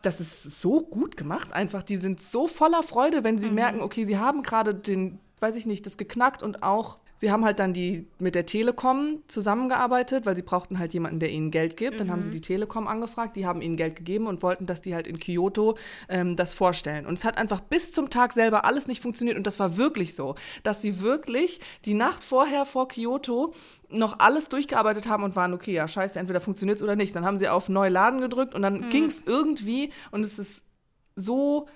das 0.03 0.20
ist 0.20 0.61
so 0.61 0.82
gut 0.82 1.16
gemacht 1.16 1.53
einfach. 1.53 1.82
Die 1.82 1.96
sind 1.96 2.22
so 2.22 2.46
voller 2.46 2.82
Freude, 2.82 3.24
wenn 3.24 3.38
sie 3.38 3.51
merken, 3.51 3.80
okay, 3.80 4.05
sie 4.05 4.18
haben 4.18 4.42
gerade 4.42 4.74
den, 4.74 5.18
weiß 5.40 5.57
ich 5.57 5.66
nicht, 5.66 5.86
das 5.86 5.96
geknackt 5.96 6.42
und 6.42 6.62
auch, 6.62 6.98
sie 7.20 7.30
haben 7.30 7.44
halt 7.44 7.58
dann 7.58 7.74
die 7.74 8.06
mit 8.18 8.34
der 8.34 8.46
Telekom 8.46 9.22
zusammengearbeitet, 9.28 10.24
weil 10.24 10.34
sie 10.34 10.40
brauchten 10.40 10.78
halt 10.78 10.94
jemanden, 10.94 11.20
der 11.20 11.30
ihnen 11.30 11.50
Geld 11.50 11.76
gibt. 11.76 12.00
Dann 12.00 12.10
haben 12.10 12.22
sie 12.22 12.30
die 12.30 12.40
Telekom 12.40 12.88
angefragt, 12.88 13.36
die 13.36 13.44
haben 13.44 13.60
ihnen 13.60 13.76
Geld 13.76 13.94
gegeben 13.94 14.26
und 14.26 14.42
wollten, 14.42 14.64
dass 14.64 14.80
die 14.80 14.94
halt 14.94 15.06
in 15.06 15.20
Kyoto 15.20 15.76
ähm, 16.08 16.34
das 16.34 16.54
vorstellen. 16.54 17.04
Und 17.04 17.18
es 17.18 17.26
hat 17.26 17.36
einfach 17.36 17.60
bis 17.60 17.92
zum 17.92 18.08
Tag 18.08 18.32
selber 18.32 18.64
alles 18.64 18.86
nicht 18.86 19.02
funktioniert 19.02 19.36
und 19.36 19.46
das 19.46 19.58
war 19.58 19.76
wirklich 19.76 20.14
so, 20.14 20.34
dass 20.62 20.80
sie 20.80 21.02
wirklich 21.02 21.60
die 21.84 21.92
Nacht 21.92 22.24
vorher 22.24 22.64
vor 22.64 22.88
Kyoto 22.88 23.52
noch 23.90 24.18
alles 24.18 24.48
durchgearbeitet 24.48 25.06
haben 25.06 25.22
und 25.22 25.36
waren, 25.36 25.52
okay, 25.52 25.74
ja, 25.74 25.88
scheiße, 25.88 26.18
entweder 26.18 26.40
funktioniert 26.40 26.78
es 26.78 26.82
oder 26.82 26.96
nicht. 26.96 27.14
Dann 27.14 27.26
haben 27.26 27.36
sie 27.36 27.50
auf 27.50 27.68
Neuladen 27.68 28.22
gedrückt 28.22 28.54
und 28.54 28.62
dann 28.62 28.88
ging 28.88 29.04
es 29.04 29.22
irgendwie 29.26 29.92
und 30.10 30.24
es 30.24 30.38
ist 30.38 30.64
so 31.16 31.68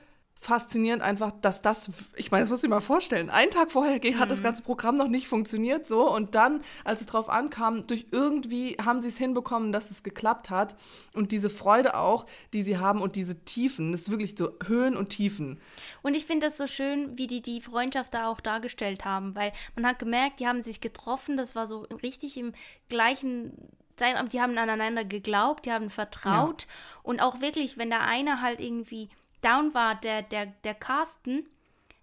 faszinierend 0.45 1.03
einfach, 1.03 1.33
dass 1.41 1.63
das, 1.63 1.91
ich 2.17 2.31
meine, 2.31 2.47
das 2.47 2.61
du 2.61 2.67
dir 2.67 2.75
mal 2.75 2.81
vorstellen, 2.81 3.31
einen 3.31 3.51
Tag 3.51 3.73
vorher 3.73 3.99
ge- 3.99 4.17
hat 4.17 4.31
das 4.31 4.43
ganze 4.43 4.63
Programm 4.63 4.95
noch 4.95 5.09
nicht 5.09 5.27
funktioniert 5.27 5.87
so. 5.87 6.11
Und 6.13 6.35
dann, 6.35 6.63
als 6.85 7.01
es 7.01 7.07
drauf 7.07 7.31
ankam, 7.31 7.87
durch 7.87 8.07
irgendwie 8.11 8.77
haben 8.85 9.01
sie 9.01 9.09
es 9.09 9.17
hinbekommen, 9.17 9.73
dass 9.73 9.91
es 9.91 10.03
geklappt 10.03 10.51
hat. 10.51 10.77
Und 11.15 11.33
diese 11.33 11.49
Freude 11.49 11.97
auch, 11.97 12.27
die 12.53 12.63
sie 12.63 12.77
haben 12.77 13.01
und 13.01 13.17
diese 13.17 13.43
Tiefen, 13.45 13.93
das 13.93 14.03
ist 14.03 14.11
wirklich 14.11 14.35
so 14.39 14.51
Höhen 14.67 14.97
und 14.97 15.09
Tiefen. 15.09 15.59
Und 16.03 16.15
ich 16.15 16.27
finde 16.27 16.47
das 16.47 16.59
so 16.59 16.67
schön, 16.67 17.17
wie 17.17 17.27
die 17.27 17.41
die 17.41 17.63
Freundschaft 17.63 18.13
da 18.13 18.29
auch 18.29 18.41
dargestellt 18.41 19.07
haben, 19.07 19.35
weil 19.35 19.51
man 19.75 19.87
hat 19.87 19.99
gemerkt, 19.99 20.41
die 20.41 20.47
haben 20.47 20.63
sich 20.63 20.83
getroffen, 20.83 21.39
das 21.39 21.55
war 21.57 21.67
so 21.67 21.87
richtig 22.03 22.37
im 22.37 22.53
gleichen 22.91 23.53
Zeitraum, 23.97 24.29
die 24.29 24.41
haben 24.41 24.59
aneinander 24.59 25.05
geglaubt, 25.05 25.65
die 25.67 25.73
haben 25.73 25.89
vertraut. 25.89 26.67
Und 27.03 27.21
auch 27.23 27.41
wirklich, 27.41 27.79
wenn 27.79 27.89
der 27.91 28.03
eine 28.03 28.43
halt 28.43 28.61
irgendwie 28.61 29.09
down 29.45 29.75
war, 29.75 29.95
der, 29.97 30.23
der, 30.23 30.47
der 30.47 30.75
Carsten, 30.75 31.49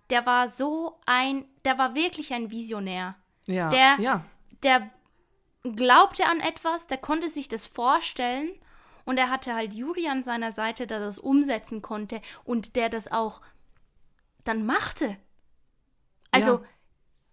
der 0.10 0.26
war 0.26 0.48
so 0.50 1.00
ein, 1.06 1.46
der 1.66 1.78
war 1.78 1.96
wirklich 1.96 2.34
ein 2.34 2.52
Visionär. 2.52 3.16
Ja, 3.48 3.70
Der- 3.70 3.98
ja, 4.00 4.26
der 4.64 4.90
glaubte 5.64 6.26
an 6.26 6.40
etwas, 6.40 6.88
der 6.88 6.98
konnte 6.98 7.30
sich 7.30 7.48
das 7.48 7.66
vorstellen 7.68 8.50
und 9.06 9.18
er 9.18 9.30
hatte 9.30 9.54
halt 9.54 9.74
Juri 9.74 10.08
an 10.08 10.24
seiner 10.24 10.52
Seite, 10.52 10.86
der 10.88 11.00
das 11.00 11.18
umsetzen 11.18 11.82
konnte 11.82 12.22
und 12.44 12.76
der 12.76 12.90
das 12.90 13.12
auch 13.12 13.42
dann 14.44 14.66
machte. 14.66 15.18
Also, 16.32 16.52
Ja. 16.60 16.62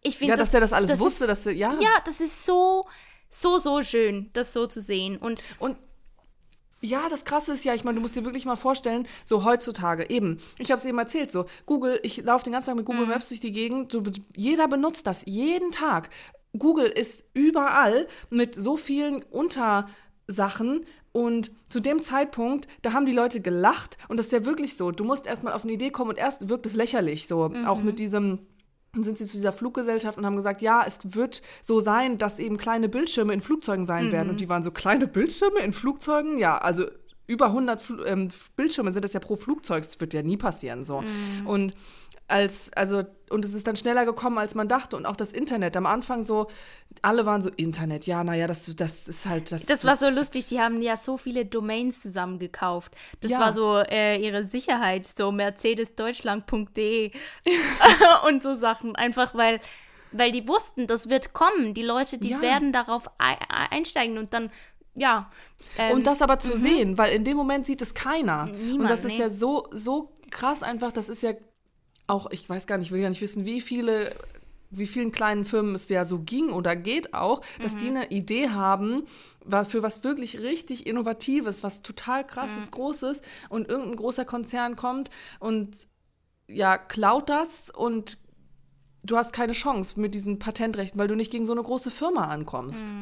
ich 0.02 0.18
finde 0.18 0.32
ja, 0.32 0.36
dass 0.36 0.50
der 0.50 0.60
das 0.60 0.72
alles 0.72 0.92
ist- 0.92 0.98
wusste, 1.00 1.26
dass 1.26 1.46
er, 1.46 1.52
ja. 1.52 1.72
Ja, 1.80 1.90
das 2.04 2.20
ist 2.20 2.44
so, 2.44 2.86
so, 3.30 3.58
so 3.58 3.82
schön, 3.82 4.30
das 4.32 4.52
so 4.52 4.66
zu 4.66 4.80
sehen. 4.80 5.16
Und 5.18 5.42
Und 5.58 5.76
ja, 6.80 7.08
das 7.08 7.24
Krasse 7.24 7.52
ist 7.52 7.64
ja, 7.64 7.74
ich 7.74 7.84
meine, 7.84 7.96
du 7.96 8.00
musst 8.02 8.14
dir 8.16 8.24
wirklich 8.24 8.44
mal 8.44 8.56
vorstellen, 8.56 9.06
so 9.24 9.44
heutzutage, 9.44 10.08
eben, 10.10 10.38
ich 10.58 10.70
habe 10.70 10.78
es 10.78 10.84
eben 10.84 10.98
erzählt, 10.98 11.32
so 11.32 11.46
Google, 11.66 11.98
ich 12.02 12.18
laufe 12.22 12.44
den 12.44 12.52
ganzen 12.52 12.68
Tag 12.68 12.76
mit 12.76 12.86
Google 12.86 13.04
Mhm. 13.06 13.10
Maps 13.10 13.28
durch 13.28 13.40
die 13.40 13.52
Gegend, 13.52 13.92
so, 13.92 14.02
jeder 14.36 14.68
benutzt 14.68 15.06
das 15.06 15.24
jeden 15.26 15.70
Tag. 15.72 16.10
Google 16.56 16.86
ist 16.86 17.24
überall 17.34 18.06
mit 18.30 18.54
so 18.54 18.76
vielen 18.76 19.22
Untersachen 19.24 20.84
und 21.12 21.50
zu 21.68 21.80
dem 21.80 22.00
Zeitpunkt, 22.00 22.68
da 22.82 22.92
haben 22.92 23.06
die 23.06 23.12
Leute 23.12 23.40
gelacht 23.40 23.98
und 24.08 24.16
das 24.18 24.26
ist 24.26 24.32
ja 24.32 24.44
wirklich 24.44 24.76
so, 24.76 24.90
du 24.90 25.04
musst 25.04 25.26
erstmal 25.26 25.52
auf 25.52 25.64
eine 25.64 25.72
Idee 25.72 25.90
kommen 25.90 26.10
und 26.10 26.18
erst 26.18 26.48
wirkt 26.48 26.66
es 26.66 26.74
lächerlich, 26.74 27.26
so, 27.26 27.50
auch 27.66 27.82
mit 27.82 27.98
diesem 27.98 28.40
dann 28.92 29.02
sind 29.02 29.18
sie 29.18 29.26
zu 29.26 29.36
dieser 29.36 29.52
Fluggesellschaft 29.52 30.18
und 30.18 30.24
haben 30.24 30.36
gesagt, 30.36 30.62
ja, 30.62 30.84
es 30.86 31.00
wird 31.14 31.42
so 31.62 31.80
sein, 31.80 32.18
dass 32.18 32.38
eben 32.38 32.56
kleine 32.56 32.88
Bildschirme 32.88 33.34
in 33.34 33.40
Flugzeugen 33.40 33.84
sein 33.86 34.12
werden. 34.12 34.30
Und 34.30 34.40
die 34.40 34.48
waren 34.48 34.64
so, 34.64 34.70
kleine 34.70 35.06
Bildschirme 35.06 35.60
in 35.60 35.72
Flugzeugen? 35.72 36.38
Ja, 36.38 36.58
also 36.58 36.86
über 37.26 37.46
100 37.46 37.80
Fl 37.80 38.04
ähm, 38.06 38.28
Bildschirme 38.56 38.90
sind 38.90 39.04
das 39.04 39.12
ja 39.12 39.20
pro 39.20 39.36
Flugzeug. 39.36 39.84
Das 39.84 40.00
wird 40.00 40.14
ja 40.14 40.22
nie 40.22 40.38
passieren, 40.38 40.84
so. 40.86 41.04
Und 41.44 41.74
als, 42.28 42.70
also, 42.74 43.04
und 43.30 43.44
es 43.44 43.54
ist 43.54 43.66
dann 43.66 43.76
schneller 43.76 44.04
gekommen, 44.04 44.38
als 44.38 44.54
man 44.54 44.68
dachte. 44.68 44.96
Und 44.96 45.06
auch 45.06 45.16
das 45.16 45.32
Internet. 45.32 45.76
Am 45.76 45.86
Anfang 45.86 46.22
so, 46.22 46.46
alle 47.02 47.24
waren 47.26 47.42
so, 47.42 47.50
Internet, 47.56 48.06
ja, 48.06 48.22
naja, 48.22 48.46
das, 48.46 48.74
das 48.76 49.08
ist 49.08 49.26
halt, 49.26 49.50
das, 49.50 49.62
das 49.64 49.84
war 49.84 49.96
so 49.96 50.08
lustig, 50.10 50.46
die 50.46 50.60
haben 50.60 50.80
ja 50.82 50.96
so 50.96 51.16
viele 51.16 51.44
Domains 51.46 52.00
zusammengekauft. 52.00 52.92
Das 53.20 53.30
Ja. 53.30 53.40
war 53.40 53.52
so 53.52 53.78
äh, 53.78 54.16
ihre 54.22 54.44
Sicherheit, 54.44 55.06
so 55.06 55.32
mercedesdeutschland.de 55.32 57.12
und 58.26 58.42
so 58.42 58.54
Sachen. 58.56 58.94
Einfach 58.96 59.34
weil, 59.34 59.60
weil 60.12 60.32
die 60.32 60.46
wussten, 60.48 60.86
das 60.86 61.08
wird 61.08 61.32
kommen. 61.32 61.74
Die 61.74 61.82
Leute, 61.82 62.18
die 62.18 62.30
Ja. 62.30 62.40
werden 62.42 62.72
darauf 62.72 63.08
ei- 63.18 63.38
einsteigen 63.70 64.18
und 64.18 64.32
dann, 64.32 64.50
ja. 64.94 65.30
ähm, 65.76 65.92
Und 65.96 66.06
das 66.06 66.22
aber 66.22 66.38
zu 66.38 66.56
sehen, 66.56 66.98
weil 66.98 67.12
in 67.14 67.24
dem 67.24 67.36
Moment 67.36 67.66
sieht 67.66 67.82
es 67.82 67.94
keiner. 67.94 68.46
Niemand, 68.46 68.80
und 68.82 68.90
das 68.90 69.04
ist 69.04 69.12
nee. 69.12 69.18
ja 69.20 69.30
so, 69.30 69.66
so 69.72 70.12
krass 70.30 70.62
einfach, 70.62 70.92
das 70.92 71.08
ist 71.08 71.22
ja 71.22 71.32
auch, 72.08 72.30
ich 72.30 72.48
weiß 72.48 72.66
gar 72.66 72.78
nicht, 72.78 72.88
ich 72.88 72.92
will 72.92 73.02
gar 73.02 73.10
nicht 73.10 73.20
wissen, 73.20 73.44
wie 73.44 73.60
viele, 73.60 74.14
wie 74.70 74.86
vielen 74.86 75.12
kleinen 75.12 75.44
Firmen 75.44 75.74
es 75.74 75.88
ja 75.88 76.04
so 76.04 76.20
ging 76.20 76.50
oder 76.50 76.74
geht 76.74 77.14
auch, 77.14 77.42
dass 77.62 77.76
die 77.76 77.88
eine 77.88 78.10
Idee 78.10 78.50
haben, 78.50 79.06
was, 79.44 79.68
für 79.68 79.82
was 79.82 80.02
wirklich 80.04 80.40
richtig 80.40 80.86
Innovatives, 80.86 81.62
was 81.62 81.82
total 81.82 82.26
krasses, 82.26 82.70
Großes 82.70 83.22
und 83.48 83.68
irgendein 83.68 83.96
großer 83.96 84.24
Konzern 84.24 84.74
kommt 84.76 85.10
und 85.38 85.88
ja, 86.48 86.78
klaut 86.78 87.28
das 87.28 87.70
und 87.70 88.18
du 89.02 89.16
hast 89.16 89.32
keine 89.32 89.52
Chance 89.52 90.00
mit 90.00 90.14
diesen 90.14 90.38
Patentrechten, 90.38 90.98
weil 90.98 91.08
du 91.08 91.14
nicht 91.14 91.30
gegen 91.30 91.44
so 91.44 91.52
eine 91.52 91.62
große 91.62 91.90
Firma 91.90 92.28
ankommst. 92.28 92.94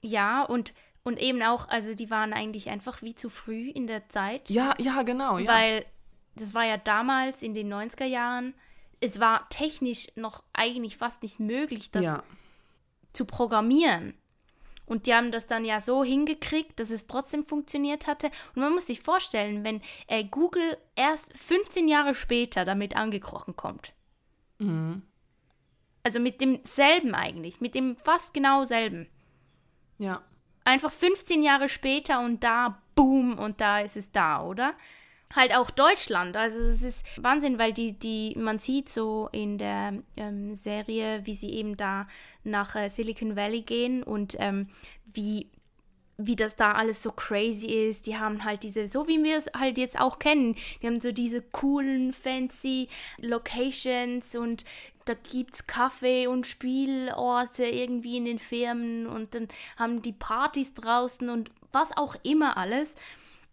Ja, 0.00 0.42
und, 0.42 0.74
und 1.02 1.20
eben 1.20 1.42
auch, 1.42 1.68
also 1.68 1.94
die 1.94 2.10
waren 2.10 2.32
eigentlich 2.32 2.70
einfach 2.70 3.02
wie 3.02 3.14
zu 3.14 3.28
früh 3.28 3.70
in 3.70 3.86
der 3.86 4.08
Zeit. 4.08 4.50
Ja, 4.50 4.74
ja, 4.78 5.02
genau. 5.02 5.38
Ja. 5.38 5.52
Weil 5.52 5.84
das 6.36 6.54
war 6.54 6.64
ja 6.64 6.76
damals 6.76 7.42
in 7.42 7.54
den 7.54 7.72
90er 7.72 8.04
Jahren, 8.04 8.54
es 9.00 9.20
war 9.20 9.48
technisch 9.48 10.08
noch 10.16 10.44
eigentlich 10.52 10.96
fast 10.96 11.22
nicht 11.22 11.40
möglich, 11.40 11.90
das 11.90 12.02
ja. 12.02 12.22
zu 13.12 13.24
programmieren. 13.24 14.14
Und 14.86 15.06
die 15.06 15.14
haben 15.14 15.32
das 15.32 15.46
dann 15.46 15.64
ja 15.64 15.80
so 15.80 16.04
hingekriegt, 16.04 16.78
dass 16.78 16.90
es 16.90 17.06
trotzdem 17.06 17.44
funktioniert 17.44 18.06
hatte. 18.06 18.30
Und 18.54 18.62
man 18.62 18.72
muss 18.72 18.86
sich 18.86 19.00
vorstellen, 19.00 19.64
wenn 19.64 19.80
äh, 20.06 20.24
Google 20.24 20.76
erst 20.96 21.36
15 21.36 21.88
Jahre 21.88 22.14
später 22.14 22.64
damit 22.64 22.96
angekrochen 22.96 23.56
kommt. 23.56 23.92
Mhm. 24.58 25.02
Also 26.02 26.20
mit 26.20 26.40
demselben 26.40 27.14
eigentlich, 27.14 27.60
mit 27.60 27.74
dem 27.74 27.96
fast 27.96 28.34
genau 28.34 28.64
selben. 28.64 29.08
Ja. 29.98 30.22
Einfach 30.64 30.90
15 30.90 31.42
Jahre 31.42 31.68
später 31.68 32.20
und 32.20 32.42
da, 32.44 32.82
boom, 32.94 33.38
und 33.38 33.60
da 33.60 33.80
ist 33.80 33.96
es 33.96 34.12
da, 34.12 34.44
oder? 34.44 34.74
Halt 35.34 35.54
auch 35.54 35.70
Deutschland. 35.70 36.36
Also 36.36 36.60
es 36.60 36.82
ist 36.82 37.04
Wahnsinn, 37.16 37.58
weil 37.58 37.72
die, 37.72 37.92
die, 37.98 38.34
man 38.36 38.58
sieht 38.58 38.88
so 38.88 39.28
in 39.32 39.58
der 39.58 39.94
ähm, 40.16 40.54
Serie, 40.54 41.22
wie 41.24 41.34
sie 41.34 41.52
eben 41.52 41.76
da 41.76 42.06
nach 42.44 42.76
äh, 42.76 42.88
Silicon 42.88 43.36
Valley 43.36 43.62
gehen 43.62 44.02
und 44.02 44.36
ähm, 44.38 44.68
wie 45.12 45.48
wie 46.18 46.36
das 46.36 46.56
da 46.56 46.72
alles 46.72 47.02
so 47.02 47.10
crazy 47.10 47.66
ist. 47.66 48.06
Die 48.06 48.18
haben 48.18 48.44
halt 48.44 48.62
diese, 48.62 48.86
so 48.86 49.08
wie 49.08 49.22
wir 49.22 49.38
es 49.38 49.50
halt 49.56 49.78
jetzt 49.78 49.98
auch 49.98 50.18
kennen, 50.18 50.56
die 50.80 50.86
haben 50.86 51.00
so 51.00 51.10
diese 51.12 51.42
coolen, 51.42 52.12
fancy 52.12 52.88
Locations 53.20 54.36
und 54.36 54.64
da 55.04 55.14
gibt 55.14 55.56
es 55.56 55.66
Kaffee 55.66 56.28
und 56.28 56.46
Spielorte 56.46 57.64
irgendwie 57.64 58.18
in 58.18 58.24
den 58.24 58.38
Firmen 58.38 59.06
und 59.06 59.34
dann 59.34 59.48
haben 59.76 60.02
die 60.02 60.12
Partys 60.12 60.74
draußen 60.74 61.28
und 61.28 61.50
was 61.72 61.96
auch 61.96 62.14
immer 62.22 62.56
alles. 62.56 62.94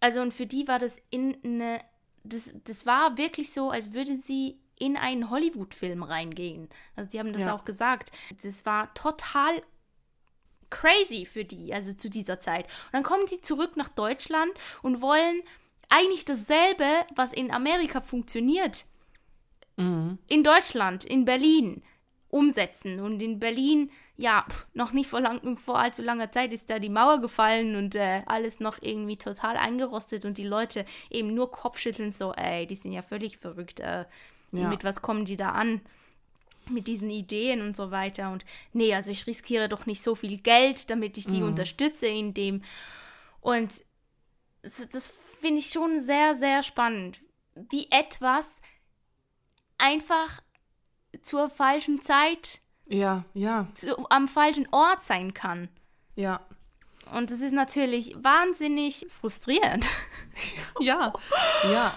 Also 0.00 0.20
und 0.22 0.32
für 0.34 0.46
die 0.46 0.66
war 0.66 0.78
das 0.78 0.96
in 1.10 1.36
eine, 1.44 1.80
das, 2.24 2.52
das 2.64 2.86
war 2.86 3.16
wirklich 3.18 3.52
so, 3.52 3.70
als 3.70 3.92
würde 3.92 4.16
sie 4.16 4.58
in 4.78 4.96
einen 4.96 5.28
Hollywood-Film 5.30 6.02
reingehen. 6.02 6.68
Also 6.96 7.10
die 7.10 7.18
haben 7.18 7.32
das 7.34 7.42
Ja. 7.42 7.54
auch 7.54 7.64
gesagt. 7.66 8.12
Das 8.42 8.64
war 8.64 8.92
total 8.94 9.60
crazy 10.70 11.26
für 11.26 11.44
die, 11.44 11.74
also 11.74 11.92
zu 11.92 12.08
dieser 12.08 12.40
Zeit. 12.40 12.64
Und 12.86 12.92
dann 12.94 13.02
kommen 13.02 13.26
die 13.26 13.40
zurück 13.42 13.76
nach 13.76 13.88
Deutschland 13.88 14.52
und 14.82 15.00
wollen 15.02 15.42
eigentlich 15.88 16.24
dasselbe, 16.24 16.86
was 17.14 17.32
in 17.32 17.50
Amerika 17.50 18.00
funktioniert, 18.00 18.84
Mhm. 19.76 20.18
in 20.28 20.44
Deutschland, 20.44 21.04
in 21.04 21.24
Berlin 21.24 21.82
umsetzen. 22.30 23.00
Und 23.00 23.20
in 23.20 23.38
Berlin, 23.38 23.90
ja, 24.16 24.46
pf, 24.48 24.66
noch 24.74 24.92
nicht 24.92 25.08
vor, 25.08 25.20
lang, 25.20 25.56
vor 25.56 25.78
allzu 25.78 26.02
langer 26.02 26.30
Zeit 26.30 26.52
ist 26.52 26.70
da 26.70 26.78
die 26.78 26.88
Mauer 26.88 27.20
gefallen 27.20 27.76
und 27.76 27.94
äh, 27.94 28.22
alles 28.26 28.60
noch 28.60 28.78
irgendwie 28.80 29.16
total 29.16 29.56
eingerostet 29.56 30.24
und 30.24 30.38
die 30.38 30.44
Leute 30.46 30.84
eben 31.10 31.34
nur 31.34 31.50
Kopfschütteln, 31.50 32.12
so, 32.12 32.32
ey, 32.32 32.66
die 32.66 32.74
sind 32.76 32.92
ja 32.92 33.02
völlig 33.02 33.36
verrückt. 33.38 33.80
Äh, 33.80 34.04
Ja. 34.52 34.68
Mit 34.68 34.82
was 34.82 35.00
kommen 35.00 35.24
die 35.24 35.36
da 35.36 35.50
an? 35.50 35.80
Mit 36.68 36.86
diesen 36.88 37.08
Ideen 37.08 37.62
und 37.62 37.76
so 37.76 37.92
weiter. 37.92 38.32
Und 38.32 38.44
nee, 38.72 38.92
also 38.92 39.12
ich 39.12 39.26
riskiere 39.28 39.68
doch 39.68 39.86
nicht 39.86 40.02
so 40.02 40.16
viel 40.16 40.38
Geld, 40.38 40.90
damit 40.90 41.16
ich 41.18 41.26
die 41.26 41.42
unterstütze 41.44 42.06
in 42.08 42.34
dem. 42.34 42.62
Und 43.40 43.84
das, 44.62 44.88
das 44.88 45.14
finde 45.40 45.60
ich 45.60 45.68
schon 45.70 46.00
sehr, 46.00 46.34
sehr 46.34 46.62
spannend. 46.64 47.20
Wie 47.70 47.86
etwas 47.90 48.60
einfach 49.78 50.42
zur 51.22 51.48
falschen 51.50 52.00
Zeit 52.00 52.60
Ja, 52.86 53.24
ja, 53.34 53.68
zu, 53.74 53.96
am 54.10 54.28
falschen 54.28 54.68
Ort 54.72 55.02
sein 55.02 55.34
kann. 55.34 55.68
ja. 56.16 56.40
Und 57.12 57.32
das 57.32 57.40
ist 57.40 57.52
natürlich 57.52 58.14
wahnsinnig 58.22 59.06
frustrierend. 59.08 59.84
Ja, 60.80 61.12
ja. 61.64 61.92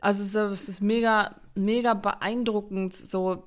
Also 0.00 0.40
es 0.50 0.68
ist, 0.68 0.80
mega, 0.80 1.38
mega 1.54 1.92
beeindruckend, 1.94 2.96
so 2.96 3.46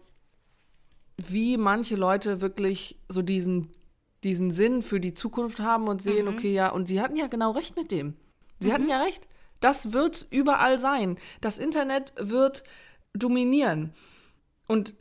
wie 1.17 1.57
manche 1.57 1.95
Leute 1.95 2.39
wirklich 2.39 2.97
so 3.09 3.21
diesen, 3.21 3.71
diesen 4.23 4.51
Sinn 4.51 4.81
für 4.81 4.99
die 4.99 5.13
Zukunft 5.13 5.59
haben 5.59 5.87
und 5.87 6.01
sehen, 6.01 6.27
okay, 6.27 6.53
ja, 6.53 6.69
und 6.69 6.89
die 6.89 7.01
hatten 7.01 7.15
ja 7.17 7.27
genau 7.27 7.51
recht 7.51 7.75
mit 7.75 7.91
dem. 7.91 8.15
Sie 8.59 8.71
hatten 8.71 8.87
ja 8.87 9.01
recht. 9.01 9.27
Das 9.59 9.91
wird 9.91 10.27
überall 10.29 10.79
sein. 10.79 11.17
Das 11.41 11.57
Internet 11.59 12.13
wird 12.17 12.63
dominieren. 13.13 13.93
Und 14.69 14.93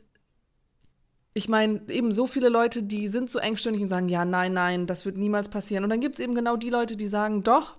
ich 1.35 1.47
meine, 1.47 1.81
eben 1.89 2.11
so 2.11 2.25
viele 2.25 2.49
Leute, 2.49 2.81
die 2.81 3.07
sind 3.07 3.29
so 3.29 3.37
engstirnig 3.37 3.81
und 3.83 3.89
sagen, 3.89 4.09
ja, 4.09 4.25
nein, 4.25 4.51
nein, 4.51 4.87
das 4.87 5.05
wird 5.05 5.15
niemals 5.15 5.47
passieren. 5.47 5.83
Und 5.83 5.91
dann 5.91 6.01
gibt 6.01 6.15
es 6.15 6.25
eben 6.25 6.33
genau 6.33 6.57
die 6.57 6.71
Leute, 6.71 6.97
die 6.97 7.05
sagen, 7.05 7.43
doch, 7.43 7.77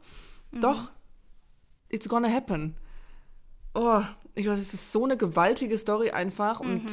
doch, 0.53 0.93
it's 1.89 2.09
gonna 2.09 2.29
happen. 2.29 2.77
Oh, 3.75 4.03
ich 4.37 4.47
weiß, 4.47 4.59
es 4.59 4.73
ist 4.73 4.93
so 4.93 5.05
eine 5.05 5.17
gewaltige 5.17 5.77
Story 5.77 6.11
einfach 6.11 6.61
und 6.61 6.87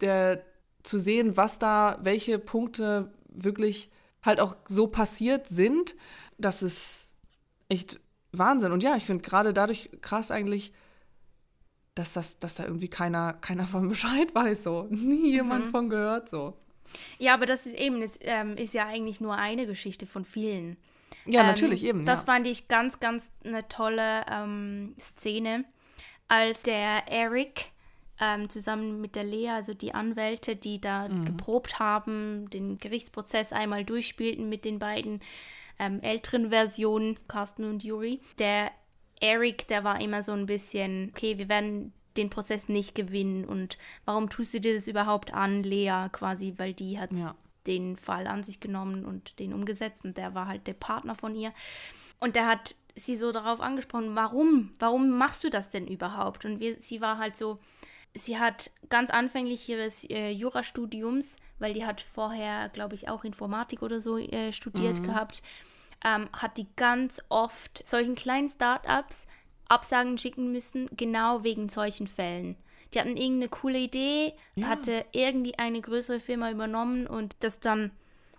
der 0.00 0.44
zu 0.84 0.98
sehen, 0.98 1.36
was 1.36 1.58
da, 1.58 1.98
welche 2.02 2.38
Punkte 2.38 3.12
wirklich 3.28 3.90
halt 4.22 4.40
auch 4.40 4.56
so 4.68 4.86
passiert 4.86 5.48
sind, 5.48 5.96
das 6.38 6.62
ist 6.62 7.10
echt 7.68 7.98
Wahnsinn. 8.30 8.70
Und 8.70 8.84
ja, 8.84 8.94
ich 8.96 9.04
finde 9.04 9.22
gerade 9.22 9.52
dadurch 9.52 9.90
krass 10.02 10.30
eigentlich, 10.30 10.72
dass, 11.96 12.12
das, 12.12 12.38
dass 12.38 12.54
da 12.54 12.64
irgendwie 12.64 12.88
keiner, 12.88 13.32
keiner 13.40 13.66
von 13.66 13.88
Bescheid 13.88 14.32
weiß, 14.34 14.62
so. 14.62 14.86
Nie 14.90 15.32
jemand 15.32 15.66
von 15.66 15.88
gehört, 15.90 16.28
so. 16.28 16.54
Ja, 17.18 17.34
aber 17.34 17.46
das 17.46 17.66
ist 17.66 17.74
eben, 17.74 18.00
das 18.00 18.16
ähm, 18.20 18.56
ist 18.56 18.72
ja 18.72 18.86
eigentlich 18.86 19.20
nur 19.20 19.34
eine 19.34 19.66
Geschichte 19.66 20.06
von 20.06 20.24
vielen. 20.24 20.76
Ja, 21.26 21.40
Ähm, 21.40 21.48
natürlich, 21.48 21.84
eben. 21.84 22.06
Das 22.06 22.20
ja. 22.22 22.26
fand 22.26 22.46
ich 22.46 22.68
ganz, 22.68 23.00
ganz 23.00 23.28
eine 23.44 23.66
tolle 23.68 24.24
ähm, 24.30 24.94
Szene, 25.00 25.64
als 26.28 26.62
der 26.62 27.08
Eric 27.10 27.66
ähm, 28.20 28.48
zusammen 28.48 29.00
mit 29.00 29.14
der 29.16 29.24
Lea, 29.24 29.50
also 29.50 29.74
die 29.74 29.92
Anwälte, 29.92 30.56
die 30.56 30.80
da 30.80 31.08
Mhm. 31.08 31.24
geprobt 31.26 31.78
haben, 31.80 32.48
den 32.50 32.78
Gerichtsprozess 32.78 33.52
einmal 33.52 33.84
durchspielten 33.84 34.48
mit 34.48 34.64
den 34.64 34.78
beiden 34.78 35.20
ähm, 35.78 36.00
älteren 36.00 36.48
Versionen, 36.50 37.18
Carsten 37.28 37.64
und 37.64 37.84
Yuri. 37.84 38.20
Der 38.38 38.70
Eric, 39.20 39.66
der 39.68 39.84
war 39.84 40.00
immer 40.00 40.22
so 40.22 40.32
ein 40.32 40.46
bisschen, 40.46 41.10
okay, 41.14 41.38
wir 41.38 41.48
werden 41.48 41.92
den 42.16 42.30
Prozess 42.30 42.68
nicht 42.68 42.94
gewinnen 42.94 43.44
und 43.44 43.78
warum 44.04 44.28
tust 44.30 44.54
du 44.54 44.60
dir 44.60 44.74
das 44.74 44.88
überhaupt 44.88 45.34
an, 45.34 45.62
Lea, 45.62 46.08
quasi, 46.12 46.54
weil 46.56 46.72
die 46.72 46.98
hat 46.98 47.12
Ja. 47.12 47.34
den 47.66 47.96
Fall 47.96 48.26
an 48.26 48.42
sich 48.42 48.60
genommen 48.60 49.04
und 49.04 49.38
den 49.38 49.52
umgesetzt 49.52 50.04
und 50.04 50.16
der 50.16 50.34
war 50.34 50.46
halt 50.46 50.66
der 50.66 50.74
Partner 50.74 51.14
von 51.14 51.34
ihr. 51.34 51.52
Und 52.20 52.36
der 52.36 52.46
hat 52.46 52.74
sie 52.94 53.16
so 53.16 53.32
darauf 53.32 53.60
angesprochen, 53.60 54.14
warum, 54.14 54.72
warum 54.78 55.10
machst 55.10 55.44
du 55.44 55.50
das 55.50 55.68
denn 55.68 55.86
überhaupt? 55.86 56.44
Und 56.44 56.60
wir, 56.60 56.80
sie 56.80 57.00
war 57.02 57.18
halt 57.18 57.36
so, 57.36 57.58
sie 58.14 58.38
hat 58.38 58.70
ganz 58.88 59.10
anfänglich 59.10 59.68
ihres 59.68 60.08
äh, 60.08 60.30
Jurastudiums, 60.30 61.36
weil 61.58 61.74
die 61.74 61.84
hat 61.84 62.00
vorher, 62.00 62.70
glaube 62.70 62.94
ich, 62.94 63.08
auch 63.08 63.24
Informatik 63.24 63.82
oder 63.82 64.00
so 64.00 64.16
äh, 64.16 64.52
studiert 64.52 65.00
gehabt, 65.02 65.42
ähm, 66.04 66.28
hat 66.32 66.56
die 66.56 66.66
ganz 66.76 67.22
oft 67.28 67.86
solchen 67.86 68.14
kleinen 68.14 68.48
Startups 68.48 69.26
Absagen 69.68 70.16
schicken 70.18 70.52
müssen, 70.52 70.88
genau 70.96 71.42
wegen 71.42 71.68
solchen 71.68 72.06
Fällen. 72.06 72.56
Die 72.94 73.00
hatten 73.00 73.16
irgendeine 73.16 73.48
coole 73.48 73.78
Idee, 73.78 74.34
hatte 74.62 75.04
irgendwie 75.12 75.58
eine 75.58 75.80
größere 75.80 76.20
Firma 76.20 76.50
übernommen 76.50 77.06
und 77.06 77.34
das 77.40 77.58
dann 77.58 77.90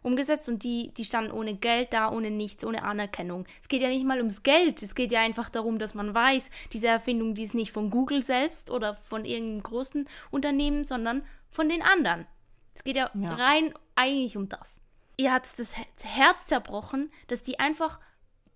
umgesetzt 0.04 0.48
und 0.48 0.64
die, 0.64 0.94
die 0.94 1.04
standen 1.04 1.32
ohne 1.32 1.56
Geld 1.56 1.92
da, 1.92 2.10
ohne 2.10 2.32
nichts, 2.32 2.64
ohne 2.64 2.84
Anerkennung. 2.84 3.46
Es 3.62 3.68
geht 3.68 3.82
ja 3.82 3.90
nicht 3.90 4.06
mal 4.06 4.20
ums 4.20 4.42
Geld, 4.44 4.82
es 4.82 4.96
geht 4.96 5.12
ja 5.12 5.20
einfach 5.20 5.50
darum, 5.50 5.80
dass 5.80 5.94
man 5.96 6.14
weiß, 6.14 6.50
diese 6.72 6.88
Erfindung, 6.88 7.34
die 7.36 7.44
ist 7.44 7.54
nicht 7.56 7.74
von 7.74 7.90
Google 7.90 8.24
selbst 8.24 8.72
oder 8.72 8.94
von 8.94 9.26
irgendeinem 9.26 9.64
großen 9.64 10.08
Unternehmen, 10.32 10.86
sondern 10.86 11.24
von 11.52 11.68
den 11.68 11.82
anderen. 11.82 12.26
Es 12.74 12.86
geht 12.86 12.96
ja, 12.96 13.12
Ja. 13.16 13.34
rein 13.34 13.74
eigentlich 13.96 14.38
um 14.38 14.48
das. 14.48 14.80
Ihr 15.18 15.34
hat 15.34 15.48
das 15.58 15.76
Herz 16.04 16.48
zerbrochen, 16.48 17.12
dass 17.28 17.42
die 17.42 17.60
einfach 17.60 18.00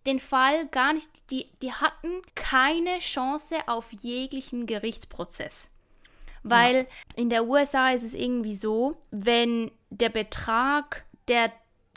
den 0.06 0.20
Fall 0.20 0.68
gar 0.68 0.94
nicht, 0.94 1.10
die, 1.30 1.50
die 1.62 1.74
hatten 1.74 2.22
keine 2.36 3.00
Chance 3.00 3.56
auf 3.68 3.92
jeglichen 4.02 4.66
Gerichtsprozess. 4.66 5.70
Weil 6.44 6.88
in 7.16 7.30
der 7.30 7.46
USA 7.46 7.92
ist 7.92 8.04
es 8.04 8.16
irgendwie 8.16 8.56
so, 8.56 8.98
wenn 9.12 9.72
der 9.90 10.10
Betrag, 10.10 11.06
der 11.28 11.52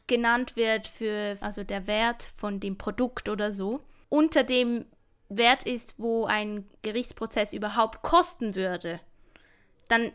genannt 0.06 0.56
wird 0.56 0.86
für, 0.86 1.38
also 1.40 1.64
der 1.64 1.86
Wert 1.86 2.30
von 2.36 2.60
dem 2.60 2.76
Produkt 2.76 3.30
oder 3.30 3.52
so, 3.52 3.80
unter 4.10 4.44
dem 4.44 4.84
Wert 5.30 5.64
ist, 5.64 5.94
wo 5.98 6.26
ein 6.26 6.68
Gerichtsprozess 6.82 7.54
überhaupt 7.54 8.02
kosten 8.02 8.54
würde, 8.54 9.00
dann 9.88 10.12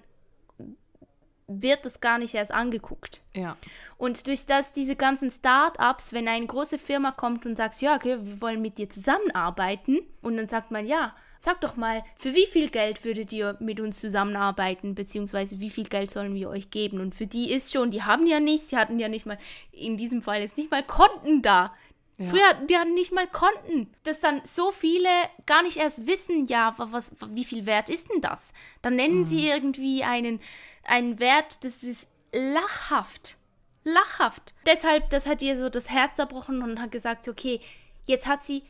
wird 1.49 1.85
das 1.85 1.99
gar 1.99 2.19
nicht 2.19 2.35
erst 2.35 2.51
angeguckt. 2.51 3.21
Ja. 3.35 3.57
Und 3.97 4.27
durch 4.27 4.45
das 4.45 4.71
diese 4.71 4.95
ganzen 4.95 5.31
Start-ups, 5.31 6.13
wenn 6.13 6.27
eine 6.27 6.45
große 6.45 6.77
Firma 6.77 7.11
kommt 7.11 7.45
und 7.45 7.57
sagt, 7.57 7.81
ja, 7.81 7.95
okay, 7.95 8.17
wir 8.21 8.41
wollen 8.41 8.61
mit 8.61 8.77
dir 8.77 8.89
zusammenarbeiten, 8.89 9.99
und 10.21 10.37
dann 10.37 10.47
sagt 10.47 10.71
man, 10.71 10.85
ja, 10.85 11.15
sag 11.39 11.61
doch 11.61 11.77
mal, 11.77 12.03
für 12.17 12.35
wie 12.35 12.45
viel 12.45 12.69
Geld 12.69 13.03
würdet 13.05 13.31
ihr 13.31 13.57
mit 13.59 13.79
uns 13.79 13.99
zusammenarbeiten, 13.99 14.93
beziehungsweise 14.93 15.59
wie 15.59 15.69
viel 15.69 15.85
Geld 15.85 16.11
sollen 16.11 16.35
wir 16.35 16.49
euch 16.49 16.69
geben? 16.69 16.99
Und 16.99 17.15
für 17.15 17.27
die 17.27 17.51
ist 17.51 17.71
schon, 17.71 17.91
die 17.91 18.03
haben 18.03 18.27
ja 18.27 18.39
nichts, 18.39 18.67
die 18.67 18.77
hatten 18.77 18.99
ja 18.99 19.07
nicht 19.07 19.25
mal, 19.25 19.37
in 19.71 19.97
diesem 19.97 20.21
Fall 20.21 20.41
jetzt 20.41 20.57
nicht 20.57 20.69
mal 20.69 20.83
Konten 20.83 21.41
da. 21.41 21.73
Ja. 22.19 22.25
Früher, 22.25 22.53
die 22.65 22.77
hatten 22.77 22.93
nicht 22.93 23.13
mal 23.13 23.27
Konten. 23.27 23.91
Dass 24.03 24.19
dann 24.19 24.41
so 24.43 24.71
viele 24.71 25.09
gar 25.45 25.63
nicht 25.63 25.77
erst 25.77 26.05
wissen, 26.05 26.45
ja, 26.45 26.75
was, 26.77 27.13
wie 27.29 27.45
viel 27.45 27.65
wert 27.65 27.89
ist 27.89 28.11
denn 28.11 28.21
das? 28.21 28.53
Dann 28.81 28.95
nennen 28.95 29.25
sie 29.25 29.47
irgendwie 29.47 30.03
einen, 30.03 30.39
einen 30.83 31.19
Wert, 31.19 31.63
das 31.63 31.81
ist 31.81 32.09
lachhaft. 32.33 33.37
Lachhaft. 33.85 34.53
Deshalb, 34.65 35.09
das 35.09 35.25
hat 35.25 35.41
ihr 35.41 35.57
so 35.57 35.69
das 35.69 35.89
Herz 35.89 36.17
zerbrochen 36.17 36.61
und 36.61 36.81
hat 36.81 36.91
gesagt, 36.91 37.27
okay, 37.27 37.61
jetzt 38.05 38.27
hat 38.27 38.43
sie 38.43 38.63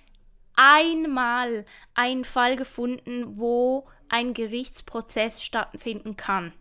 einmal 0.56 1.66
einen 1.96 2.26
Fall 2.26 2.56
gefunden, 2.56 3.40
wo 3.40 3.88
ein 4.10 4.34
Gerichtsprozess 4.34 5.42
stattfinden 5.44 6.18
kann. 6.18 6.54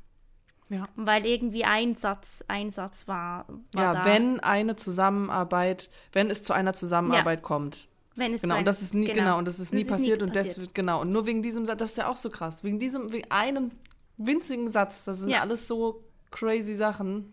Ja. 0.71 0.89
Weil 0.97 1.25
irgendwie 1.25 1.65
ein 1.65 1.97
Satz, 1.97 2.45
ein 2.49 2.71
Satz 2.71 3.09
war, 3.09 3.47
war 3.73 3.83
Ja, 3.83 3.93
da. 3.95 4.05
wenn 4.05 4.41
eine 4.41 4.77
Zusammenarbeit, 4.77 5.89
wenn 6.13 6.31
es 6.31 6.43
zu 6.43 6.53
einer 6.53 6.75
Zusammenarbeit 6.75 7.39
Ja. 7.41 7.43
kommt. 7.43 7.89
wenn 8.17 8.35
es 8.35 8.43
Genau, 8.43 8.55
zu 8.55 8.59
und 8.59 8.65
das 8.67 8.83
ist 8.83 8.95
nie, 8.95 9.07
genau, 9.07 9.39
und 9.39 9.47
das 9.47 9.61
ist 9.61 9.73
nie 9.73 9.85
passiert 9.85 10.23
und 10.23 10.33
passiert. 10.33 10.67
das 10.67 10.75
genau, 10.75 11.01
und 11.03 11.11
nur 11.11 11.25
wegen 11.27 11.41
diesem 11.41 11.65
Satz, 11.67 11.79
das 11.79 11.91
ist 11.93 11.99
ja 11.99 12.09
auch 12.09 12.17
so 12.17 12.31
krass, 12.31 12.65
wegen 12.65 12.81
diesem, 12.81 13.13
wegen 13.13 13.31
einem 13.31 13.71
winzigen 14.17 14.67
Satz, 14.67 15.05
das 15.05 15.19
sind 15.19 15.29
Ja. 15.31 15.41
alles 15.41 15.69
so 15.69 16.03
crazy 16.33 16.75
Sachen. 16.75 17.33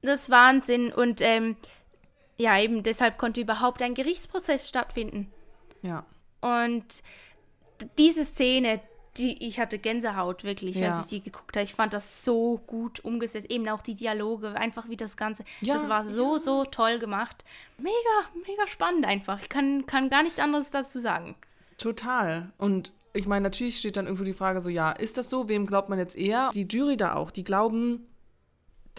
Das 0.00 0.22
ist 0.22 0.30
Wahnsinn 0.30 0.90
und 0.90 1.20
ähm, 1.20 1.54
ja, 2.38 2.58
eben 2.58 2.82
deshalb 2.82 3.18
konnte 3.18 3.42
überhaupt 3.42 3.82
ein 3.82 3.92
Gerichtsprozess 3.92 4.66
stattfinden. 4.66 5.30
Ja. 5.82 6.06
Und 6.40 7.02
diese 7.98 8.24
Szene, 8.24 8.80
die 9.20 9.46
ich 9.46 9.60
hatte 9.60 9.78
Gänsehaut 9.78 10.44
wirklich, 10.44 10.76
Ja. 10.76 10.96
als 10.96 11.04
ich 11.04 11.10
die 11.10 11.22
geguckt 11.22 11.56
habe. 11.56 11.64
Ich 11.64 11.74
fand 11.74 11.92
das 11.92 12.24
so 12.24 12.58
gut 12.66 13.00
umgesetzt, 13.04 13.50
eben 13.50 13.68
auch 13.68 13.82
die 13.82 13.94
Dialoge, 13.94 14.54
einfach 14.56 14.88
wie 14.88 14.96
das 14.96 15.16
Ganze. 15.16 15.44
Ja, 15.60 15.74
das 15.74 15.88
war 15.88 16.04
so, 16.04 16.38
so 16.38 16.64
toll 16.64 16.98
gemacht. 16.98 17.44
Mega, 17.78 17.92
mega 18.46 18.66
spannend 18.66 19.06
einfach. 19.06 19.40
Ich 19.40 19.48
kann, 19.48 19.86
kann 19.86 20.10
gar 20.10 20.22
nichts 20.22 20.38
anderes 20.38 20.70
dazu 20.70 20.98
sagen. 20.98 21.36
Total. 21.78 22.50
Und 22.58 22.92
ich 23.12 23.26
meine, 23.26 23.44
natürlich 23.44 23.78
steht 23.78 23.96
dann 23.96 24.06
irgendwo 24.06 24.24
die 24.24 24.32
Frage 24.32 24.60
so, 24.60 24.68
ja, 24.68 24.90
ist 24.92 25.16
das 25.18 25.30
so? 25.30 25.48
Wem 25.48 25.66
glaubt 25.66 25.88
man 25.88 25.98
jetzt 25.98 26.16
eher? 26.16 26.50
Die 26.54 26.66
Jury 26.68 26.96
da 26.96 27.14
auch, 27.14 27.30
die 27.30 27.44
glauben 27.44 28.06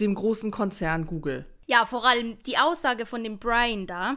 dem 0.00 0.14
großen 0.14 0.50
Konzern 0.50 1.06
Google. 1.06 1.46
Ja, 1.66 1.84
vor 1.86 2.04
allem 2.04 2.42
die 2.44 2.58
Aussage 2.58 3.06
von 3.06 3.22
dem 3.22 3.38
Brian 3.38 3.86
da, 3.86 4.16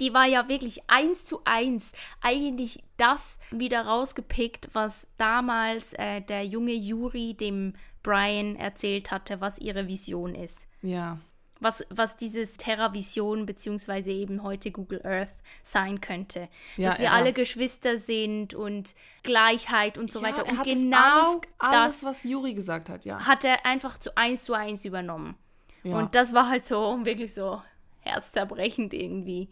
die 0.00 0.14
war 0.14 0.26
ja 0.26 0.48
wirklich 0.48 0.82
eins 0.88 1.24
zu 1.24 1.40
eins 1.44 1.92
eigentlich 2.20 2.82
das 2.96 3.38
wieder 3.50 3.82
rausgepickt, 3.86 4.70
was 4.72 5.06
damals 5.18 5.92
äh, 5.94 6.20
der 6.22 6.44
junge 6.44 6.72
Yuri 6.72 7.34
dem 7.34 7.74
Brian 8.02 8.56
erzählt 8.56 9.10
hatte, 9.10 9.40
was 9.40 9.58
ihre 9.58 9.86
Vision 9.86 10.34
ist. 10.34 10.66
Ja. 10.82 11.18
Was, 11.62 11.84
was 11.90 12.16
dieses 12.16 12.56
Terra-Vision 12.56 13.44
beziehungsweise 13.44 14.10
eben 14.10 14.42
heute 14.42 14.70
Google 14.70 15.02
Earth 15.04 15.34
sein 15.62 16.00
könnte. 16.00 16.48
Ja, 16.78 16.88
Dass 16.88 16.98
wir 16.98 17.06
ja. 17.06 17.12
alle 17.12 17.34
Geschwister 17.34 17.98
sind 17.98 18.54
und 18.54 18.94
Gleichheit 19.22 19.98
und 19.98 20.10
so 20.10 20.22
weiter. 20.22 20.38
ja, 20.38 20.44
er 20.44 20.52
Und 20.52 20.58
hat 20.58 20.66
das 20.66 20.74
genau 20.74 21.40
alles, 21.58 22.00
das 22.00 22.04
was 22.04 22.24
Juri 22.24 22.54
gesagt 22.54 22.88
hat, 22.88 23.04
ja. 23.04 23.26
hat 23.26 23.44
er 23.44 23.66
einfach 23.66 23.98
zu 23.98 24.16
eins 24.16 24.44
zu 24.44 24.54
eins 24.54 24.86
übernommen. 24.86 25.36
Und 25.82 26.14
das 26.14 26.34
war 26.34 26.48
halt 26.48 26.66
so 26.66 26.98
wirklich 27.04 27.32
so 27.32 27.62
herzzerbrechend 28.00 28.94
irgendwie. 28.94 29.48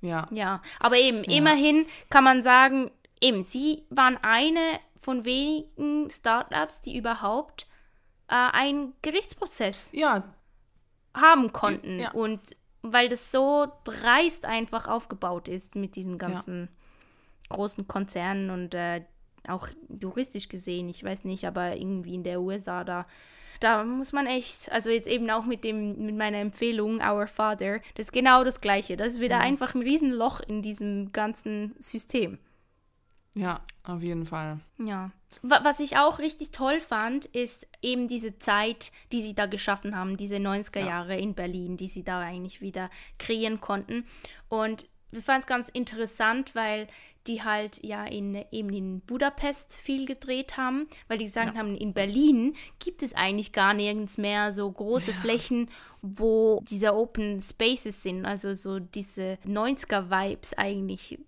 Ja. 0.00 0.26
Ja, 0.30 0.62
aber 0.80 0.96
eben, 0.96 1.24
immerhin 1.24 1.86
kann 2.10 2.24
man 2.24 2.42
sagen, 2.42 2.90
eben, 3.20 3.44
sie 3.44 3.84
waren 3.90 4.18
eine 4.22 4.80
von 5.00 5.24
wenigen 5.24 6.10
Startups, 6.10 6.80
die 6.80 6.96
überhaupt 6.96 7.66
äh, 8.28 8.34
einen 8.34 8.94
Gerichtsprozess 9.02 9.90
Ja, 9.92 10.24
haben 11.14 11.52
konnten. 11.52 12.00
ja. 12.00 12.10
Und 12.12 12.56
weil 12.82 13.08
das 13.08 13.32
so 13.32 13.66
dreist 13.84 14.44
einfach 14.44 14.86
aufgebaut 14.88 15.48
ist 15.48 15.76
mit 15.76 15.96
diesen 15.96 16.18
ganzen 16.18 16.68
großen 17.48 17.88
Konzernen 17.88 18.50
und 18.50 18.74
äh, 18.74 19.04
auch 19.48 19.68
juristisch 20.00 20.48
gesehen, 20.48 20.88
ich 20.88 21.04
weiß 21.04 21.24
nicht, 21.24 21.44
aber 21.46 21.76
irgendwie 21.76 22.14
in 22.14 22.22
der 22.24 22.40
USA 22.40 22.84
da. 22.84 23.06
Da 23.60 23.84
muss 23.84 24.12
man 24.12 24.26
echt, 24.26 24.70
also 24.72 24.90
jetzt 24.90 25.08
eben 25.08 25.30
auch 25.30 25.44
mit 25.44 25.64
dem, 25.64 26.04
mit 26.06 26.16
meiner 26.16 26.38
Empfehlung, 26.38 27.00
Our 27.00 27.26
Father, 27.26 27.80
das 27.94 28.06
ist 28.06 28.12
genau 28.12 28.44
das 28.44 28.60
Gleiche. 28.60 28.96
Das 28.96 29.14
ist 29.14 29.20
wieder 29.20 29.38
einfach 29.40 29.74
ein 29.74 29.82
Riesenloch 29.82 30.40
in 30.40 30.62
diesem 30.62 31.12
ganzen 31.12 31.74
System. 31.78 32.38
ja, 33.34 33.60
auf 33.84 34.02
jeden 34.02 34.26
Fall. 34.26 34.58
Ja. 34.78 35.10
Wa- 35.42 35.60
Was 35.62 35.78
ich 35.80 35.96
auch 35.96 36.18
richtig 36.18 36.50
toll 36.50 36.80
fand, 36.80 37.26
ist 37.26 37.68
eben 37.82 38.08
diese 38.08 38.38
Zeit, 38.38 38.90
die 39.12 39.22
sie 39.22 39.34
da 39.34 39.46
geschaffen 39.46 39.94
haben, 39.96 40.16
diese 40.16 40.36
90er 40.36 40.80
Jahre 40.86 41.16
in 41.18 41.34
Berlin, 41.34 41.76
die 41.76 41.86
sie 41.88 42.02
da 42.02 42.18
eigentlich 42.20 42.60
wieder 42.60 42.90
kreieren 43.18 43.60
konnten. 43.60 44.04
Und 44.48 44.86
wir 45.12 45.22
fanden 45.22 45.40
es 45.42 45.46
ganz 45.46 45.68
interessant, 45.68 46.54
weil 46.54 46.88
die 47.26 47.42
halt 47.42 47.82
ja 47.84 48.04
in, 48.04 48.44
eben 48.50 48.70
in 48.70 49.00
Budapest 49.00 49.76
viel 49.76 50.06
gedreht 50.06 50.56
haben, 50.56 50.84
weil 51.08 51.18
die 51.18 51.24
gesagt 51.24 51.56
haben, 51.56 51.76
in 51.76 51.92
Berlin 51.92 52.54
gibt 52.78 53.02
es 53.02 53.14
eigentlich 53.14 53.52
gar 53.52 53.74
nirgends 53.74 54.18
mehr 54.18 54.52
so 54.52 54.70
große 54.70 55.12
Flächen, 55.12 55.68
wo 56.02 56.60
diese 56.68 56.94
Open 56.94 57.40
Spaces 57.40 58.02
sind, 58.02 58.24
also 58.24 58.54
so 58.54 58.78
diese 58.78 59.38
90er-Vibes 59.46 60.54
eigentlich. 60.56 61.18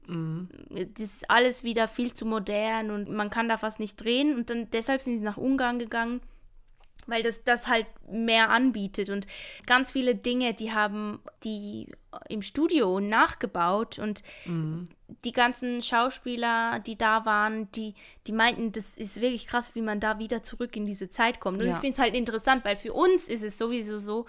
Das 0.95 1.05
ist 1.05 1.31
alles 1.31 1.65
wieder 1.65 1.89
viel 1.89 2.13
zu 2.13 2.27
modern 2.27 2.91
und 2.91 3.09
man 3.11 3.31
kann 3.31 3.49
da 3.49 3.57
fast 3.57 3.81
nicht 3.81 3.97
drehen 3.97 4.37
und 4.37 4.51
dann 4.51 4.71
deshalb 4.71 5.03
sind 5.03 5.19
sie 5.19 5.25
nach 5.25 5.37
Ungarn 5.37 5.79
gegangen, 5.79 6.21
weil 7.09 7.23
das 7.23 7.43
das 7.43 7.67
halt 7.67 7.87
mehr 8.09 8.51
anbietet 8.51 9.11
und 9.11 9.27
ganz 9.67 9.91
viele 9.91 10.15
Dinge, 10.15 10.55
die 10.55 10.73
haben 10.73 11.21
die 11.43 11.89
im 12.29 12.43
Studio 12.43 13.01
nachgebaut 13.01 13.99
und 13.99 14.23
die 15.25 15.33
ganzen 15.33 15.83
Schauspieler, 15.83 16.81
die 16.81 16.97
da 16.97 17.25
waren, 17.25 17.71
die, 17.73 17.95
die 18.27 18.33
meinten, 18.33 18.73
das 18.73 18.97
ist 18.97 19.21
wirklich 19.21 19.47
krass, 19.47 19.75
wie 19.75 19.81
man 19.81 20.01
da 20.01 20.19
wieder 20.19 20.43
zurück 20.43 20.77
in 20.77 20.87
diese 20.87 21.09
Zeit 21.11 21.41
kommt. 21.41 21.61
Und 21.61 21.69
Ja. 21.69 21.75
ich 21.75 21.81
finde 21.81 21.95
es 21.95 21.99
halt 21.99 22.15
interessant, 22.15 22.65
weil 22.65 22.77
für 22.77 22.93
uns 22.93 23.27
ist 23.29 23.43
es 23.43 23.59
sowieso 23.59 23.99
so, 23.99 24.27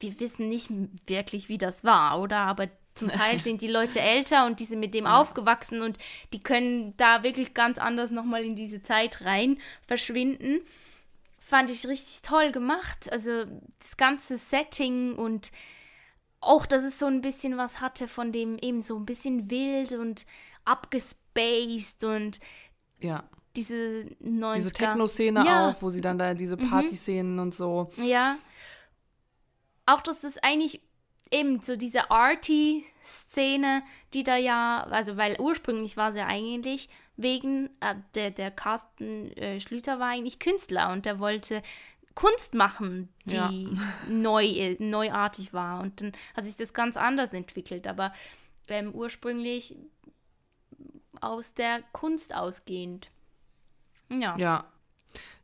wir 0.00 0.18
wissen 0.20 0.48
nicht 0.48 0.70
wirklich, 1.06 1.48
wie 1.48 1.58
das 1.58 1.84
war, 1.84 2.18
oder? 2.20 2.38
Aber 2.38 2.68
zum 2.94 3.08
Teil 3.10 3.38
sind 3.40 3.60
die 3.62 3.68
Leute 3.68 4.00
älter 4.00 4.46
und 4.46 4.58
die 4.60 4.64
sind 4.64 4.80
mit 4.80 4.94
dem 4.94 5.06
aufgewachsen 5.06 5.80
und 5.82 5.98
die 6.32 6.40
können 6.42 6.94
da 6.96 7.22
wirklich 7.22 7.54
ganz 7.54 7.78
anders 7.78 8.10
nochmal 8.10 8.42
in 8.44 8.56
diese 8.56 8.82
Zeit 8.82 9.24
rein 9.24 9.58
verschwinden. 9.86 10.60
Fand 11.44 11.70
ich 11.70 11.86
richtig 11.88 12.22
toll 12.22 12.52
gemacht. 12.52 13.10
Also 13.10 13.44
das 13.80 13.96
ganze 13.96 14.36
Setting 14.38 15.14
und 15.14 15.50
auch, 16.40 16.66
dass 16.66 16.84
es 16.84 17.00
so 17.00 17.06
ein 17.06 17.20
bisschen 17.20 17.56
was 17.56 17.80
hatte 17.80 18.06
von 18.06 18.30
dem 18.30 18.58
eben 18.58 18.80
so 18.80 18.96
ein 18.96 19.04
bisschen 19.06 19.50
wild 19.50 19.92
und 19.92 20.24
abgespaced 20.64 22.04
und 22.04 22.38
Ja. 23.00 23.24
diese 23.56 24.06
90er. 24.20 24.54
Diese 24.54 24.72
Techno-Szene 24.72 25.44
Ja. 25.44 25.66
Mhm. 25.70 25.74
auch, 25.76 25.82
wo 25.82 25.90
sie 25.90 26.00
dann 26.00 26.16
da 26.16 26.32
diese 26.34 26.56
Party-Szenen 26.56 27.38
und 27.40 27.54
so. 27.54 27.90
Ja. 27.96 28.38
Auch, 29.84 30.00
dass 30.00 30.20
das 30.20 30.38
eigentlich 30.38 30.80
eben 31.32 31.60
so 31.62 31.74
diese 31.74 32.10
Arty-Szene, 32.10 33.82
die 34.14 34.22
da 34.22 34.36
ja, 34.36 34.84
also 34.90 35.16
weil 35.16 35.40
ursprünglich 35.40 35.96
war 35.96 36.12
sie 36.12 36.20
ja 36.20 36.26
eigentlich 36.28 36.88
wegen, 37.16 37.70
äh, 37.80 37.94
der, 38.14 38.30
der 38.30 38.50
Carsten 38.50 39.32
äh, 39.36 39.60
Schlüter 39.60 39.98
war 39.98 40.08
eigentlich 40.08 40.38
Künstler 40.38 40.90
und 40.92 41.04
der 41.04 41.18
wollte 41.18 41.62
Kunst 42.14 42.54
machen, 42.54 43.08
die 43.24 43.36
Ja. 43.36 43.50
neu, 44.08 44.76
neuartig 44.78 45.52
war. 45.52 45.80
Und 45.80 46.00
dann 46.00 46.12
hat 46.34 46.44
sich 46.44 46.56
das 46.56 46.72
ganz 46.74 46.96
anders 46.96 47.32
entwickelt, 47.32 47.86
aber 47.86 48.12
ähm, 48.68 48.92
ursprünglich 48.92 49.76
aus 51.20 51.54
der 51.54 51.82
Kunst 51.92 52.34
ausgehend. 52.34 53.10
Ja. 54.08 54.36
Ja. 54.36 54.71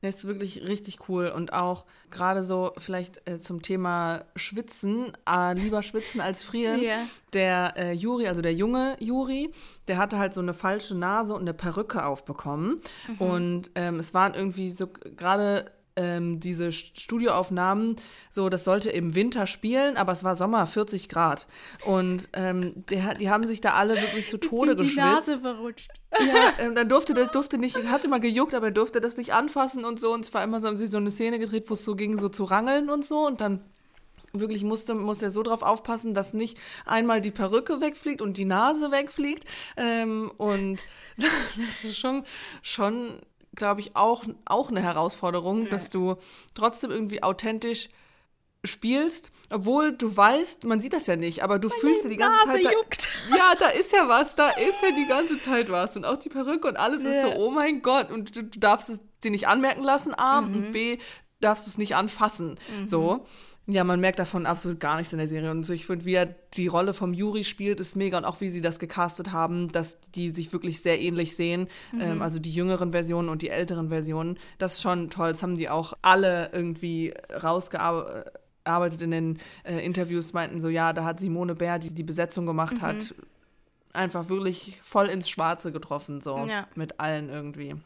Das 0.02 0.16
ist 0.16 0.26
wirklich 0.26 0.62
richtig 0.66 1.08
cool 1.08 1.28
und 1.28 1.52
auch 1.52 1.84
gerade 2.10 2.42
so 2.42 2.72
vielleicht 2.78 3.28
äh, 3.28 3.38
zum 3.38 3.62
Thema 3.62 4.24
Schwitzen, 4.36 5.12
äh, 5.28 5.54
lieber 5.54 5.82
schwitzen 5.82 6.20
als 6.20 6.42
frieren. 6.42 6.80
Ja. 6.88 6.96
Der 7.32 7.74
äh, 7.76 7.92
Juri, 7.92 8.28
also 8.28 8.40
der 8.40 8.54
junge 8.54 8.96
Juri, 9.00 9.52
der 9.88 9.98
hatte 9.98 10.18
halt 10.18 10.32
so 10.34 10.40
eine 10.40 10.54
falsche 10.54 10.94
Nase 10.96 11.34
und 11.34 11.42
eine 11.42 11.54
Perücke 11.54 12.04
aufbekommen 12.06 12.80
Mhm. 13.08 13.16
und 13.20 13.70
ähm, 13.74 13.98
es 13.98 14.14
waren 14.14 14.34
irgendwie 14.34 14.70
so 14.70 14.86
gerade 14.88 15.70
ähm, 15.98 16.38
diese 16.38 16.72
Studioaufnahmen, 16.72 17.96
so, 18.30 18.48
das 18.48 18.64
sollte 18.64 18.90
im 18.90 19.14
Winter 19.14 19.46
spielen, 19.46 19.96
aber 19.96 20.12
es 20.12 20.22
war 20.22 20.36
Sommer, 20.36 20.66
40 20.66 21.08
Grad. 21.08 21.46
Und 21.84 22.28
ähm, 22.32 22.84
die, 22.88 23.02
die 23.18 23.28
haben 23.28 23.46
sich 23.46 23.60
da 23.60 23.74
alle 23.74 24.00
wirklich 24.00 24.28
zu 24.28 24.38
Tode 24.38 24.76
die 24.76 24.84
geschwitzt. 24.84 25.28
Nase 25.28 25.38
verrutscht. 25.38 25.90
Ja, 26.18 26.64
ähm, 26.64 26.74
dann 26.74 26.88
durfte 26.88 27.14
das 27.14 27.32
durfte 27.32 27.58
nicht, 27.58 27.76
es 27.76 27.88
hat 27.88 28.04
immer 28.04 28.20
gejuckt, 28.20 28.54
aber 28.54 28.66
er 28.66 28.72
durfte 28.72 29.00
das 29.00 29.16
nicht 29.16 29.32
anfassen 29.32 29.84
und 29.84 30.00
so. 30.00 30.14
Und 30.14 30.24
es 30.24 30.32
war 30.32 30.44
immer 30.44 30.60
so, 30.60 30.68
haben 30.68 30.76
sie 30.76 30.86
so 30.86 30.98
eine 30.98 31.10
Szene 31.10 31.38
gedreht, 31.38 31.68
wo 31.68 31.74
es 31.74 31.84
so 31.84 31.96
ging, 31.96 32.18
so 32.18 32.28
zu 32.28 32.44
rangeln 32.44 32.90
und 32.90 33.04
so. 33.04 33.26
Und 33.26 33.40
dann 33.40 33.60
wirklich 34.32 34.62
musste, 34.62 34.94
musste 34.94 35.26
er 35.26 35.30
so 35.30 35.42
drauf 35.42 35.62
aufpassen, 35.62 36.14
dass 36.14 36.32
nicht 36.32 36.58
einmal 36.86 37.20
die 37.20 37.30
Perücke 37.30 37.80
wegfliegt 37.80 38.22
und 38.22 38.36
die 38.36 38.44
Nase 38.44 38.92
wegfliegt. 38.92 39.44
Ähm, 39.76 40.30
und 40.36 40.78
das 41.16 41.84
ist 41.84 41.98
schon, 41.98 42.24
schon 42.62 43.18
glaube 43.58 43.82
ich, 43.82 43.94
auch, 43.94 44.24
auch 44.46 44.70
eine 44.70 44.82
Herausforderung, 44.82 45.64
ja. 45.64 45.70
dass 45.70 45.90
du 45.90 46.16
trotzdem 46.54 46.90
irgendwie 46.90 47.22
authentisch 47.22 47.90
spielst, 48.64 49.30
obwohl 49.50 49.92
du 49.92 50.16
weißt, 50.16 50.64
man 50.64 50.80
sieht 50.80 50.92
das 50.92 51.06
ja 51.06 51.16
nicht, 51.16 51.42
aber 51.44 51.58
du 51.58 51.68
Meine 51.68 51.80
fühlst 51.80 52.04
ja 52.04 52.10
die 52.10 52.16
ganze 52.16 52.46
Nase 52.46 52.62
Zeit. 52.62 52.64
Da, 52.64 52.72
juckt. 52.72 53.08
Ja, 53.36 53.54
da 53.58 53.68
ist 53.68 53.92
ja 53.92 54.08
was, 54.08 54.34
da 54.34 54.50
ist 54.50 54.82
ja 54.82 54.90
die 54.90 55.06
ganze 55.06 55.40
Zeit 55.40 55.70
was. 55.70 55.96
Und 55.96 56.04
auch 56.04 56.16
die 56.16 56.28
Perücke 56.28 56.66
und 56.66 56.76
alles 56.76 57.02
ja. 57.02 57.10
ist 57.10 57.22
so, 57.22 57.32
oh 57.36 57.50
mein 57.50 57.82
Gott. 57.82 58.10
Und 58.10 58.34
du, 58.34 58.44
du 58.44 58.58
darfst 58.58 58.88
es 58.88 59.00
dir 59.22 59.30
nicht 59.30 59.46
anmerken 59.46 59.82
lassen, 59.82 60.14
A, 60.16 60.40
mhm. 60.40 60.54
und 60.54 60.72
B, 60.72 60.98
darfst 61.40 61.66
du 61.66 61.70
es 61.70 61.78
nicht 61.78 61.94
anfassen. 61.94 62.58
Mhm. 62.80 62.86
So. 62.86 63.26
Ja, 63.70 63.84
man 63.84 64.00
merkt 64.00 64.18
davon 64.18 64.46
absolut 64.46 64.80
gar 64.80 64.96
nichts 64.96 65.12
in 65.12 65.18
der 65.18 65.28
Serie. 65.28 65.50
Und 65.50 65.64
so, 65.64 65.74
ich 65.74 65.84
finde, 65.84 66.06
wie 66.06 66.14
er 66.14 66.34
die 66.54 66.68
Rolle 66.68 66.94
vom 66.94 67.12
Juri 67.12 67.44
spielt, 67.44 67.80
ist 67.80 67.96
mega. 67.96 68.16
Und 68.16 68.24
auch 68.24 68.40
wie 68.40 68.48
sie 68.48 68.62
das 68.62 68.78
gecastet 68.78 69.30
haben, 69.30 69.70
dass 69.70 70.00
die 70.12 70.30
sich 70.30 70.54
wirklich 70.54 70.80
sehr 70.80 70.98
ähnlich 70.98 71.36
sehen. 71.36 71.68
Mhm. 71.92 72.00
Ähm, 72.00 72.22
also 72.22 72.38
die 72.38 72.50
jüngeren 72.50 72.92
Versionen 72.92 73.28
und 73.28 73.42
die 73.42 73.50
älteren 73.50 73.90
Versionen. 73.90 74.38
Das 74.56 74.74
ist 74.74 74.82
schon 74.82 75.10
toll. 75.10 75.28
Das 75.32 75.42
haben 75.42 75.56
die 75.56 75.68
auch 75.68 75.92
alle 76.00 76.48
irgendwie 76.50 77.12
rausgearbeitet 77.30 79.02
in 79.02 79.10
den 79.10 79.38
äh, 79.64 79.84
Interviews, 79.84 80.32
meinten 80.32 80.62
so, 80.62 80.70
ja, 80.70 80.94
da 80.94 81.04
hat 81.04 81.20
Simone 81.20 81.54
Bär, 81.54 81.78
die 81.78 81.92
die 81.92 82.04
Besetzung 82.04 82.46
gemacht 82.46 82.78
mhm. 82.78 82.82
hat, 82.82 83.14
einfach 83.92 84.30
wirklich 84.30 84.80
voll 84.82 85.08
ins 85.08 85.28
Schwarze 85.28 85.72
getroffen, 85.72 86.22
so 86.22 86.38
ja. 86.38 86.66
mit 86.74 87.00
allen 87.00 87.28
irgendwie. 87.28 87.76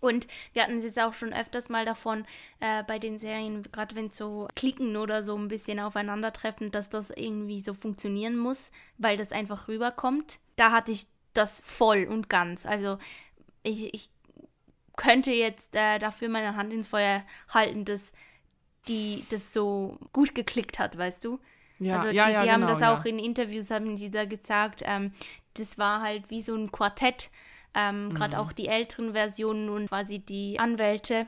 Und 0.00 0.26
wir 0.52 0.62
hatten 0.62 0.78
es 0.78 0.84
jetzt 0.84 1.00
auch 1.00 1.14
schon 1.14 1.32
öfters 1.32 1.68
mal 1.68 1.84
davon 1.84 2.24
äh, 2.60 2.82
bei 2.84 2.98
den 2.98 3.18
Serien, 3.18 3.62
gerade 3.72 3.94
wenn 3.96 4.10
so 4.10 4.48
Klicken 4.54 4.96
oder 4.96 5.22
so 5.22 5.36
ein 5.36 5.48
bisschen 5.48 5.80
aufeinandertreffen, 5.80 6.70
dass 6.70 6.88
das 6.88 7.10
irgendwie 7.10 7.60
so 7.60 7.74
funktionieren 7.74 8.36
muss, 8.36 8.70
weil 8.96 9.16
das 9.16 9.32
einfach 9.32 9.68
rüberkommt. 9.68 10.38
Da 10.56 10.70
hatte 10.72 10.92
ich 10.92 11.06
das 11.34 11.60
voll 11.60 12.06
und 12.08 12.28
ganz. 12.28 12.66
Also 12.66 12.98
ich, 13.62 13.92
ich 13.92 14.10
könnte 14.96 15.32
jetzt 15.32 15.74
äh, 15.74 15.98
dafür 15.98 16.28
meine 16.28 16.56
Hand 16.56 16.72
ins 16.72 16.88
Feuer 16.88 17.22
halten, 17.48 17.84
dass 17.84 18.12
die 18.88 19.24
das 19.30 19.52
so 19.52 19.98
gut 20.12 20.34
geklickt 20.34 20.78
hat, 20.78 20.96
weißt 20.96 21.24
du? 21.24 21.38
Ja, 21.78 21.96
also 21.96 22.08
ja, 22.08 22.24
die, 22.24 22.38
die 22.38 22.46
ja, 22.46 22.52
haben 22.52 22.62
genau, 22.62 22.78
das 22.78 22.82
auch 22.82 23.04
in 23.04 23.18
Interviews, 23.18 23.70
haben 23.70 23.96
die 23.96 24.10
da 24.10 24.24
gesagt, 24.24 24.82
ähm, 24.84 25.12
das 25.54 25.78
war 25.78 26.02
halt 26.02 26.30
wie 26.30 26.42
so 26.42 26.54
ein 26.54 26.72
Quartett 26.72 27.30
ähm, 27.74 28.14
gerade 28.14 28.36
mhm. 28.36 28.40
auch 28.40 28.52
die 28.52 28.68
älteren 28.68 29.12
Versionen 29.12 29.68
und 29.68 29.88
quasi 29.88 30.18
die 30.18 30.58
Anwälte, 30.58 31.26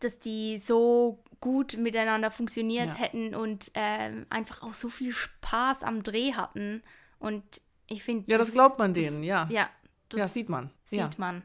dass 0.00 0.18
die 0.18 0.58
so 0.58 1.22
gut 1.40 1.76
miteinander 1.76 2.30
funktioniert 2.30 2.88
ja. 2.88 2.94
hätten 2.94 3.34
und 3.34 3.70
ähm, 3.74 4.26
einfach 4.30 4.62
auch 4.62 4.74
so 4.74 4.88
viel 4.88 5.12
Spaß 5.12 5.82
am 5.82 6.02
Dreh 6.02 6.32
hatten. 6.32 6.82
Und 7.18 7.62
ich 7.86 8.02
finde. 8.02 8.30
Ja, 8.30 8.38
das, 8.38 8.48
das, 8.48 8.54
glaubt 8.54 8.78
man 8.78 8.94
denen, 8.94 9.22
ja. 9.22 9.48
Ja, 9.50 9.70
das 10.08 10.20
ja, 10.20 10.28
sieht 10.28 10.48
man. 10.48 10.70
Sieht 10.84 10.98
ja. 11.00 11.10
man. 11.18 11.42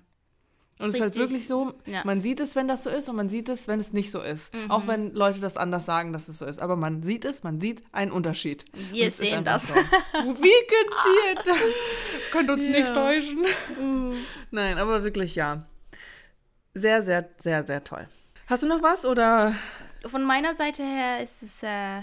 Und 0.82 0.90
es 0.90 0.96
ist 0.96 1.02
halt 1.02 1.16
wirklich 1.16 1.48
so, 1.48 1.74
ja. 1.86 2.02
man 2.04 2.22
sieht 2.22 2.40
es, 2.40 2.56
wenn 2.56 2.68
das 2.68 2.84
so 2.84 2.90
ist 2.90 3.08
und 3.08 3.16
man 3.16 3.30
sieht 3.30 3.50
es, 3.50 3.68
wenn 3.68 3.80
es 3.80 3.94
nicht 3.94 4.10
so 4.10 4.20
ist. 4.22 4.54
Mhm. 4.54 4.72
Auch 4.72 4.88
wenn 4.88 5.14
Leute 5.14 5.40
das 5.40 5.56
anders 5.56 5.86
sagen, 5.86 6.12
dass 6.12 6.28
es 6.28 6.40
so 6.40 6.46
ist. 6.46 6.60
Aber 6.60 6.76
man 6.76 7.04
sieht 7.04 7.24
es, 7.24 7.44
man 7.44 7.62
sieht 7.62 7.84
einen 7.92 8.12
Unterschied. 8.12 8.66
Wir 8.92 9.12
sehen 9.12 9.46
das. 9.46 9.70
So. 9.70 9.76
Wie 9.76 11.44
gezielt. 11.44 11.60
Könnt 12.32 12.50
uns 12.50 12.66
ja. 12.66 12.72
nicht 12.72 12.94
täuschen. 12.94 13.46
Mhm. 13.80 14.16
Nein, 14.50 14.78
aber 14.80 15.04
wirklich 15.04 15.36
ja. 15.36 15.66
Sehr, 16.74 17.04
sehr, 17.04 17.30
sehr, 17.40 17.66
sehr 17.68 17.84
toll. 17.84 18.08
Hast 18.48 18.64
du 18.64 18.68
noch 18.68 18.82
was 18.82 19.06
oder? 19.06 19.54
Von 20.06 20.24
meiner 20.24 20.56
Seite 20.56 20.84
her 20.84 21.22
ist 21.22 21.44
es 21.44 21.64
äh, 21.64 22.02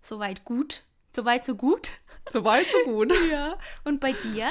soweit 0.00 0.44
gut. 0.44 0.82
Soweit 1.14 1.44
so 1.44 1.54
gut. 1.54 1.92
Soweit 2.32 2.66
so 2.66 2.78
gut. 2.90 3.12
ja. 3.30 3.56
Und 3.84 4.00
bei 4.00 4.12
dir? 4.12 4.50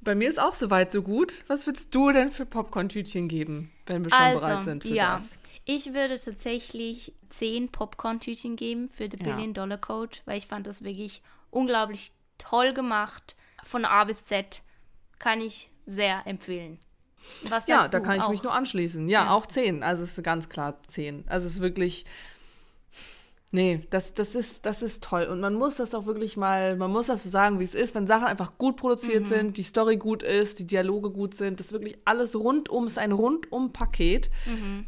Bei 0.00 0.14
mir 0.14 0.28
ist 0.28 0.40
auch 0.40 0.54
soweit 0.54 0.92
so 0.92 1.02
gut. 1.02 1.44
Was 1.48 1.66
würdest 1.66 1.94
du 1.94 2.12
denn 2.12 2.30
für 2.30 2.46
Popcorn-Tütchen 2.46 3.28
geben, 3.28 3.72
wenn 3.86 4.04
wir 4.04 4.10
schon 4.10 4.20
also, 4.20 4.40
bereit 4.40 4.64
sind 4.64 4.82
für 4.84 4.94
ja. 4.94 5.14
das? 5.14 5.38
Ich 5.64 5.92
würde 5.92 6.18
tatsächlich 6.18 7.12
zehn 7.28 7.68
Popcorn-Tütchen 7.68 8.56
geben 8.56 8.88
für 8.88 9.08
The 9.10 9.18
Billion 9.18 9.52
Dollar 9.52 9.78
Code, 9.78 10.16
weil 10.24 10.38
ich 10.38 10.46
fand 10.46 10.66
das 10.66 10.82
wirklich 10.82 11.22
unglaublich 11.50 12.12
toll 12.38 12.72
gemacht. 12.72 13.36
Von 13.64 13.84
A 13.84 14.04
bis 14.04 14.24
Z 14.24 14.62
kann 15.18 15.40
ich 15.40 15.70
sehr 15.84 16.26
empfehlen. 16.26 16.78
Was 17.42 17.66
ja, 17.66 17.88
da 17.88 18.00
kann 18.00 18.16
ich 18.16 18.22
auch? 18.22 18.30
mich 18.30 18.42
nur 18.42 18.54
anschließen. 18.54 19.08
Ja, 19.08 19.24
ja, 19.24 19.30
auch 19.32 19.46
zehn. 19.46 19.82
Also 19.82 20.04
es 20.04 20.16
ist 20.16 20.24
ganz 20.24 20.48
klar 20.48 20.78
zehn. 20.88 21.24
Also 21.28 21.46
es 21.46 21.54
ist 21.54 21.60
wirklich 21.60 22.06
Nee, 23.50 23.86
das, 23.88 24.12
das, 24.12 24.34
ist, 24.34 24.66
das 24.66 24.82
ist 24.82 25.02
toll. 25.02 25.24
Und 25.24 25.40
man 25.40 25.54
muss 25.54 25.76
das 25.76 25.94
auch 25.94 26.04
wirklich 26.04 26.36
mal, 26.36 26.76
man 26.76 26.90
muss 26.90 27.06
das 27.06 27.22
so 27.22 27.30
sagen, 27.30 27.60
wie 27.60 27.64
es 27.64 27.74
ist, 27.74 27.94
wenn 27.94 28.06
Sachen 28.06 28.26
einfach 28.26 28.58
gut 28.58 28.76
produziert 28.76 29.24
mhm. 29.24 29.28
sind, 29.28 29.56
die 29.56 29.62
Story 29.62 29.96
gut 29.96 30.22
ist, 30.22 30.58
die 30.58 30.66
Dialoge 30.66 31.10
gut 31.10 31.34
sind, 31.34 31.58
das 31.58 31.72
wirklich 31.72 31.96
alles 32.04 32.36
rundum 32.36 32.86
ist 32.86 32.98
ein 32.98 33.12
Rundum-Paket, 33.12 34.30
mhm. 34.44 34.86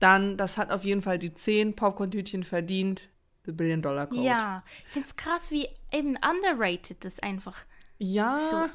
dann, 0.00 0.36
das 0.36 0.58
hat 0.58 0.72
auf 0.72 0.84
jeden 0.84 1.02
Fall 1.02 1.18
die 1.18 1.32
zehn 1.32 1.76
Popcorn-Tütchen 1.76 2.42
verdient. 2.42 3.08
The 3.44 3.52
Billion 3.52 3.82
Dollar 3.82 4.06
Code. 4.06 4.22
Ja, 4.22 4.62
ich 4.86 4.92
finde 4.92 5.08
es 5.08 5.16
krass, 5.16 5.50
wie 5.50 5.68
eben 5.90 6.16
underrated 6.16 7.04
das 7.04 7.18
einfach 7.18 7.56
ja. 7.98 8.38
so 8.38 8.66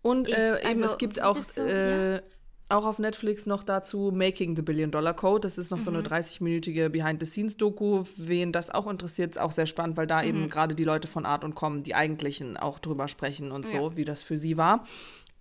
Und 0.00 0.28
äh, 0.28 0.58
eben, 0.60 0.68
also, 0.68 0.84
es 0.84 0.98
gibt 0.98 1.20
auch 1.20 1.36
so, 1.42 1.60
äh, 1.62 2.16
ja 2.16 2.22
auch 2.68 2.86
auf 2.86 2.98
Netflix 2.98 3.46
noch 3.46 3.62
dazu 3.62 4.10
Making 4.14 4.56
the 4.56 4.62
Billion 4.62 4.90
Dollar 4.90 5.14
Code. 5.14 5.40
Das 5.40 5.58
ist 5.58 5.70
noch 5.70 5.78
mhm. 5.78 5.82
so 5.82 5.90
eine 5.90 6.02
30-minütige 6.02 6.88
Behind-the-Scenes-Doku. 6.88 8.04
Wen 8.16 8.52
das 8.52 8.70
auch 8.70 8.86
interessiert, 8.86 9.32
ist 9.32 9.38
auch 9.38 9.52
sehr 9.52 9.66
spannend, 9.66 9.96
weil 9.96 10.06
da 10.06 10.22
mhm. 10.22 10.28
eben 10.28 10.50
gerade 10.50 10.74
die 10.74 10.84
Leute 10.84 11.06
von 11.06 11.26
Art 11.26 11.44
und 11.44 11.54
Com, 11.54 11.82
die 11.82 11.94
eigentlichen, 11.94 12.56
auch 12.56 12.78
drüber 12.78 13.08
sprechen 13.08 13.52
und 13.52 13.68
so, 13.68 13.90
ja. 13.90 13.96
wie 13.96 14.04
das 14.04 14.22
für 14.22 14.38
sie 14.38 14.56
war. 14.56 14.84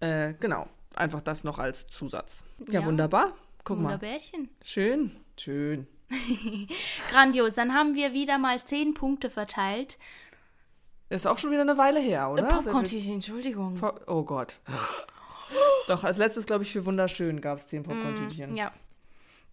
Äh, 0.01 0.33
genau, 0.39 0.67
einfach 0.95 1.21
das 1.21 1.43
noch 1.43 1.59
als 1.59 1.87
Zusatz. 1.87 2.43
Ja, 2.67 2.81
ja. 2.81 2.85
wunderbar. 2.85 3.33
Guck 3.63 3.77
Wunderbärchen. 3.77 4.41
mal. 4.41 4.49
Schön, 4.65 5.11
schön. 5.39 5.87
Grandios. 7.09 7.55
Dann 7.55 7.73
haben 7.73 7.95
wir 7.95 8.13
wieder 8.13 8.37
mal 8.37 8.61
zehn 8.61 8.93
Punkte 8.93 9.29
verteilt. 9.29 9.97
ist 11.09 11.25
auch 11.25 11.37
schon 11.37 11.51
wieder 11.51 11.61
eine 11.61 11.77
Weile 11.77 12.01
her, 12.01 12.29
oder? 12.29 12.43
Äh, 12.43 12.47
Popcorn-Tüchen, 12.47 13.13
Entschuldigung. 13.13 13.81
oh 14.07 14.23
Gott. 14.23 14.59
Doch, 15.87 16.03
als 16.03 16.17
letztes, 16.17 16.45
glaube 16.45 16.63
ich, 16.63 16.71
für 16.71 16.85
Wunderschön 16.85 17.41
gab 17.41 17.57
es 17.57 17.67
zehn 17.67 17.83
Popcorn-Tütchen. 17.83 18.53
Mm, 18.53 18.57
ja. 18.57 18.71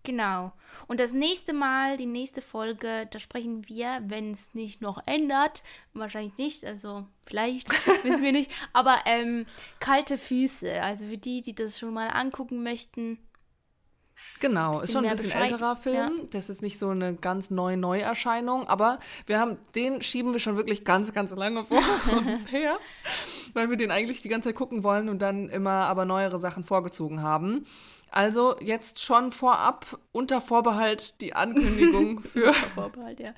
Genau. 0.02 0.52
Und 0.86 0.98
das 0.98 1.12
nächste 1.12 1.52
Mal, 1.52 1.96
die 1.96 2.06
nächste 2.06 2.40
Folge, 2.40 3.06
da 3.10 3.18
sprechen 3.18 3.68
wir, 3.68 4.00
wenn 4.06 4.30
es 4.30 4.54
nicht 4.54 4.80
noch 4.80 5.02
ändert, 5.06 5.62
wahrscheinlich 5.92 6.36
nicht, 6.38 6.64
also 6.64 7.06
vielleicht, 7.26 7.68
wissen 8.04 8.22
wir 8.22 8.32
nicht, 8.32 8.50
aber 8.72 8.98
ähm, 9.04 9.46
kalte 9.78 10.16
Füße. 10.16 10.80
Also 10.82 11.06
für 11.06 11.18
die, 11.18 11.42
die 11.42 11.54
das 11.54 11.78
schon 11.78 11.92
mal 11.92 12.08
angucken 12.08 12.62
möchten, 12.62 13.18
Genau, 14.40 14.80
ist 14.80 14.92
schon 14.92 15.04
ein 15.04 15.10
bisschen 15.10 15.26
Bescheid. 15.26 15.50
älterer 15.50 15.76
Film. 15.76 15.96
Ja. 15.96 16.10
Das 16.30 16.48
ist 16.48 16.62
nicht 16.62 16.78
so 16.78 16.88
eine 16.88 17.14
ganz 17.14 17.50
neue 17.50 17.76
Neuerscheinung, 17.76 18.66
aber 18.68 18.98
wir 19.26 19.38
haben 19.38 19.58
den 19.74 20.00
schieben 20.02 20.32
wir 20.32 20.40
schon 20.40 20.56
wirklich 20.56 20.84
ganz, 20.84 21.12
ganz 21.12 21.30
lange 21.32 21.64
vor 21.64 21.78
uns 22.26 22.50
her, 22.50 22.78
weil 23.52 23.68
wir 23.68 23.76
den 23.76 23.90
eigentlich 23.90 24.22
die 24.22 24.28
ganze 24.28 24.48
Zeit 24.48 24.56
gucken 24.56 24.82
wollen 24.82 25.08
und 25.10 25.20
dann 25.20 25.50
immer 25.50 25.86
aber 25.86 26.06
neuere 26.06 26.38
Sachen 26.38 26.64
vorgezogen 26.64 27.22
haben. 27.22 27.66
Also 28.10 28.56
jetzt 28.60 29.00
schon 29.00 29.30
vorab 29.32 29.98
unter 30.12 30.40
Vorbehalt 30.40 31.20
die 31.20 31.34
Ankündigung 31.34 32.20
für, 32.32 32.52
Vorbehalt, 32.52 33.20
ja. 33.20 33.34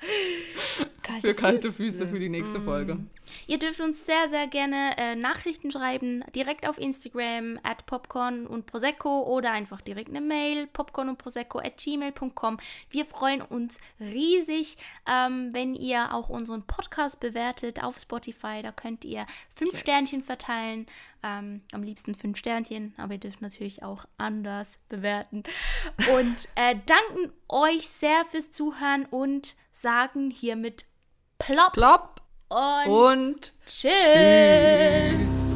kalte 1.03 1.27
für 1.27 1.33
kalte 1.35 1.71
Füße. 1.71 1.99
Füße 1.99 2.07
für 2.07 2.19
die 2.19 2.29
nächste 2.29 2.59
mm. 2.59 2.63
Folge. 2.63 2.97
Ihr 3.45 3.59
dürft 3.59 3.81
uns 3.81 4.05
sehr, 4.05 4.29
sehr 4.29 4.47
gerne 4.47 4.97
äh, 4.97 5.15
Nachrichten 5.15 5.71
schreiben, 5.71 6.23
direkt 6.35 6.67
auf 6.67 6.77
Instagram 6.77 7.59
at 7.63 7.85
popcorn 7.85 8.47
und 8.47 8.65
prosecco 8.65 9.23
oder 9.23 9.51
einfach 9.51 9.81
direkt 9.81 10.09
eine 10.09 10.21
Mail 10.21 10.67
popcorn 10.67 11.09
und 11.09 11.17
prosecco 11.17 11.59
at 11.59 11.77
gmail.com. 11.77 12.57
Wir 12.89 13.05
freuen 13.05 13.41
uns 13.41 13.79
riesig, 13.99 14.77
ähm, 15.07 15.49
wenn 15.51 15.75
ihr 15.75 16.13
auch 16.13 16.29
unseren 16.29 16.63
Podcast 16.63 17.19
bewertet 17.19 17.83
auf 17.83 17.99
Spotify. 17.99 18.61
Da 18.63 18.71
könnt 18.71 19.05
ihr 19.05 19.25
fünf 19.55 19.73
yes. 19.73 19.81
Sternchen 19.81 20.23
verteilen. 20.23 20.87
Ähm, 21.23 21.61
am 21.71 21.83
liebsten 21.83 22.15
fünf 22.15 22.37
Sternchen, 22.37 22.93
aber 22.97 23.13
ihr 23.13 23.19
dürft 23.19 23.41
natürlich 23.41 23.81
auch 23.81 24.05
anders 24.17 24.77
bewerten. 24.89 25.43
Und 26.13 26.35
äh, 26.55 26.75
danken 26.85 27.31
euch 27.47 27.87
sehr 27.87 28.25
fürs 28.29 28.51
Zuhören 28.51 29.05
und 29.05 29.55
sagen 29.71 30.29
hiermit 30.29 30.85
plopp. 31.39 31.73
Plopp. 31.73 32.21
Und, 32.49 32.91
und 32.91 33.53
tschüss. 33.65 33.91
tschüss. 33.93 35.52